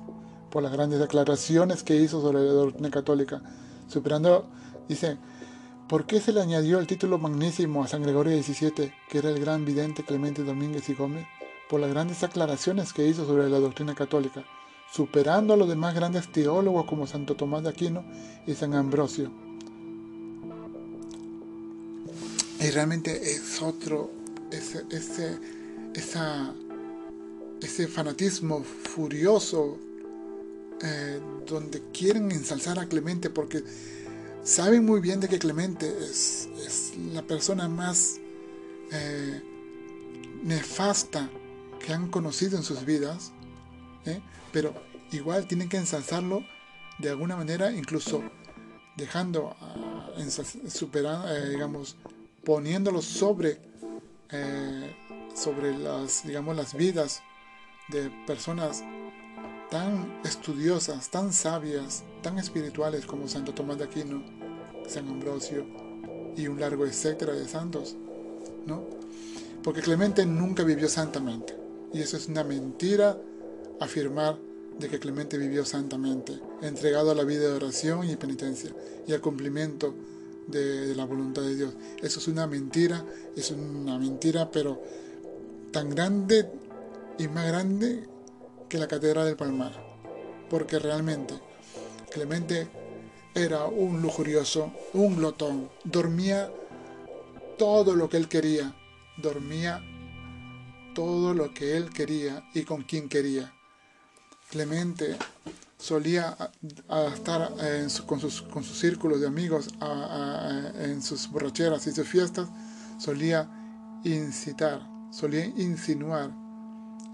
por 0.50 0.64
las 0.64 0.72
grandes 0.72 1.00
declaraciones 1.00 1.84
que 1.84 1.98
hizo 1.98 2.22
sobre 2.22 2.40
la 2.40 2.54
doctrina 2.54 2.90
católica, 2.90 3.44
superando, 3.88 4.48
dice, 4.88 5.18
¿por 5.88 6.08
qué 6.08 6.20
se 6.20 6.34
le 6.34 6.42
añadió 6.42 6.80
el 6.80 6.88
título 6.88 7.20
magnísimo 7.20 7.84
a 7.84 7.88
San 7.88 8.02
Gregorio 8.02 8.42
XVII, 8.42 8.92
que 9.10 9.18
era 9.18 9.30
el 9.30 9.40
gran 9.40 9.66
vidente 9.66 10.04
Clemente 10.04 10.44
Domínguez 10.44 10.90
y 10.90 10.96
Gómez? 10.96 11.28
Por 11.70 11.82
las 11.82 11.92
grandes 11.92 12.24
aclaraciones 12.24 12.94
que 12.94 13.08
hizo 13.08 13.26
sobre 13.26 13.50
la 13.50 13.60
doctrina 13.60 13.94
católica, 13.94 14.44
superando 14.92 15.54
a 15.54 15.58
los 15.58 15.68
demás 15.68 15.94
grandes 15.96 16.32
teólogos 16.32 16.86
como 16.86 17.08
Santo 17.08 17.36
Tomás 17.36 17.64
de 17.64 17.70
Aquino 17.70 18.06
y 18.48 18.54
San 18.54 18.74
Ambrosio. 18.74 19.32
Y 22.60 22.70
realmente 22.72 23.32
es 23.32 23.62
otro, 23.62 24.12
ese, 24.52 24.86
ese, 24.90 25.38
ese 27.62 27.88
fanatismo 27.88 28.64
furioso 28.64 29.78
eh, 30.82 31.20
donde 31.46 31.82
quieren 31.94 32.32
ensalzar 32.32 32.80
a 32.80 32.86
Clemente 32.88 33.30
porque 33.30 33.64
saben 34.44 34.86
muy 34.86 35.00
bien 35.00 35.20
de 35.20 35.28
que 35.28 35.40
Clemente 35.40 35.88
es, 35.88 36.50
la 37.14 37.22
persona 37.22 37.68
más 37.70 38.18
eh, 38.92 39.42
nefasta 40.44 41.30
que 41.80 41.94
han 41.94 42.10
conocido 42.10 42.58
en 42.58 42.64
sus 42.64 42.86
vidas, 42.86 43.32
¿eh? 44.06 44.22
pero 44.52 44.74
igual 45.12 45.48
tienen 45.48 45.70
que 45.70 45.78
ensalzarlo 45.78 46.44
de 46.98 47.10
alguna 47.10 47.36
manera, 47.36 47.72
incluso 47.72 48.24
dejando, 48.96 49.56
uh, 49.60 50.70
superar, 50.70 51.28
eh, 51.36 51.50
digamos, 51.50 51.98
poniéndolo 52.44 53.02
sobre, 53.02 53.60
eh, 54.32 54.96
sobre 55.36 55.78
las, 55.78 56.26
digamos, 56.26 56.56
las 56.56 56.74
vidas 56.74 57.22
de 57.90 58.10
personas 58.26 58.84
tan 59.70 60.22
estudiosas, 60.24 61.10
tan 61.10 61.34
sabias, 61.34 62.04
tan 62.22 62.38
espirituales 62.38 63.06
como 63.06 63.28
Santo 63.28 63.54
Tomás 63.54 63.78
de 63.78 63.86
Aquino, 63.86 64.24
San 64.88 65.08
Ambrosio 65.08 65.66
y 66.38 66.48
un 66.48 66.60
largo 66.60 66.86
etcétera 66.86 67.34
de 67.34 67.48
santos, 67.48 67.96
¿no? 68.66 68.86
Porque 69.64 69.82
Clemente 69.82 70.26
nunca 70.26 70.64
vivió 70.64 70.88
santamente 70.88 71.58
y 71.94 72.02
eso 72.02 72.18
es 72.18 72.28
una 72.28 72.44
mentira 72.44 73.18
afirmar 73.80 74.38
de 74.80 74.90
que 74.90 75.00
Clemente 75.00 75.38
vivió 75.38 75.66
santamente, 75.66 76.40
entregado 76.62 77.12
a 77.12 77.16
la 77.16 77.24
vida 77.24 77.48
de 77.48 77.54
oración 77.54 78.10
y 78.10 78.16
penitencia 78.16 78.72
y 79.08 79.14
al 79.14 79.22
cumplimiento 79.22 79.94
de, 80.48 80.94
la 80.96 81.06
voluntad 81.06 81.42
de 81.42 81.56
Dios. 81.56 81.74
Eso 82.02 82.20
es 82.20 82.28
una 82.28 82.48
mentira, 82.48 83.06
es 83.36 83.52
una 83.52 83.98
mentira, 83.98 84.52
pero 84.52 84.82
tan 85.72 85.90
grande 85.90 86.50
y 87.18 87.28
más 87.28 87.48
grande 87.48 88.04
que 88.70 88.78
la 88.78 88.88
Catedral 88.88 89.26
del 89.26 89.36
Palmar, 89.36 89.74
porque 90.50 90.80
realmente 90.80 91.36
Clemente 92.12 92.68
era 93.34 93.66
un 93.66 94.02
lujurioso, 94.02 94.72
un 94.94 95.18
glotón, 95.18 95.70
dormía 95.84 96.52
todo 97.58 97.96
lo 97.96 98.10
que 98.10 98.18
él 98.18 98.28
quería, 98.30 98.76
dormía 99.18 99.82
todo 100.94 101.34
lo 101.34 101.54
que 101.54 101.76
él 101.76 101.90
quería 101.90 102.48
y 102.54 102.64
con 102.64 102.84
quien 102.84 103.10
quería. 103.10 103.55
Clemente 104.56 105.18
solía 105.78 106.38
estar 107.14 107.52
con, 108.06 108.22
sus, 108.22 108.42
con 108.42 108.64
sus 108.64 108.80
círculos 108.80 109.20
de 109.20 109.28
amigos 109.28 109.68
en 110.80 111.02
sus 111.02 111.30
borracheras 111.30 111.86
y 111.88 111.92
sus 111.92 112.08
fiestas, 112.08 112.48
solía 112.98 113.50
incitar, 114.06 114.80
solía 115.12 115.46
insinuar 115.46 116.32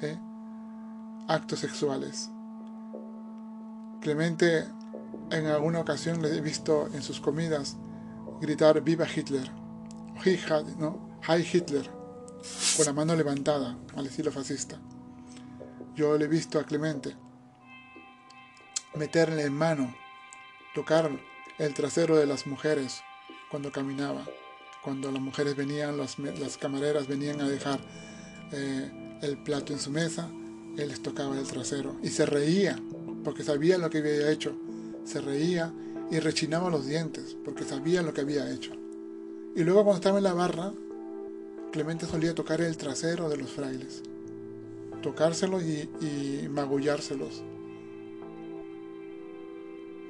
¿eh? 0.01 0.19
actos 1.29 1.57
sexuales. 1.57 2.29
Clemente 4.01 4.67
en 5.31 5.47
alguna 5.47 5.79
ocasión 5.79 6.21
le 6.21 6.37
he 6.37 6.41
visto 6.41 6.89
en 6.93 7.01
sus 7.01 7.19
comidas 7.19 7.75
gritar 8.39 8.81
viva 8.81 9.07
Hitler, 9.07 9.49
o 9.49 10.79
¿no? 10.79 11.19
Hi 11.27 11.41
Hitler, 11.41 11.89
con 12.77 12.85
la 12.85 12.93
mano 12.93 13.15
levantada 13.15 13.79
al 13.95 14.05
estilo 14.05 14.31
fascista. 14.31 14.79
Yo 15.95 16.15
le 16.19 16.25
he 16.25 16.27
visto 16.27 16.59
a 16.59 16.63
Clemente 16.63 17.15
meterle 18.95 19.43
en 19.43 19.53
mano, 19.53 19.93
tocar 20.73 21.09
el 21.57 21.73
trasero 21.73 22.17
de 22.17 22.25
las 22.25 22.47
mujeres 22.47 23.01
cuando 23.49 23.71
caminaba, 23.71 24.25
cuando 24.83 25.11
las 25.11 25.21
mujeres 25.21 25.55
venían, 25.55 25.97
las, 25.97 26.17
camareras 26.57 27.07
venían 27.07 27.41
a 27.41 27.49
dejar 27.49 27.79
eh, 28.51 29.19
el 29.21 29.37
plato 29.37 29.73
en 29.73 29.79
su 29.79 29.91
mesa, 29.91 30.29
él 30.77 30.89
les 30.89 31.01
tocaba 31.01 31.37
el 31.37 31.45
trasero 31.45 31.97
y 32.01 32.09
se 32.09 32.25
reía 32.25 32.79
porque 33.23 33.43
sabía 33.43 33.77
lo 33.77 33.89
que 33.89 33.99
había 33.99 34.31
hecho, 34.31 34.55
se 35.05 35.21
reía 35.21 35.73
y 36.09 36.19
rechinaba 36.19 36.69
los 36.69 36.87
dientes 36.87 37.37
porque 37.45 37.63
sabía 37.63 38.01
lo 38.01 38.13
que 38.13 38.21
había 38.21 38.51
hecho. 38.51 38.71
Y 39.55 39.63
luego 39.63 39.83
cuando 39.83 39.97
estaba 39.97 40.17
en 40.17 40.23
la 40.23 40.33
barra, 40.33 40.73
Clemente 41.71 42.05
solía 42.05 42.35
tocar 42.35 42.59
el 42.59 42.75
trasero 42.75 43.29
de 43.29 43.37
los 43.37 43.49
frailes, 43.49 44.03
tocárselos 45.01 45.63
y, 45.63 45.89
y 46.01 46.49
magullárselos 46.49 47.43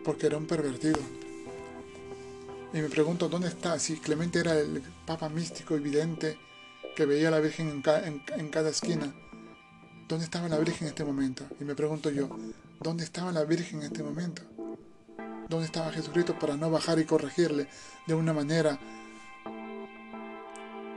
porque 0.03 0.27
era 0.27 0.37
un 0.37 0.45
pervertido. 0.45 0.99
Y 2.73 2.77
me 2.77 2.89
pregunto, 2.89 3.27
¿dónde 3.27 3.49
está? 3.49 3.77
Si 3.79 3.97
Clemente 3.97 4.39
era 4.39 4.57
el 4.57 4.81
papa 5.05 5.27
místico 5.29 5.75
evidente 5.75 6.37
que 6.95 7.05
veía 7.05 7.27
a 7.27 7.31
la 7.31 7.39
Virgen 7.39 7.83
en, 8.37 8.49
cada 8.49 8.69
esquina, 8.69 9.13
¿dónde 10.07 10.25
estaba 10.25 10.47
la 10.47 10.57
Virgen 10.57 10.83
en 10.83 10.87
este 10.87 11.03
momento? 11.03 11.45
Y 11.59 11.65
me 11.65 11.75
pregunto 11.75 12.09
yo, 12.09 12.29
¿dónde 12.79 13.03
estaba 13.03 13.31
la 13.31 13.43
Virgen 13.43 13.79
en 13.79 13.87
este 13.87 14.03
momento? 14.03 14.41
¿Dónde 15.49 15.65
estaba 15.65 15.91
Jesucristo 15.91 16.39
para 16.39 16.55
no 16.55 16.71
bajar 16.71 16.97
y 16.99 17.05
corregirle 17.05 17.67
de 18.07 18.13
una 18.13 18.31
manera, 18.31 18.79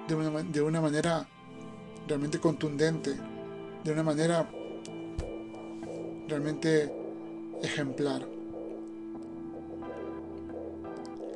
de 0.08 0.62
una 0.62 0.80
manera 0.80 1.26
realmente 2.06 2.38
contundente, 2.38 3.16
de 3.82 3.92
una 3.92 4.04
manera 4.04 4.48
realmente 6.28 6.92
ejemplar? 7.62 8.33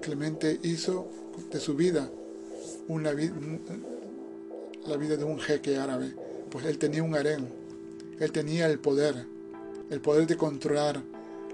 Clemente 0.09 0.59
hizo 0.63 1.07
de 1.53 1.61
su 1.61 1.75
vida 1.75 2.09
una 2.89 3.13
la 3.13 4.97
vida 4.97 5.19
de 5.19 5.25
un 5.25 5.39
jeque 5.39 5.77
árabe, 5.77 6.15
pues 6.51 6.65
él 6.65 6.79
tenía 6.79 7.03
un 7.03 7.15
harén, 7.15 7.47
él 8.19 8.33
tenía 8.33 8.69
el 8.69 8.79
poder, 8.79 9.27
el 9.91 10.01
poder 10.01 10.27
de 10.27 10.39
controlar 10.39 11.03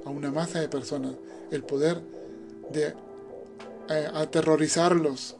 a 0.04 0.08
una 0.08 0.30
masa 0.30 0.60
de 0.60 0.68
personas, 0.68 1.16
el 1.50 1.64
poder 1.64 2.00
de 2.70 2.94
eh, 3.90 4.08
aterrorizarlos, 4.14 5.36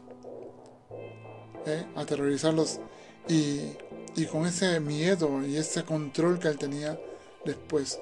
eh, 1.67 1.85
aterrorizarlos 1.95 2.81
y, 3.29 4.25
con 4.25 4.45
ese 4.45 4.77
miedo 4.81 5.41
y 5.47 5.55
ese 5.55 5.85
control 5.85 6.37
que 6.37 6.49
él 6.49 6.57
tenía, 6.57 6.99
después 7.45 7.97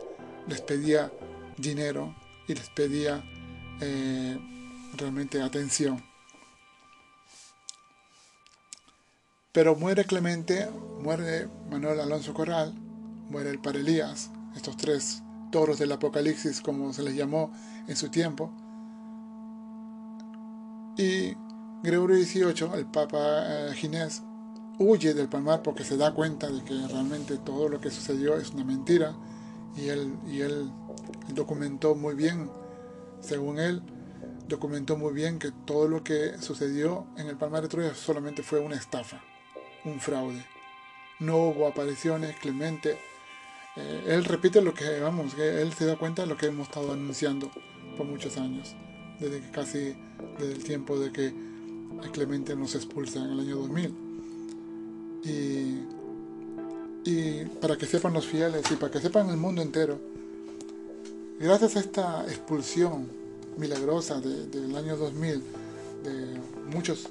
les 0.47 0.61
pedía 0.61 1.11
dinero 1.59 2.15
y 2.47 2.55
les 2.55 2.69
pedía 2.69 3.23
eh, 3.79 4.39
realmente 4.97 5.41
atención. 5.41 6.03
Pero 9.51 9.75
muere 9.75 10.05
Clemente, 10.05 10.67
muere 11.01 11.47
Manuel 11.69 11.99
Alonso 11.99 12.33
Corral, 12.33 12.73
muere 13.29 13.51
el 13.51 13.59
par 13.59 13.75
Elías, 13.75 14.31
estos 14.55 14.77
tres 14.77 15.21
toros 15.51 15.77
del 15.77 15.91
Apocalipsis 15.91 16.61
como 16.61 16.91
se 16.93 17.03
les 17.03 17.15
llamó 17.15 17.51
en 17.87 17.95
su 17.95 18.09
tiempo. 18.09 18.51
Y 20.97 21.35
Gregorio 21.83 22.17
XVIII, 22.17 22.73
el 22.73 22.87
Papa 22.87 23.43
eh, 23.45 23.73
Ginés, 23.75 24.23
huye 24.79 25.13
del 25.13 25.29
Palmar 25.29 25.61
porque 25.61 25.83
se 25.83 25.97
da 25.97 26.13
cuenta 26.13 26.49
de 26.49 26.63
que 26.63 26.73
realmente 26.87 27.37
todo 27.37 27.69
lo 27.69 27.79
que 27.79 27.91
sucedió 27.91 28.35
es 28.35 28.49
una 28.51 28.63
mentira 28.63 29.15
y 29.75 29.89
él, 29.89 30.17
y 30.27 30.41
él 30.41 30.71
documentó 31.29 31.93
muy 31.93 32.15
bien, 32.15 32.49
según 33.21 33.59
él, 33.59 33.81
documentó 34.47 34.97
muy 34.97 35.13
bien 35.13 35.39
que 35.39 35.51
todo 35.51 35.87
lo 35.87 36.03
que 36.03 36.37
sucedió 36.39 37.07
en 37.17 37.27
el 37.27 37.37
Palmar 37.37 37.61
de 37.63 37.69
Troya 37.69 37.95
solamente 37.95 38.43
fue 38.43 38.59
una 38.59 38.75
estafa, 38.75 39.23
un 39.85 39.99
fraude. 39.99 40.45
No 41.19 41.37
hubo 41.37 41.67
apariciones, 41.67 42.35
Clemente. 42.37 42.97
Eh, 43.75 44.03
él 44.07 44.25
repite 44.25 44.61
lo 44.61 44.73
que, 44.73 44.99
vamos, 44.99 45.33
que 45.35 45.61
él 45.61 45.73
se 45.73 45.85
da 45.85 45.97
cuenta 45.97 46.23
de 46.23 46.27
lo 46.27 46.37
que 46.37 46.47
hemos 46.47 46.67
estado 46.67 46.91
anunciando 46.93 47.49
por 47.97 48.05
muchos 48.05 48.37
años, 48.37 48.75
desde 49.19 49.41
que 49.41 49.51
casi, 49.51 49.95
desde 50.37 50.53
el 50.53 50.63
tiempo 50.63 50.99
de 50.99 51.11
que 51.11 51.33
Clemente 52.11 52.55
nos 52.55 52.75
expulsa 52.75 53.19
en 53.19 53.31
el 53.31 53.39
año 53.39 53.57
2000. 53.57 53.95
Y, 55.23 55.79
y 57.05 57.45
para 57.61 57.77
que 57.77 57.85
sepan 57.85 58.13
los 58.13 58.25
fieles 58.25 58.69
y 58.71 58.75
para 58.75 58.91
que 58.91 58.99
sepan 58.99 59.29
el 59.29 59.37
mundo 59.37 59.61
entero, 59.61 59.99
gracias 61.39 61.77
a 61.77 61.79
esta 61.79 62.25
expulsión 62.27 63.22
milagrosa 63.57 64.19
del 64.19 64.75
año 64.75 64.97
2000 64.97 65.43
de 66.03 66.41
muchos 66.65 67.09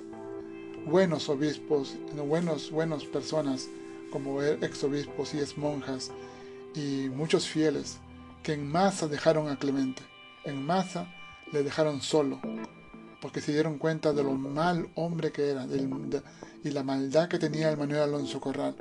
buenos 0.87 1.29
obispos, 1.29 1.95
buenos, 2.27 2.71
buenas 2.71 3.05
personas 3.05 3.69
como 4.11 4.43
ex 4.43 4.85
obispos 4.85 5.35
y 5.35 5.39
ex 5.39 5.57
monjas 5.57 6.11
y 6.75 7.09
muchos 7.09 7.49
fieles 7.49 7.99
que 8.43 8.55
en 8.55 8.67
masa 8.71 9.07
dejaron 9.07 9.49
a 9.49 9.59
Clemente, 9.59 10.03
en 10.45 10.65
masa 10.65 11.07
le 11.53 11.63
dejaron 11.63 12.01
solo, 12.01 12.41
porque 13.21 13.41
se 13.41 13.53
dieron 13.53 13.79
cuenta 13.79 14.13
de 14.13 14.25
lo 14.25 14.33
mal 14.33 14.89
hombre 14.95 15.31
que 15.31 15.51
era 15.51 15.67
y 16.65 16.71
la 16.71 16.83
maldad 16.83 17.29
que 17.29 17.39
tenía 17.39 17.71
el 17.71 17.77
Manuel 17.77 18.03
Alonso 18.03 18.41
Corral. 18.41 18.75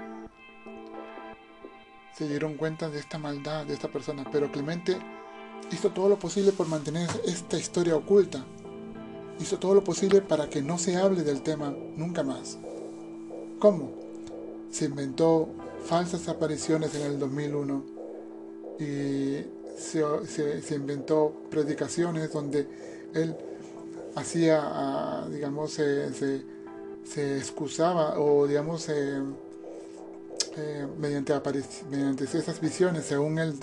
Se 2.18 2.28
dieron 2.28 2.56
cuenta 2.56 2.90
de 2.90 3.00
esta 3.00 3.18
maldad 3.18 3.66
de 3.66 3.74
esta 3.74 3.88
persona, 3.88 4.26
pero 4.32 4.52
Clemente 4.52 4.98
hizo 5.72 5.90
todo 5.90 6.10
lo 6.10 6.20
posible 6.20 6.52
por 6.52 6.68
mantener 6.68 7.10
esta 7.26 7.58
historia 7.58 7.96
oculta. 7.96 8.46
Hizo 9.40 9.58
todo 9.58 9.74
lo 9.74 9.84
posible 9.84 10.22
para 10.22 10.50
que 10.50 10.62
no 10.62 10.78
se 10.78 10.98
hable 10.98 11.24
del 11.24 11.42
tema 11.42 11.74
nunca 11.96 12.24
más. 12.24 12.58
¿Cómo? 13.60 13.92
Se 14.72 14.86
inventó 14.86 15.50
falsas 15.86 16.28
apariciones 16.28 16.94
en 16.96 17.02
el 17.04 17.20
2001 17.20 17.84
y 18.80 19.46
se, 19.78 20.76
inventó 20.76 21.34
predicaciones 21.50 22.32
donde 22.32 22.68
él 23.14 23.36
hacía, 24.16 24.60
ah, 24.64 25.28
digamos, 25.30 25.74
se, 25.74 26.44
excusaba 27.38 28.20
o, 28.20 28.48
digamos, 28.48 28.90
eh, 28.90 29.22
mediante, 30.98 31.34
mediante 31.90 32.24
esas 32.26 32.60
visiones, 32.60 33.06
según 33.06 33.40
él 33.40 33.56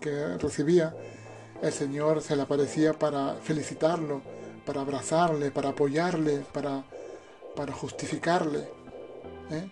que 0.00 0.38
recibía, 0.38 0.94
el 1.62 1.72
Señor 1.72 2.22
se 2.22 2.36
le 2.36 2.42
aparecía 2.42 2.92
para 2.92 3.34
felicitarlo, 3.34 4.22
para 4.64 4.80
abrazarle, 4.82 5.50
para 5.50 5.70
apoyarle, 5.70 6.44
para, 6.52 6.84
para 7.54 7.72
justificarle. 7.72 8.68
¿eh? 9.50 9.70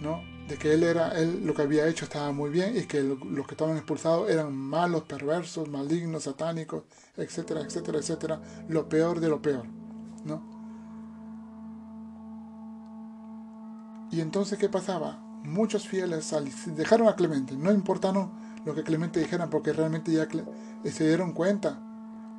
¿No? 0.00 0.22
De 0.48 0.56
que 0.56 0.74
él 0.74 0.82
era, 0.82 1.18
él 1.18 1.44
lo 1.44 1.54
que 1.54 1.62
había 1.62 1.86
hecho 1.88 2.04
estaba 2.04 2.30
muy 2.32 2.50
bien 2.50 2.76
y 2.76 2.82
que 2.84 3.02
los 3.02 3.46
que 3.46 3.54
estaban 3.54 3.76
expulsados 3.76 4.30
eran 4.30 4.54
malos, 4.54 5.04
perversos, 5.04 5.68
malignos, 5.68 6.24
satánicos, 6.24 6.84
etcétera, 7.16 7.62
etcétera, 7.62 7.98
etcétera. 7.98 8.40
Lo 8.68 8.88
peor 8.88 9.20
de 9.20 9.28
lo 9.28 9.40
peor. 9.40 9.66
¿No? 10.24 10.54
Y 14.10 14.20
entonces, 14.20 14.58
¿qué 14.58 14.68
pasaba? 14.68 15.18
Muchos 15.42 15.88
fieles 15.88 16.32
dejaron 16.76 17.08
a 17.08 17.16
Clemente, 17.16 17.56
no 17.56 17.72
importaron 17.72 18.43
lo 18.64 18.74
que 18.74 18.82
Clemente 18.82 19.20
dijera, 19.20 19.50
porque 19.50 19.72
realmente 19.72 20.12
ya 20.12 20.26
se 20.90 21.06
dieron 21.06 21.32
cuenta, 21.32 21.80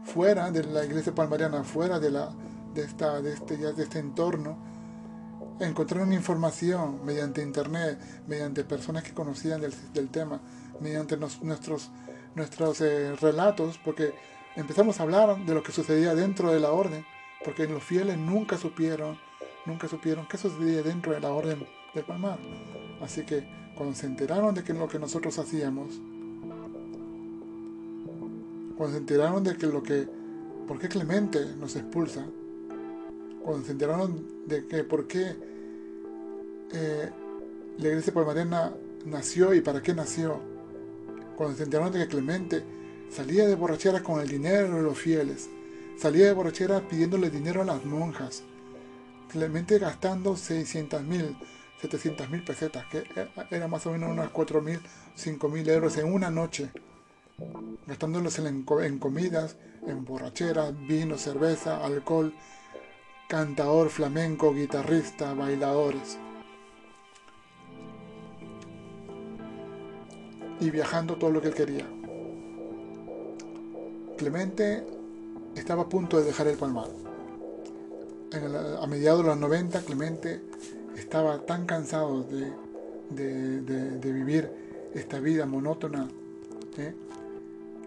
fuera 0.04 0.52
de 0.52 0.64
la 0.64 0.86
iglesia 0.86 1.14
palmariana, 1.14 1.64
fuera 1.64 2.00
de, 2.00 2.12
la, 2.12 2.32
de, 2.74 2.84
esta, 2.84 3.22
de, 3.22 3.34
este, 3.34 3.58
de 3.58 3.84
este 3.84 4.00
entorno, 4.00 4.58
encontraron 5.60 6.14
información 6.14 7.04
mediante 7.06 7.42
internet, 7.42 8.00
mediante 8.28 8.64
personas 8.64 9.04
que 9.04 9.14
conocían 9.14 9.62
del, 9.62 10.10
tema, 10.10 10.42
mediante 10.80 11.18
nuestros, 11.18 11.92
nuestros 12.36 12.82
eh, 12.82 13.16
relatos, 13.16 13.80
porque 13.84 14.14
empezamos 14.56 15.00
a 15.00 15.04
hablar 15.04 15.46
de 15.46 15.54
lo 15.54 15.64
que 15.64 15.72
sucedía 15.72 16.16
dentro 16.16 16.52
de 16.52 16.60
la 16.60 16.72
orden, 16.72 17.06
porque 17.44 17.68
los 17.68 17.84
fieles 17.84 18.18
nunca 18.18 18.58
supieron, 18.58 19.18
nunca 19.66 19.88
supieron 19.88 20.28
qué 20.28 20.38
sucedía 20.38 20.82
dentro 20.82 21.14
de 21.14 21.20
la 21.20 21.32
orden 21.32 21.66
del 21.94 22.06
Palmar. 22.06 22.40
Así 23.02 23.26
que 23.26 23.48
cuando 23.76 23.96
se 23.96 24.06
enteraron 24.06 24.56
de 24.56 24.64
que 24.64 24.74
lo 24.74 24.88
que 24.88 25.00
nosotros 25.00 25.38
hacíamos, 25.40 26.00
cuando 28.78 28.96
se 28.96 29.00
enteraron 29.00 29.44
de 29.44 29.56
que 29.56 29.68
lo 29.68 29.82
que, 29.82 30.08
por 30.68 30.80
qué 30.80 30.90
Clemente 30.90 31.56
nos 31.58 31.76
expulsa, 31.76 32.26
cuando 33.44 33.66
se 33.66 33.72
enteraron 33.72 34.26
de 34.48 34.66
que 34.68 34.84
por 34.84 35.08
qué 35.08 35.36
eh, 36.74 37.10
la 37.78 37.88
iglesia 37.88 38.14
palmarena 38.14 38.74
nació 39.06 39.54
y 39.54 39.62
para 39.62 39.82
qué 39.82 39.94
nació, 39.94 40.40
cuando 41.36 41.56
se 41.56 41.64
enteraron 41.64 41.94
de 41.94 42.00
que 42.00 42.08
Clemente 42.08 42.64
salía 43.10 43.48
de 43.48 43.56
borrachera 43.56 44.02
con 44.02 44.20
el 44.20 44.28
dinero 44.28 44.76
de 44.76 44.82
los 44.82 44.98
fieles, 44.98 45.50
salía 45.98 46.26
de 46.26 46.34
borrachera 46.34 46.88
pidiéndole 46.88 47.30
dinero 47.30 47.62
a 47.62 47.66
las 47.66 47.86
monjas, 47.86 48.44
Clemente 49.30 49.80
gastando 49.80 50.36
600 50.36 51.04
mil, 51.04 51.36
700 51.82 52.30
mil 52.30 52.44
pesetas, 52.44 52.86
que 52.88 53.04
era 53.52 53.68
más 53.68 53.86
o 53.86 53.92
menos 53.92 54.12
unas 54.12 54.30
4 54.30 54.62
mil, 54.62 54.80
5 55.16 55.50
mil 55.50 55.68
euros 55.70 55.98
en 55.98 56.12
una 56.12 56.30
noche, 56.30 56.72
gastándolos 57.86 58.40
en, 58.40 58.64
comidas, 58.64 59.58
en 59.86 60.06
borracheras, 60.06 60.74
vino, 60.88 61.18
cerveza, 61.18 61.84
alcohol, 61.86 62.34
cantador 63.28 63.90
flamenco, 63.90 64.54
guitarrista, 64.54 65.34
bailadores. 65.34 66.18
Y 70.60 70.70
viajando 70.70 71.16
todo 71.16 71.32
lo 71.32 71.42
que 71.42 71.50
él 71.50 71.54
quería. 71.54 71.88
Clemente 74.18 74.86
estaba 75.56 75.84
a 75.84 75.90
punto 75.90 76.18
de 76.18 76.26
dejar 76.26 76.48
el 76.48 76.58
palmar 76.58 76.88
a 78.82 78.88
mediados 78.88 79.22
de 79.22 79.28
los 79.30 79.38
90, 79.38 79.82
Clemente 79.82 80.42
estaba 80.96 81.40
tan 81.40 81.66
cansado 81.66 82.24
de, 82.24 82.52
vivir 84.12 84.50
esta 84.94 85.20
vida 85.20 85.46
monótona 85.46 86.08
¿eh? 86.78 86.94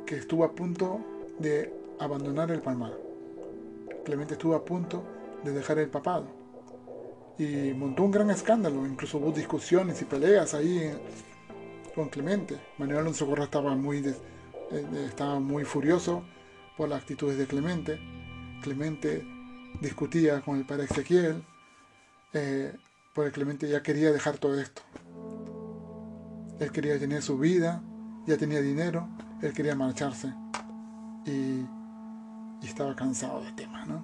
Que 0.09 0.17
estuvo 0.17 0.43
a 0.43 0.53
punto 0.53 1.01
de 1.39 1.71
abandonar 2.01 2.51
el 2.51 2.63
palmar. 2.63 2.95
Clemente 4.07 4.35
estuvo 4.35 4.55
a 4.55 4.65
punto 4.65 5.05
de 5.45 5.53
dejar 5.53 5.79
el 5.79 5.91
papado 5.91 6.27
y 7.39 7.75
montó 7.75 8.05
un 8.05 8.11
gran 8.11 8.31
escándalo, 8.31 8.87
incluso 8.87 9.19
hubo 9.19 9.33
discusiones 9.33 10.01
y 10.01 10.07
peleas 10.07 10.55
ahí 10.55 10.91
con 11.95 12.09
Clemente. 12.09 12.59
Manuel 12.79 13.01
Alonso 13.01 13.27
Correa 13.27 13.45
estaba 13.45 13.77
muy, 13.77 13.99
eh, 13.99 15.07
estaba 15.07 15.41
muy 15.41 15.65
furioso 15.65 16.25
por 16.79 16.89
las 16.89 17.03
actitudes 17.03 17.37
de 17.37 17.47
Clemente. 17.47 18.01
Clemente 18.63 19.23
discutía 19.83 20.41
con 20.41 20.57
el 20.57 20.65
padre 20.65 20.85
Ezequiel, 20.85 21.45
eh, 22.33 22.75
porque 23.15 23.31
Clemente 23.31 23.69
ya 23.69 23.83
quería 23.83 24.11
dejar 24.11 24.39
todo 24.39 24.59
esto. 24.59 24.81
Él 26.61 26.73
quería 26.73 26.99
tener 26.99 27.21
su 27.21 27.39
vida, 27.39 27.83
ya 28.27 28.39
tenía 28.39 28.63
dinero, 28.63 29.07
él 29.43 29.53
quería 29.53 29.75
marcharse 29.75 30.33
y, 31.25 31.67
estaba 32.63 32.95
cansado 32.95 33.41
del 33.43 33.55
tema, 33.55 33.85
¿no? 33.87 34.03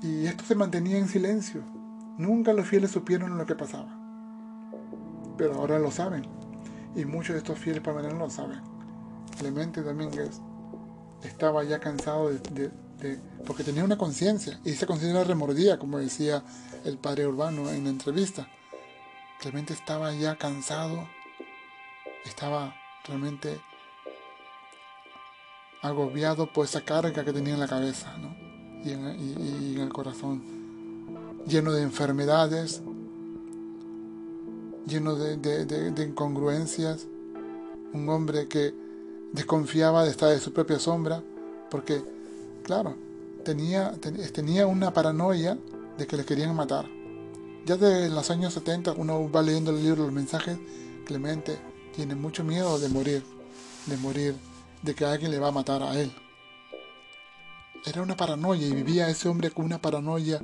Y 0.00 0.26
esto 0.26 0.44
se 0.44 0.54
mantenía 0.54 0.96
en 0.96 1.08
silencio. 1.08 1.62
Nunca 2.16 2.52
los 2.52 2.66
fieles 2.66 2.92
supieron 2.92 3.36
lo 3.36 3.44
que 3.44 3.56
pasaba. 3.56 3.88
Pero 5.36 5.54
ahora 5.54 5.78
lo 5.78 5.90
saben. 5.90 6.24
Y 6.94 7.04
muchos 7.04 7.34
de 7.34 7.38
estos 7.38 7.58
fieles 7.58 7.82
permanentes 7.82 8.18
lo 8.18 8.30
saben. 8.30 8.60
Clemente 9.38 9.82
Domínguez 9.82 10.40
estaba 11.22 11.64
ya 11.64 11.80
cansado 11.80 12.30
de 12.30 12.70
porque 13.46 13.64
tenía 13.64 13.84
una 13.84 13.96
conciencia 13.96 14.60
y 14.64 14.70
esa 14.70 14.86
conciencia 14.86 15.24
remordía, 15.24 15.78
como 15.78 15.98
decía 15.98 16.42
el 16.84 16.98
padre 16.98 17.26
Urbano 17.26 17.70
en 17.70 17.84
la 17.84 17.90
entrevista. 17.90 18.48
Realmente 19.42 19.72
estaba 19.72 20.12
ya 20.12 20.36
cansado, 20.36 21.08
estaba 22.24 22.74
realmente 23.06 23.60
agobiado 25.82 26.52
por 26.52 26.66
esa 26.66 26.82
carga 26.82 27.24
que 27.24 27.32
tenía 27.32 27.54
en 27.54 27.60
la 27.60 27.68
cabeza 27.68 28.14
y, 28.84 28.90
en, 28.92 29.78
el 29.80 29.92
corazón, 29.92 30.42
lleno 31.46 31.72
de 31.72 31.82
enfermedades, 31.82 32.82
lleno 34.86 35.14
de, 35.16 35.36
de 35.36 36.04
incongruencias, 36.04 37.06
un 37.92 38.08
hombre 38.08 38.48
que 38.48 38.74
desconfiaba 39.32 40.04
de 40.04 40.10
estar 40.10 40.28
de 40.30 40.40
su 40.40 40.52
propia 40.52 40.78
sombra, 40.78 41.22
porque 41.70 42.02
Claro, 42.62 42.94
tenía, 43.44 43.92
tenía 44.32 44.66
una 44.66 44.92
paranoia 44.92 45.58
de 45.98 46.06
que 46.06 46.16
le 46.16 46.24
querían 46.24 46.54
matar. 46.54 46.86
Ya 47.66 47.76
desde 47.76 48.08
los 48.08 48.30
años 48.30 48.54
70 48.54 48.92
uno 48.92 49.30
va 49.30 49.42
leyendo 49.42 49.70
el 49.70 49.82
libro 49.82 50.04
Los 50.04 50.12
mensajes, 50.12 50.56
Clemente 51.04 51.58
tiene 51.94 52.14
mucho 52.14 52.44
miedo 52.44 52.78
de 52.78 52.88
morir, 52.88 53.24
de 53.86 53.96
morir, 53.96 54.36
de 54.82 54.94
que 54.94 55.04
alguien 55.04 55.30
le 55.30 55.38
va 55.38 55.48
a 55.48 55.52
matar 55.52 55.82
a 55.82 55.98
él. 55.98 56.12
Era 57.84 58.02
una 58.02 58.16
paranoia 58.16 58.66
y 58.66 58.72
vivía 58.72 59.08
ese 59.08 59.28
hombre 59.28 59.50
con 59.50 59.64
una 59.64 59.80
paranoia 59.80 60.40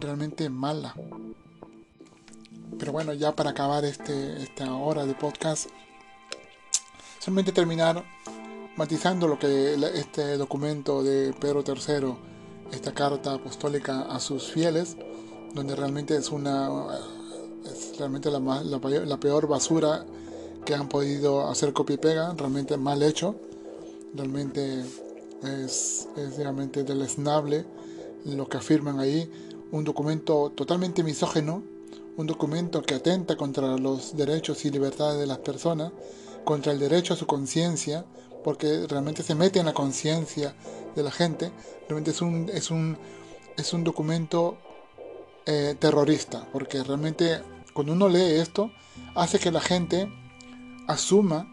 realmente 0.00 0.48
mala. 0.48 0.94
Pero 2.78 2.92
bueno, 2.92 3.12
ya 3.12 3.36
para 3.36 3.50
acabar 3.50 3.84
este, 3.84 4.42
esta 4.42 4.74
hora 4.74 5.04
de 5.04 5.14
podcast, 5.14 5.68
solamente 7.18 7.52
terminar 7.52 8.02
matizando 8.76 9.28
lo 9.28 9.38
que 9.38 9.74
este 9.94 10.36
documento 10.36 11.02
de 11.02 11.34
Pedro 11.34 11.62
III, 11.66 12.14
esta 12.72 12.94
carta 12.94 13.34
apostólica 13.34 14.02
a 14.02 14.18
sus 14.18 14.50
fieles, 14.50 14.96
donde 15.54 15.76
realmente 15.76 16.16
es 16.16 16.30
una 16.30 16.70
es 17.64 17.96
realmente 17.98 18.30
la, 18.30 18.40
la, 18.40 19.16
peor 19.18 19.46
basura 19.46 20.04
que 20.64 20.74
han 20.74 20.88
podido 20.88 21.48
hacer 21.48 21.72
copia 21.72 21.94
y 21.94 21.98
pega, 21.98 22.34
realmente 22.34 22.76
mal 22.76 23.02
hecho, 23.02 23.36
realmente 24.14 24.84
es, 25.42 26.08
realmente 26.36 26.84
deleznable 26.84 27.64
lo 28.24 28.48
que 28.48 28.58
afirman 28.58 29.00
ahí, 29.00 29.30
un 29.72 29.84
documento 29.84 30.50
totalmente 30.54 31.02
misógeno, 31.02 31.62
un 32.16 32.26
documento 32.26 32.82
que 32.82 32.94
atenta 32.94 33.36
contra 33.36 33.76
los 33.76 34.16
derechos 34.16 34.64
y 34.64 34.70
libertades 34.70 35.18
de 35.18 35.26
las 35.26 35.38
personas, 35.38 35.92
contra 36.44 36.72
el 36.72 36.78
derecho 36.78 37.14
a 37.14 37.16
su 37.16 37.26
conciencia, 37.26 38.04
porque 38.44 38.86
realmente 38.86 39.22
se 39.22 39.34
mete 39.34 39.60
en 39.60 39.66
la 39.66 39.74
conciencia 39.74 40.54
de 40.94 41.02
la 41.02 41.10
gente, 41.10 41.50
realmente 41.88 42.10
es 42.10 42.20
un, 42.20 42.48
es 42.52 42.70
un, 42.70 42.98
es 43.56 43.72
un 43.72 43.82
documento 43.82 44.58
eh, 45.46 45.74
terrorista, 45.78 46.46
porque 46.52 46.82
realmente 46.84 47.40
cuando 47.72 47.92
uno 47.92 48.08
lee 48.08 48.40
esto, 48.40 48.70
hace 49.14 49.38
que 49.38 49.50
la 49.50 49.60
gente 49.60 50.08
asuma 50.86 51.48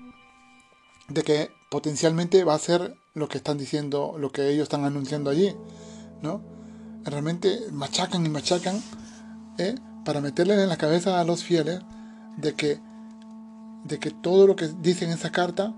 de 1.07 1.23
que 1.23 1.58
potencialmente 1.69 2.43
va 2.43 2.55
a 2.55 2.59
ser 2.59 2.95
lo 3.13 3.27
que 3.27 3.37
están 3.37 3.57
diciendo, 3.57 4.15
lo 4.17 4.31
que 4.31 4.49
ellos 4.49 4.63
están 4.63 4.85
anunciando 4.85 5.29
allí, 5.29 5.55
¿no? 6.21 6.41
Realmente 7.03 7.59
machacan 7.71 8.25
y 8.25 8.29
machacan 8.29 8.81
¿eh? 9.57 9.75
para 10.03 10.21
meterle 10.21 10.61
en 10.61 10.69
la 10.69 10.77
cabeza 10.77 11.19
a 11.19 11.23
los 11.23 11.43
fieles 11.43 11.79
de 12.37 12.53
que, 12.53 12.79
de 13.83 13.99
que 13.99 14.11
todo 14.11 14.47
lo 14.47 14.55
que 14.55 14.67
dice 14.67 15.05
en 15.05 15.11
esa 15.11 15.31
carta 15.31 15.73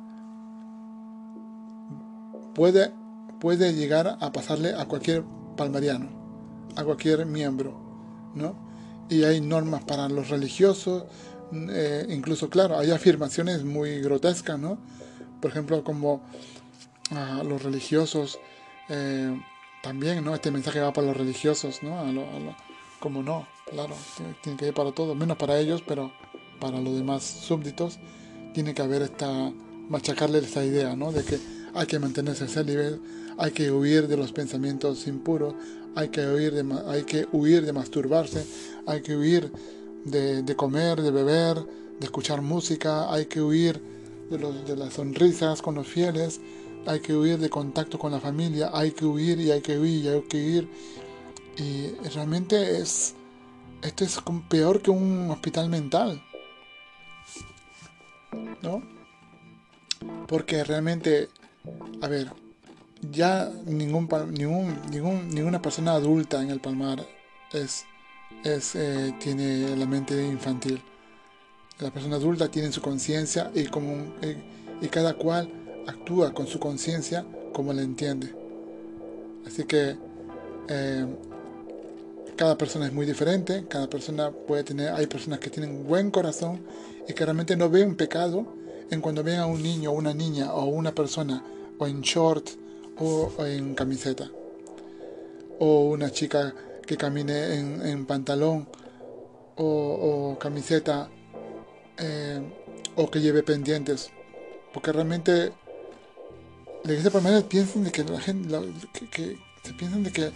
puede, 2.53 2.91
puede 3.39 3.73
llegar 3.73 4.17
a 4.19 4.31
pasarle 4.31 4.73
a 4.73 4.85
cualquier 4.85 5.23
palmariano, 5.57 6.09
a 6.75 6.83
cualquier 6.83 7.25
miembro, 7.25 8.31
¿no? 8.33 8.55
Y 9.09 9.23
hay 9.23 9.41
normas 9.41 9.83
para 9.83 10.07
los 10.07 10.29
religiosos, 10.29 11.03
eh, 11.51 12.05
incluso, 12.09 12.49
claro, 12.49 12.77
hay 12.77 12.91
afirmaciones 12.91 13.65
muy 13.65 13.99
grotescas, 13.99 14.57
¿no? 14.57 14.77
Por 15.41 15.51
ejemplo, 15.51 15.83
como 15.83 16.21
a 17.11 17.43
los 17.43 17.63
religiosos, 17.63 18.39
eh, 18.89 19.35
también, 19.81 20.23
¿no? 20.23 20.35
Este 20.35 20.51
mensaje 20.51 20.79
va 20.79 20.93
para 20.93 21.07
los 21.07 21.17
religiosos, 21.17 21.81
¿no? 21.83 21.97
como 22.99 23.23
no, 23.23 23.47
claro, 23.67 23.95
tiene 24.43 24.59
que 24.59 24.67
ir 24.67 24.73
para 24.75 24.91
todos, 24.91 25.17
menos 25.17 25.35
para 25.35 25.57
ellos, 25.59 25.83
pero 25.85 26.11
para 26.59 26.79
los 26.79 26.93
demás 26.95 27.23
súbditos, 27.23 27.97
tiene 28.53 28.75
que 28.75 28.83
haber 28.83 29.01
esta, 29.01 29.51
machacarle 29.89 30.37
esta 30.37 30.63
idea, 30.63 30.95
¿no? 30.95 31.11
De 31.11 31.23
que 31.23 31.39
hay 31.73 31.87
que 31.87 31.97
mantenerse 31.97 32.47
célibe, 32.47 32.99
hay 33.39 33.51
que 33.51 33.71
huir 33.71 34.07
de 34.07 34.17
los 34.17 34.31
pensamientos 34.31 35.07
impuros, 35.07 35.55
hay 35.95 36.09
que 36.09 36.25
huir 36.27 36.53
de, 36.53 36.79
hay 36.87 37.03
que 37.03 37.27
huir 37.31 37.65
de 37.65 37.73
masturbarse, 37.73 38.45
hay 38.85 39.01
que 39.01 39.15
huir 39.15 39.51
de, 40.05 40.55
comer, 40.55 41.01
de 41.01 41.11
beber, 41.11 41.57
de 41.99 42.05
escuchar 42.05 42.41
música, 42.41 43.11
hay 43.11 43.25
que 43.25 43.41
huir 43.41 43.81
de, 44.31 44.39
los, 44.39 44.65
de 44.65 44.75
las 44.75 44.93
sonrisas 44.93 45.61
con 45.61 45.75
los 45.75 45.87
fieles, 45.87 46.41
hay 46.87 46.99
que 47.01 47.15
huir 47.15 47.37
de 47.37 47.49
contacto 47.49 47.99
con 47.99 48.11
la 48.11 48.19
familia, 48.19 48.71
hay 48.73 48.91
que 48.91 49.05
huir 49.05 49.39
y 49.39 49.51
hay 49.51 49.61
que 49.61 49.77
huir 49.77 50.05
y 50.05 50.07
hay 50.07 50.21
que 50.21 50.37
huir. 50.37 50.69
Y 51.57 51.91
realmente 52.09 52.79
es, 52.79 53.13
esto 53.83 54.03
es 54.03 54.19
peor 54.49 54.81
que 54.81 54.89
un 54.89 55.29
hospital 55.29 55.69
mental. 55.69 56.23
¿No? 58.63 58.81
Porque 60.27 60.63
realmente 60.63 61.29
a 62.01 62.07
ver, 62.07 62.31
ya 63.01 63.51
ningún, 63.65 64.07
ningún, 64.31 64.81
ningún, 64.89 65.29
ninguna 65.29 65.61
persona 65.61 65.93
adulta 65.93 66.41
en 66.41 66.49
el 66.49 66.59
Palmar 66.59 67.05
es, 67.51 67.85
es, 68.43 68.75
eh, 68.75 69.13
tiene 69.19 69.75
la 69.75 69.85
mente 69.85 70.25
infantil. 70.25 70.81
La 71.81 71.89
persona 71.91 72.15
adulta 72.17 72.49
tiene 72.49 72.71
su 72.71 72.81
conciencia 72.81 73.51
y, 73.55 73.65
cada 74.87 75.15
cual 75.15 75.49
actúa 75.87 76.31
con 76.31 76.45
su 76.45 76.59
conciencia 76.59 77.25
como 77.53 77.73
le 77.73 77.81
entiende. 77.81 78.33
Así 79.45 79.63
que 79.63 79.97
eh, 80.69 81.05
cada 82.35 82.55
persona 82.57 82.85
es 82.85 82.93
muy 82.93 83.05
diferente, 83.05 83.65
cada 83.67 83.89
persona 83.89 84.31
puede 84.31 84.63
tener, 84.63 84.89
hay 84.89 85.07
personas 85.07 85.39
que 85.39 85.49
tienen 85.49 85.87
buen 85.87 86.11
corazón 86.11 86.61
y 87.07 87.13
que 87.13 87.25
realmente 87.25 87.57
no 87.57 87.69
ven 87.69 87.95
pecado 87.95 88.45
en 88.91 89.01
cuando 89.01 89.23
ven 89.23 89.39
a 89.39 89.47
un 89.47 89.63
niño 89.63 89.91
o 89.91 89.93
una 89.93 90.13
niña 90.13 90.53
o 90.53 90.65
una 90.65 90.93
persona 90.93 91.43
o 91.79 91.87
en 91.87 92.01
short 92.01 92.47
o, 92.99 93.31
en 93.45 93.73
camiseta 93.73 94.29
o 95.59 95.89
una 95.89 96.11
chica 96.11 96.53
que 96.85 96.95
camine 96.95 97.55
en, 97.55 98.05
pantalón 98.05 98.67
o, 99.55 100.37
camiseta 100.39 101.09
eh, 102.01 102.41
o 102.95 103.09
que 103.09 103.21
lleve 103.21 103.43
pendientes. 103.43 104.11
Porque 104.73 104.91
realmente 104.91 105.53
la 106.83 106.93
iglesia 106.93 107.47
piensan 107.47 107.83
de 107.83 107.91
que 107.91 108.03
la 108.03 108.19
gente 108.19 108.49
que, 109.11 109.37
se 109.63 109.73
piensan 109.73 110.03
de 110.03 110.11
que, 110.11 110.31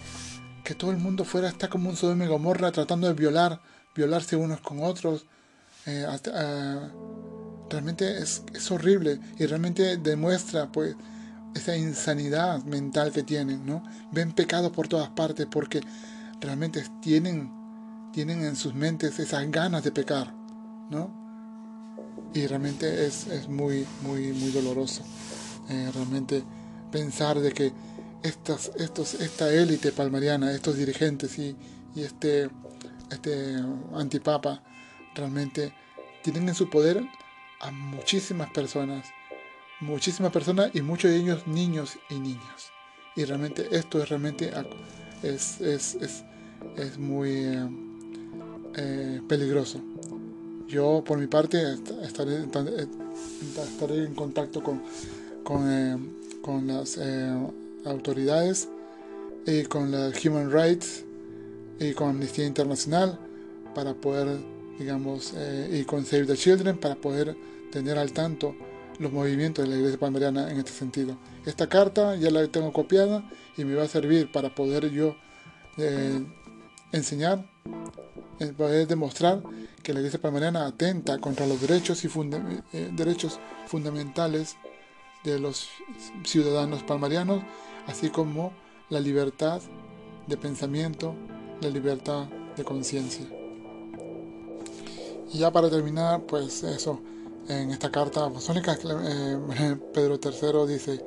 que, 0.64 0.76
todo 0.76 0.92
el 0.92 0.98
mundo 0.98 1.26
fuera 1.26 1.50
está 1.50 1.70
como 1.70 1.90
un 1.90 1.96
Sodoma 1.96 2.26
y 2.26 2.28
Gomorra 2.28 2.72
tratando 2.72 3.08
de 3.08 3.14
violar 3.14 3.62
violarse 3.96 4.36
unos 4.36 4.62
con 4.62 4.84
otros. 4.84 5.26
Eh, 5.88 6.06
eh, 6.26 6.90
realmente 7.70 8.18
es, 8.18 8.44
es, 8.54 8.72
horrible 8.72 9.20
y 9.38 9.46
realmente 9.46 9.98
demuestra 9.98 10.72
pues 10.72 10.96
esa 11.56 11.76
insanidad 11.78 12.64
mental 12.64 13.12
que 13.12 13.24
tienen 13.24 13.66
no 13.66 13.84
ven 14.12 14.34
pecado 14.34 14.72
por 14.72 14.88
todas 14.88 15.10
partes 15.10 15.48
porque 15.50 15.82
realmente 16.42 16.84
tienen 17.02 17.52
tienen 18.14 18.44
en 18.44 18.56
sus 18.56 18.74
mentes 18.74 19.20
esas 19.20 19.50
ganas 19.52 19.84
de 19.84 19.92
pecar 19.92 20.34
no 20.90 21.25
y 22.36 22.46
realmente 22.46 23.08
es, 23.08 23.26
es 23.28 23.48
muy 23.48 23.88
muy 24.04 24.34
muy 24.34 24.52
doloroso 24.52 25.04
eh, 25.70 25.90
realmente 25.94 26.44
pensar 26.92 27.40
de 27.40 27.52
que 27.52 27.74
estas, 28.24 28.72
estos, 28.78 29.16
esta 29.16 29.54
élite 29.54 29.92
palmariana, 29.92 30.52
estos 30.52 30.78
dirigentes 30.78 31.38
y, 31.38 31.56
y 31.96 32.04
este, 32.04 32.50
este 33.12 33.56
antipapa 33.94 34.64
realmente 35.14 35.74
tienen 36.24 36.50
en 36.50 36.56
su 36.56 36.70
poder 36.70 37.04
a 37.62 37.72
muchísimas 37.72 38.50
personas, 38.52 39.08
muchísimas 39.80 40.32
personas 40.32 40.72
y 40.74 40.82
muchos 40.82 41.12
de 41.12 41.18
ellos 41.18 41.46
niños 41.48 41.98
y 42.10 42.20
niñas. 42.20 42.72
Y 43.16 43.26
realmente 43.26 43.68
esto 43.72 44.02
es 44.02 44.10
realmente 44.10 44.52
es, 45.22 45.62
es, 45.62 45.96
es, 45.96 46.24
es 46.78 46.98
muy 46.98 47.58
eh, 48.76 49.22
peligroso. 49.28 49.82
Yo 50.68 51.04
por 51.06 51.18
mi 51.18 51.28
parte 51.28 51.62
estaré, 52.04 52.44
estaré 52.44 54.06
en 54.06 54.16
contacto 54.16 54.64
con 54.64 54.82
con, 55.46 55.72
eh, 55.72 55.98
con 56.42 56.68
las 56.68 56.98
eh, 56.98 57.34
autoridades 57.86 58.68
y 59.46 59.64
con 59.64 59.92
la 59.92 60.12
Human 60.24 60.52
Rights 60.52 61.06
y 61.80 61.94
con 61.94 62.10
Amnistía 62.10 62.46
Internacional 62.46 63.18
para 63.74 63.94
poder, 63.94 64.40
digamos, 64.80 65.34
eh, 65.36 65.80
y 65.80 65.86
con 65.86 66.04
Save 66.04 66.26
the 66.26 66.36
Children 66.36 66.78
para 66.78 66.96
poder 66.96 67.38
tener 67.72 67.98
al 67.98 68.12
tanto 68.12 68.56
los 68.98 69.12
movimientos 69.12 69.64
de 69.64 69.72
la 69.72 69.78
Iglesia 69.78 70.00
Palmariana 70.00 70.52
en 70.52 70.58
este 70.58 70.72
sentido. 70.72 71.18
Esta 71.46 71.70
carta 71.70 72.16
ya 72.16 72.32
la 72.32 72.48
tengo 72.48 72.74
copiada 72.74 73.30
y 73.56 73.66
me 73.66 73.76
va 73.76 73.84
a 73.84 73.88
servir 73.88 74.32
para 74.32 74.56
poder 74.56 74.90
yo 74.90 75.16
enseñar, 76.94 77.46
poder 78.58 78.88
demostrar 78.88 79.44
que 79.86 79.94
la 79.94 80.00
Iglesia 80.00 80.20
Palmariana 80.20 80.66
atenta 80.66 81.20
contra 81.20 81.46
los 81.46 81.62
derechos 81.62 82.04
y 82.04 82.10
derechos 82.96 83.40
fundamentales 83.68 84.58
de 85.24 85.38
los 85.38 85.70
ciudadanos 86.24 86.82
palmarianos, 86.82 87.44
así 87.86 88.10
como 88.10 88.52
la 88.90 89.00
libertad 89.00 89.62
de 90.26 90.38
pensamiento, 90.38 91.14
la 91.62 91.70
libertad 91.70 92.26
de 92.58 92.64
conciencia. 92.64 93.28
Y 95.32 95.38
ya 95.38 95.52
para 95.52 95.70
terminar, 95.70 96.24
pues 96.24 96.64
eso, 96.64 97.00
en 97.48 97.70
esta 97.70 97.92
carta 97.92 98.26
apostólica, 98.26 98.76
eh, 98.84 99.78
Pedro 99.94 100.20
III 100.20 100.74
dice, 100.74 101.06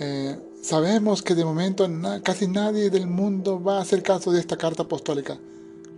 eh, 0.00 0.36
sabemos 0.60 1.22
que 1.22 1.36
de 1.36 1.44
momento 1.44 1.88
casi 2.24 2.48
nadie 2.48 2.90
del 2.90 3.06
mundo 3.06 3.62
va 3.62 3.78
a 3.78 3.82
hacer 3.82 4.02
caso 4.02 4.32
de 4.32 4.40
esta 4.40 4.56
carta 4.56 4.82
apostólica, 4.82 5.38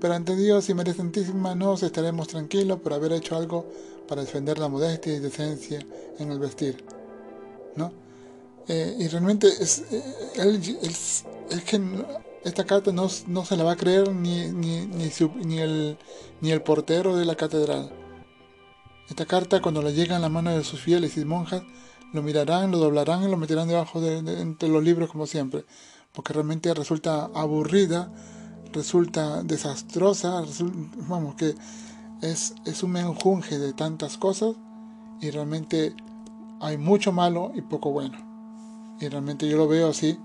pero 0.03 0.14
ante 0.14 0.34
Dios 0.34 0.68
y 0.68 0.74
María 0.74 0.94
Santísima 0.94 1.55
nos 1.55 1.84
estaremos 1.84 2.26
tranquilos 2.26 2.80
por 2.80 2.92
haber 2.92 3.12
hecho 3.12 3.36
algo 3.36 3.64
para 4.09 4.22
defender 4.22 4.59
la 4.59 4.66
modestia 4.68 5.14
y 5.14 5.20
decencia 5.20 5.78
en 6.18 6.32
el 6.32 6.40
vestir. 6.40 6.84
¿no? 7.76 7.92
Eh, 8.66 8.96
y 8.98 9.07
realmente 9.07 9.46
es, 9.46 9.84
eh, 9.92 10.03
es, 10.82 11.24
que 11.64 11.80
esta 12.42 12.64
carta 12.64 12.90
no, 12.90 13.07
no, 13.28 13.44
se 13.44 13.57
la 13.57 13.62
va 13.62 13.72
a 13.72 13.76
creer 13.76 14.12
ni, 14.12 14.50
ni, 14.50 14.86
ni, 14.86 15.59
el, 15.61 15.96
ni 16.40 16.50
el 16.50 16.62
portero 16.62 17.16
de 17.16 17.24
la 17.24 17.36
catedral. 17.36 17.92
Esta 19.09 19.24
carta 19.24 19.62
cuando 19.62 19.82
le 19.82 19.92
llega 19.92 20.16
en 20.16 20.22
la 20.22 20.28
mano 20.28 20.50
de 20.50 20.64
sus 20.64 20.80
fieles 20.80 21.16
y 21.16 21.24
monjas, 21.24 21.62
lo 22.12 22.24
mirarán, 22.24 22.72
lo 22.72 22.78
doblarán 22.78 23.22
y 23.22 23.30
lo 23.30 23.36
meterán 23.36 23.68
debajo 23.68 24.00
de, 24.00 24.18
entre 24.18 24.68
los 24.68 24.82
libros 24.82 25.11
como 25.11 25.28
siempre, 25.28 25.64
porque 26.12 26.32
realmente 26.32 26.74
resulta 26.74 27.30
aburrida, 27.36 28.11
resulta 28.73 29.43
desastrosa, 29.43 30.43
vamos, 31.09 31.35
que 31.35 31.55
es, 32.23 32.55
es 32.64 32.83
un 32.83 32.93
menjunje 32.93 33.59
de 33.59 33.73
tantas 33.73 34.16
cosas 34.16 34.55
y 35.20 35.31
realmente 35.31 35.95
hay 36.61 36.79
mucho 36.79 37.12
malo 37.12 37.53
y 37.55 37.61
poco 37.62 37.91
bueno. 37.91 38.16
Y 39.01 39.09
realmente 39.09 39.49
yo 39.49 39.57
lo 39.57 39.66
veo 39.66 39.91
así, 39.91 40.18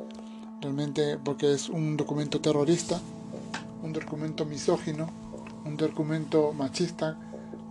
realmente 0.61 1.17
porque 1.17 1.53
es 1.53 1.69
un 1.69 1.97
documento 1.97 2.39
terrorista, 2.39 2.99
un 3.83 3.93
documento 3.93 4.45
misógino, 4.45 5.09
un 5.65 5.77
documento 5.77 6.53
machista, 6.53 7.17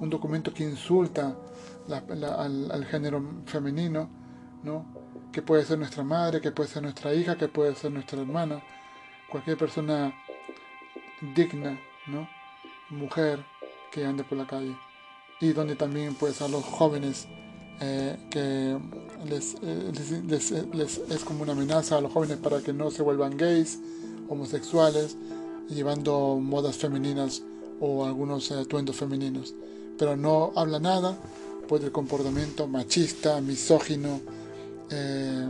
un 0.00 0.10
documento 0.10 0.52
que 0.52 0.64
insulta 0.64 1.36
al, 1.88 2.84
género 2.86 3.22
femenino, 3.46 4.08
¿no? 4.62 4.84
que 5.32 5.42
puede 5.42 5.64
ser 5.64 5.78
nuestra 5.78 6.02
madre, 6.02 6.40
que 6.40 6.50
puede 6.50 6.68
ser 6.68 6.82
nuestra 6.82 7.14
hija, 7.14 7.36
que 7.36 7.48
puede 7.48 7.74
ser 7.74 7.92
nuestra 7.92 8.20
hermana, 8.20 8.62
cualquier 9.30 9.56
persona 9.56 10.14
digna, 11.20 11.78
¿no? 12.06 12.28
mujer 12.90 13.44
que 13.90 14.04
ande 14.04 14.24
por 14.24 14.38
la 14.38 14.46
calle. 14.46 14.76
Y 15.40 15.52
donde 15.52 15.76
también 15.76 16.14
pues 16.14 16.40
a 16.40 16.48
los 16.48 16.64
jóvenes 16.64 17.26
eh, 17.80 18.16
que 18.30 18.72
eh, 18.72 18.78
les, 19.28 20.50
les, 20.74 20.98
es 21.10 21.24
como 21.24 21.42
una 21.42 21.52
amenaza 21.52 21.98
a 21.98 22.00
los 22.00 22.12
jóvenes 22.12 22.38
para 22.38 22.60
que 22.60 22.72
no 22.72 22.90
se 22.90 23.02
vuelvan 23.02 23.36
gays, 23.36 23.78
homosexuales, 24.28 25.16
llevando 25.68 26.38
modas 26.40 26.76
femeninas 26.76 27.42
o 27.80 28.06
algunos 28.06 28.50
atuendos 28.50 28.96
femeninos. 28.96 29.54
Pero 29.98 30.16
no 30.16 30.52
habla 30.56 30.78
nada 30.78 31.18
pues, 31.68 31.82
del 31.82 31.92
comportamiento 31.92 32.66
machista, 32.66 33.40
misógino, 33.40 34.20
eh, 34.90 35.48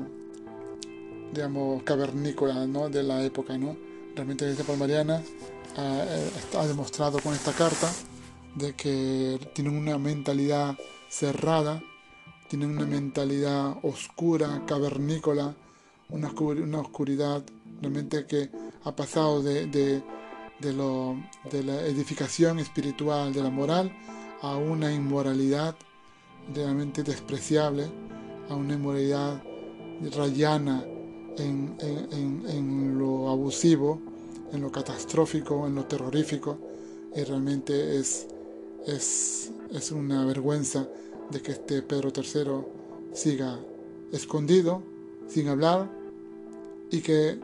digamos, 1.32 1.82
cavernícola 1.84 2.66
¿no? 2.66 2.88
de 2.88 3.02
la 3.02 3.22
época. 3.24 3.56
¿no? 3.56 3.76
Realmente 4.16 4.44
la 4.44 4.52
Iglesia 4.52 4.66
Palmariana 4.66 5.22
ha, 5.76 6.60
ha 6.60 6.66
demostrado 6.66 7.18
con 7.20 7.34
esta 7.34 7.52
carta 7.52 7.90
de 8.54 8.74
que 8.74 9.38
tienen 9.54 9.76
una 9.76 9.98
mentalidad 9.98 10.76
cerrada 11.08 11.82
tienen 12.48 12.70
una 12.70 12.86
mentalidad 12.86 13.76
oscura, 13.82 14.62
cavernícola, 14.66 15.54
una, 16.10 16.30
una 16.30 16.80
oscuridad 16.80 17.44
realmente 17.80 18.26
que 18.26 18.50
ha 18.84 18.94
pasado 18.94 19.42
de, 19.42 19.66
de, 19.66 20.02
de 20.60 21.62
la 21.64 21.80
edificación 21.86 22.58
espiritual, 22.58 23.32
de 23.32 23.42
la 23.42 23.50
moral, 23.50 23.92
a 24.42 24.56
una 24.56 24.92
inmoralidad 24.92 25.74
realmente 26.54 27.02
despreciable, 27.02 27.90
a 28.48 28.54
una 28.54 28.74
inmoralidad 28.74 29.42
rayana 30.16 30.84
en, 31.38 31.76
en, 31.80 32.48
en, 32.48 32.98
lo 32.98 33.28
abusivo, 33.28 34.00
en 34.52 34.60
lo 34.60 34.70
catastrófico, 34.70 35.66
en 35.66 35.74
lo 35.74 35.84
terrorífico, 35.84 36.58
y 37.14 37.22
realmente 37.24 37.98
es, 37.98 38.26
es, 38.86 39.50
es 39.72 39.92
una 39.92 40.24
vergüenza 40.24 40.88
de 41.30 41.42
que 41.42 41.52
este 41.52 41.82
Pedro 41.82 42.12
III 42.14 43.14
siga 43.14 43.58
escondido, 44.12 44.82
sin 45.28 45.48
hablar, 45.48 45.90
y 46.90 47.00
que 47.00 47.38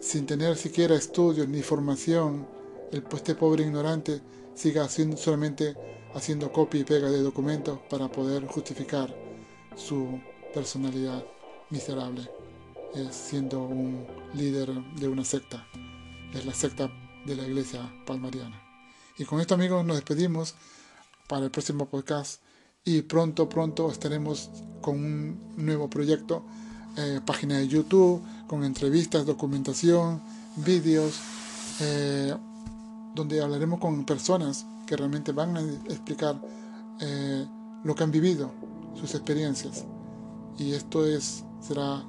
sin 0.00 0.26
tener 0.26 0.56
siquiera 0.56 0.94
estudios 0.94 1.48
ni 1.48 1.62
formación, 1.62 2.46
el, 2.90 3.04
este 3.12 3.34
pobre 3.34 3.64
ignorante 3.64 4.20
siga 4.54 4.84
haciendo, 4.84 5.16
solamente 5.16 5.76
haciendo 6.14 6.50
copia 6.50 6.80
y 6.80 6.84
pega 6.84 7.10
de 7.10 7.22
documentos 7.22 7.78
para 7.88 8.10
poder 8.10 8.46
justificar 8.46 9.14
su 9.76 10.20
personalidad 10.52 11.24
miserable, 11.70 12.28
siendo 13.10 13.62
un 13.62 14.04
líder 14.34 14.72
de 14.96 15.08
una 15.08 15.24
secta, 15.24 15.66
es 16.32 16.46
la 16.46 16.54
secta 16.54 16.90
de 17.26 17.36
la 17.36 17.46
iglesia 17.46 17.92
palmariana. 18.06 18.60
Y 19.18 19.24
con 19.24 19.40
esto 19.40 19.54
amigos 19.54 19.84
nos 19.84 19.96
despedimos 19.96 20.54
para 21.28 21.44
el 21.44 21.50
próximo 21.50 21.86
podcast 21.86 22.40
y 22.84 23.02
pronto, 23.02 23.48
pronto 23.48 23.90
estaremos 23.90 24.50
con 24.80 24.96
un 24.96 25.54
nuevo 25.56 25.88
proyecto, 25.90 26.44
eh, 26.96 27.20
página 27.24 27.58
de 27.58 27.68
YouTube, 27.68 28.22
con 28.46 28.64
entrevistas, 28.64 29.26
documentación, 29.26 30.22
vídeos, 30.56 31.20
eh, 31.80 32.34
donde 33.14 33.42
hablaremos 33.42 33.80
con 33.80 34.04
personas 34.04 34.66
que 34.86 34.96
realmente 34.96 35.32
van 35.32 35.56
a 35.56 35.60
explicar 35.60 36.40
eh, 37.00 37.46
lo 37.84 37.94
que 37.94 38.04
han 38.04 38.10
vivido, 38.10 38.50
sus 38.98 39.14
experiencias. 39.14 39.84
Y 40.58 40.72
esto 40.72 41.06
es, 41.06 41.44
será 41.60 42.02